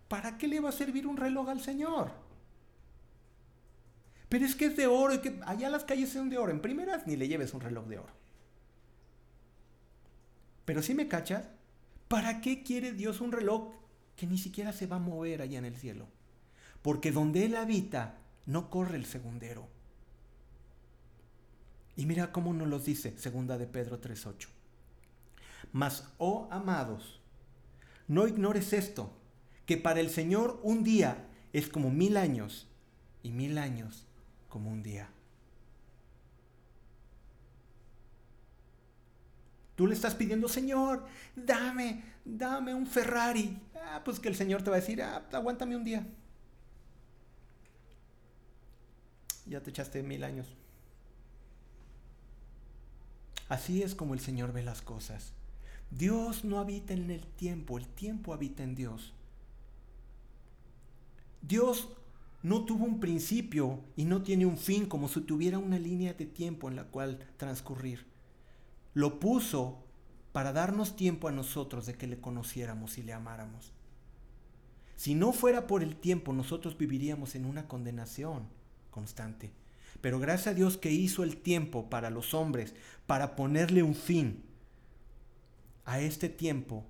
¿para 0.08 0.38
qué 0.38 0.48
le 0.48 0.60
va 0.60 0.70
a 0.70 0.72
servir 0.72 1.08
un 1.08 1.18
reloj 1.18 1.50
al 1.50 1.62
Señor? 1.62 2.12
Pero 4.30 4.46
es 4.46 4.56
que 4.56 4.66
es 4.66 4.78
de 4.78 4.88
oro 4.88 5.16
y 5.16 5.20
que 5.20 5.40
allá 5.46 5.70
las 5.70 5.84
calles 5.84 6.12
son 6.12 6.30
de 6.30 6.38
oro. 6.38 6.52
En 6.52 6.62
primeras 6.62 7.08
ni 7.08 7.16
le 7.16 7.28
lleves 7.28 7.54
un 7.54 7.62
reloj 7.62 7.88
de 7.88 7.98
oro. 7.98 8.14
Pero 10.64 10.82
si 10.84 10.94
me 10.94 11.08
cachas, 11.08 11.50
¿para 12.08 12.40
qué 12.42 12.62
quiere 12.62 12.92
Dios 12.92 13.20
un 13.20 13.32
reloj 13.32 13.74
que 14.16 14.28
ni 14.28 14.38
siquiera 14.38 14.74
se 14.74 14.86
va 14.86 14.98
a 14.98 15.00
mover 15.00 15.42
allá 15.42 15.58
en 15.58 15.66
el 15.66 15.76
cielo? 15.76 16.08
Porque 16.88 17.12
donde 17.12 17.44
Él 17.44 17.58
habita 17.58 18.16
no 18.46 18.70
corre 18.70 18.96
el 18.96 19.06
segundero. 19.06 19.68
Y 21.98 22.06
mira 22.06 22.32
cómo 22.32 22.54
nos 22.54 22.70
lo 22.70 22.80
dice, 22.80 23.18
segunda 23.18 23.58
de 23.58 23.68
Pedro 23.68 24.00
3.8. 24.00 24.48
Mas, 25.74 26.08
oh 26.18 26.48
amados, 26.50 27.20
no 28.08 28.26
ignores 28.26 28.72
esto, 28.72 29.12
que 29.66 29.76
para 29.76 30.00
el 30.00 30.10
Señor 30.10 30.62
un 30.64 30.86
día 30.86 31.28
es 31.52 31.68
como 31.68 31.90
mil 31.90 32.16
años 32.16 32.70
y 33.22 33.34
mil 33.34 33.58
años 33.58 34.06
como 34.48 34.72
un 34.72 34.82
día. 34.82 35.10
Tú 39.76 39.88
le 39.88 39.94
estás 39.94 40.16
pidiendo, 40.16 40.48
Señor, 40.48 41.06
dame, 41.36 42.02
dame 42.24 42.74
un 42.74 42.88
Ferrari. 42.88 43.60
Ah, 43.76 44.02
pues 44.06 44.22
que 44.22 44.30
el 44.30 44.38
Señor 44.38 44.62
te 44.62 44.70
va 44.70 44.78
a 44.78 44.80
decir, 44.80 45.02
ah, 45.02 45.28
aguántame 45.34 45.76
un 45.76 45.84
día. 45.84 46.08
Ya 49.50 49.62
te 49.62 49.70
echaste 49.70 50.04
mil 50.04 50.24
años. 50.24 50.48
Así 53.50 53.82
es 53.82 53.96
como 53.96 54.14
el 54.14 54.20
Señor 54.20 54.52
ve 54.52 54.64
las 54.64 54.82
cosas. 54.82 55.34
Dios 55.90 56.44
no 56.44 56.60
habita 56.60 56.94
en 56.94 57.10
el 57.12 57.26
tiempo, 57.26 57.78
el 57.78 57.88
tiempo 57.88 58.34
habita 58.34 58.64
en 58.64 58.76
Dios. 58.76 59.14
Dios 61.42 61.90
no 62.44 62.66
tuvo 62.66 62.86
un 62.86 63.00
principio 63.00 63.80
y 63.96 64.04
no 64.04 64.22
tiene 64.22 64.46
un 64.46 64.58
fin 64.58 64.86
como 64.86 65.08
si 65.08 65.22
tuviera 65.22 65.60
una 65.60 65.80
línea 65.80 66.14
de 66.14 66.26
tiempo 66.26 66.68
en 66.68 66.76
la 66.76 66.86
cual 66.86 67.20
transcurrir. 67.38 68.06
Lo 68.94 69.20
puso 69.20 69.84
para 70.34 70.52
darnos 70.52 70.96
tiempo 70.98 71.30
a 71.30 71.32
nosotros 71.32 71.86
de 71.86 71.96
que 71.96 72.08
le 72.08 72.20
conociéramos 72.20 72.98
y 72.98 73.04
le 73.04 73.14
amáramos. 73.14 73.72
Si 74.98 75.16
no 75.16 75.32
fuera 75.32 75.68
por 75.68 75.84
el 75.84 75.96
tiempo, 75.96 76.34
nosotros 76.34 76.78
viviríamos 76.78 77.36
en 77.36 77.46
una 77.46 77.68
condenación 77.68 78.48
constante. 78.92 79.52
Pero 80.02 80.20
gracias 80.20 80.48
a 80.48 80.54
Dios 80.54 80.78
que 80.78 80.92
hizo 80.92 81.24
el 81.24 81.38
tiempo 81.38 81.90
para 81.90 82.10
los 82.10 82.34
hombres, 82.34 82.76
para 83.06 83.36
ponerle 83.36 83.84
un 83.84 83.96
fin 83.96 84.44
a 85.86 86.00
este 86.00 86.30
tiempo 86.30 86.86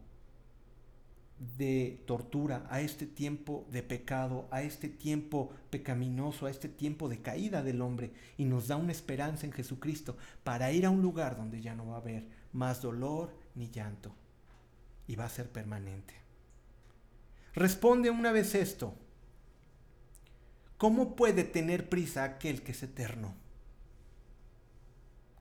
de 1.58 2.04
tortura, 2.08 2.66
a 2.70 2.82
este 2.82 3.06
tiempo 3.06 3.68
de 3.72 3.84
pecado, 3.84 4.48
a 4.50 4.64
este 4.64 4.90
tiempo 4.90 5.52
pecaminoso, 5.70 6.48
a 6.48 6.50
este 6.50 6.68
tiempo 6.68 7.10
de 7.10 7.22
caída 7.22 7.62
del 7.62 7.82
hombre, 7.82 8.12
y 8.38 8.46
nos 8.46 8.68
da 8.68 8.76
una 8.76 8.92
esperanza 8.92 9.46
en 9.46 9.54
Jesucristo 9.54 10.18
para 10.44 10.72
ir 10.72 10.86
a 10.86 10.90
un 10.90 11.02
lugar 11.02 11.38
donde 11.38 11.62
ya 11.62 11.76
no 11.76 11.88
va 11.88 11.96
a 11.96 12.00
haber 12.00 12.28
más 12.54 12.82
dolor 12.82 13.36
ni 13.54 13.70
llanto, 13.70 14.16
y 15.08 15.16
va 15.16 15.26
a 15.26 15.30
ser 15.30 15.50
permanente. 15.50 16.16
Responde 17.54 18.10
una 18.10 18.32
vez 18.32 18.56
esto, 18.56 18.96
¿Cómo 20.78 21.16
puede 21.16 21.44
tener 21.44 21.90
prisa 21.90 22.24
aquel 22.24 22.62
que 22.62 22.72
es 22.72 22.84
eterno? 22.84 23.34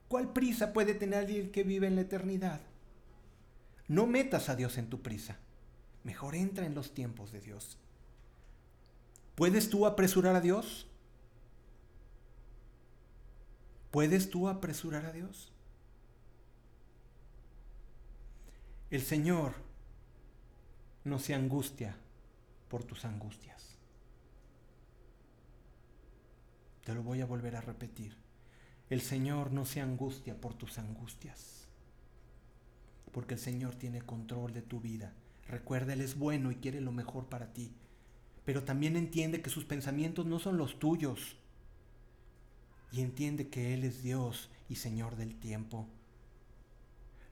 ¿Cuál 0.08 0.32
prisa 0.32 0.72
puede 0.72 0.94
tener 0.94 1.18
alguien 1.18 1.50
que 1.50 1.62
vive 1.62 1.86
en 1.86 1.96
la 1.96 2.02
eternidad? 2.02 2.60
No 3.88 4.06
metas 4.06 4.48
a 4.48 4.56
Dios 4.56 4.78
en 4.78 4.88
tu 4.88 5.02
prisa. 5.02 5.36
Mejor 6.04 6.34
entra 6.34 6.66
en 6.66 6.74
los 6.74 6.94
tiempos 6.94 7.32
de 7.32 7.40
Dios. 7.40 7.78
¿Puedes 9.34 9.68
tú 9.68 9.86
apresurar 9.86 10.36
a 10.36 10.40
Dios? 10.40 10.86
¿Puedes 13.90 14.30
tú 14.30 14.48
apresurar 14.48 15.04
a 15.04 15.12
Dios? 15.12 15.52
El 18.90 19.02
Señor 19.02 19.54
no 21.04 21.18
se 21.18 21.34
angustia 21.34 21.96
por 22.68 22.84
tus 22.84 23.04
angustias. 23.04 23.55
Te 26.86 26.94
lo 26.94 27.02
voy 27.02 27.20
a 27.20 27.26
volver 27.26 27.56
a 27.56 27.60
repetir. 27.60 28.14
El 28.90 29.00
Señor 29.00 29.50
no 29.50 29.64
se 29.64 29.80
angustia 29.80 30.40
por 30.40 30.54
tus 30.54 30.78
angustias, 30.78 31.66
porque 33.10 33.34
el 33.34 33.40
Señor 33.40 33.74
tiene 33.74 34.02
control 34.02 34.52
de 34.52 34.62
tu 34.62 34.80
vida. 34.80 35.12
Recuerda, 35.48 35.94
Él 35.94 36.00
es 36.00 36.16
bueno 36.16 36.52
y 36.52 36.54
quiere 36.54 36.80
lo 36.80 36.92
mejor 36.92 37.26
para 37.26 37.52
ti, 37.52 37.72
pero 38.44 38.62
también 38.62 38.94
entiende 38.96 39.42
que 39.42 39.50
sus 39.50 39.64
pensamientos 39.64 40.26
no 40.26 40.38
son 40.38 40.58
los 40.58 40.78
tuyos. 40.78 41.36
Y 42.92 43.00
entiende 43.00 43.48
que 43.48 43.74
Él 43.74 43.82
es 43.82 44.04
Dios 44.04 44.48
y 44.68 44.76
Señor 44.76 45.16
del 45.16 45.34
tiempo. 45.34 45.88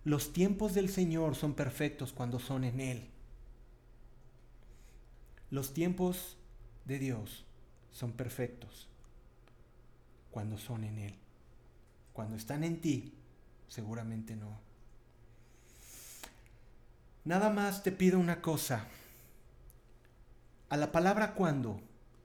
Los 0.02 0.32
tiempos 0.32 0.74
del 0.74 0.88
Señor 0.88 1.36
son 1.36 1.54
perfectos 1.54 2.12
cuando 2.12 2.40
son 2.40 2.64
en 2.64 2.80
Él. 2.80 3.06
Los 5.52 5.72
tiempos 5.72 6.38
de 6.86 6.98
Dios 6.98 7.44
son 7.92 8.10
perfectos 8.10 8.88
cuando 10.34 10.58
son 10.58 10.82
en 10.82 10.98
Él. 10.98 11.14
Cuando 12.12 12.34
están 12.34 12.64
en 12.64 12.80
ti, 12.80 13.14
seguramente 13.68 14.34
no. 14.34 14.58
Nada 17.24 17.50
más 17.50 17.84
te 17.84 17.92
pido 17.92 18.18
una 18.18 18.42
cosa. 18.42 18.84
A 20.70 20.76
la 20.76 20.90
palabra 20.90 21.34
cuando, 21.34 21.80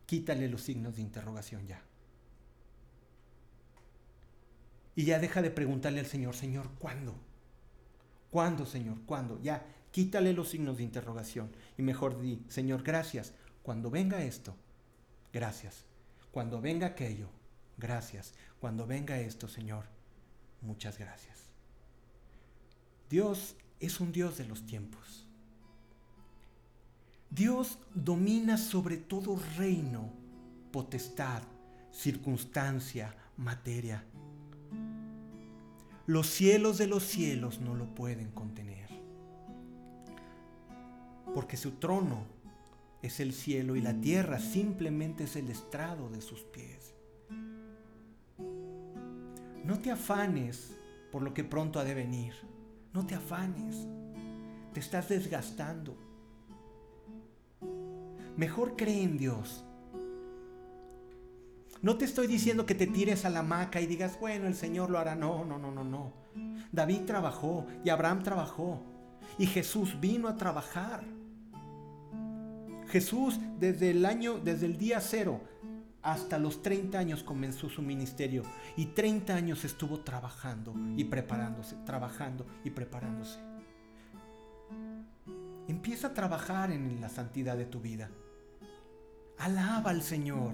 quítale 0.07 0.49
los 0.49 0.63
signos 0.63 0.95
de 0.95 1.03
interrogación 1.03 1.67
ya. 1.67 1.83
Y 4.95 5.05
ya 5.05 5.19
deja 5.19 5.43
de 5.43 5.51
preguntarle 5.51 5.99
al 5.99 6.07
Señor, 6.07 6.35
Señor, 6.35 6.67
¿cuándo? 6.79 7.13
¿Cuándo, 8.31 8.65
Señor? 8.65 8.97
¿Cuándo? 9.05 9.39
Ya, 9.43 9.67
quítale 9.91 10.33
los 10.33 10.49
signos 10.49 10.77
de 10.77 10.83
interrogación. 10.83 11.51
Y 11.77 11.83
mejor 11.83 12.19
di, 12.19 12.43
Señor, 12.47 12.81
gracias. 12.81 13.33
Cuando 13.61 13.91
venga 13.91 14.23
esto, 14.23 14.55
gracias. 15.31 15.85
Cuando 16.31 16.59
venga 16.59 16.87
aquello, 16.87 17.29
gracias. 17.79 18.33
Cuando 18.59 18.85
venga 18.85 19.19
esto, 19.19 19.47
Señor, 19.47 19.85
muchas 20.61 20.97
gracias. 20.97 21.37
Dios 23.09 23.55
es 23.79 23.99
un 23.99 24.11
Dios 24.11 24.37
de 24.37 24.45
los 24.45 24.65
tiempos. 24.65 25.25
Dios 27.29 27.77
domina 27.93 28.57
sobre 28.57 28.97
todo 28.97 29.39
reino, 29.57 30.11
potestad, 30.71 31.43
circunstancia, 31.91 33.15
materia. 33.37 34.03
Los 36.07 36.27
cielos 36.27 36.77
de 36.79 36.87
los 36.87 37.03
cielos 37.03 37.59
no 37.59 37.75
lo 37.75 37.93
pueden 37.93 38.31
contener. 38.31 38.89
Porque 41.33 41.55
su 41.55 41.73
trono 41.73 42.25
es 43.01 43.19
el 43.19 43.33
cielo 43.33 43.75
y 43.75 43.81
la 43.81 43.93
tierra 43.93 44.39
simplemente 44.39 45.25
es 45.25 45.35
el 45.35 45.49
estrado 45.49 46.09
de 46.09 46.21
sus 46.21 46.41
pies. 46.41 46.88
No 49.69 49.77
te 49.77 49.91
afanes 49.91 50.75
por 51.11 51.21
lo 51.21 51.31
que 51.31 51.43
pronto 51.43 51.79
ha 51.79 51.83
de 51.83 51.93
venir. 51.93 52.33
No 52.91 53.05
te 53.05 53.13
afanes. 53.13 53.87
Te 54.73 54.79
estás 54.79 55.09
desgastando. 55.09 55.95
Mejor 58.35 58.75
cree 58.75 59.03
en 59.03 59.19
Dios. 59.19 59.63
No 61.83 61.99
te 61.99 62.05
estoy 62.05 62.25
diciendo 62.25 62.65
que 62.65 62.73
te 62.73 62.87
tires 62.87 63.25
a 63.25 63.29
la 63.29 63.41
hamaca 63.41 63.79
y 63.79 63.85
digas, 63.85 64.19
bueno, 64.19 64.47
el 64.47 64.55
Señor 64.55 64.89
lo 64.89 64.97
hará. 64.97 65.13
No, 65.13 65.45
no, 65.45 65.59
no, 65.59 65.69
no, 65.69 65.83
no. 65.83 66.13
David 66.71 67.01
trabajó 67.05 67.67
y 67.85 67.89
Abraham 67.89 68.23
trabajó. 68.23 68.81
Y 69.37 69.45
Jesús 69.45 69.99
vino 69.99 70.27
a 70.27 70.35
trabajar. 70.35 71.03
Jesús 72.87 73.39
desde 73.59 73.91
el 73.91 74.03
año, 74.07 74.39
desde 74.39 74.65
el 74.65 74.79
día 74.79 74.99
cero 74.99 75.41
hasta 76.11 76.37
los 76.37 76.61
30 76.61 76.97
años 76.97 77.23
comenzó 77.23 77.69
su 77.69 77.81
ministerio 77.81 78.43
y 78.75 78.87
30 78.87 79.35
años 79.35 79.65
estuvo 79.65 80.01
trabajando 80.01 80.73
y 80.95 81.05
preparándose, 81.05 81.75
trabajando 81.85 82.45
y 82.63 82.71
preparándose. 82.71 83.39
Empieza 85.67 86.07
a 86.07 86.13
trabajar 86.13 86.71
en 86.71 86.99
la 86.99 87.09
santidad 87.09 87.55
de 87.55 87.65
tu 87.65 87.79
vida. 87.79 88.09
Alaba 89.37 89.91
al 89.91 90.01
Señor. 90.01 90.53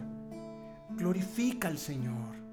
Glorifica 0.91 1.67
al 1.67 1.77
Señor. 1.77 2.44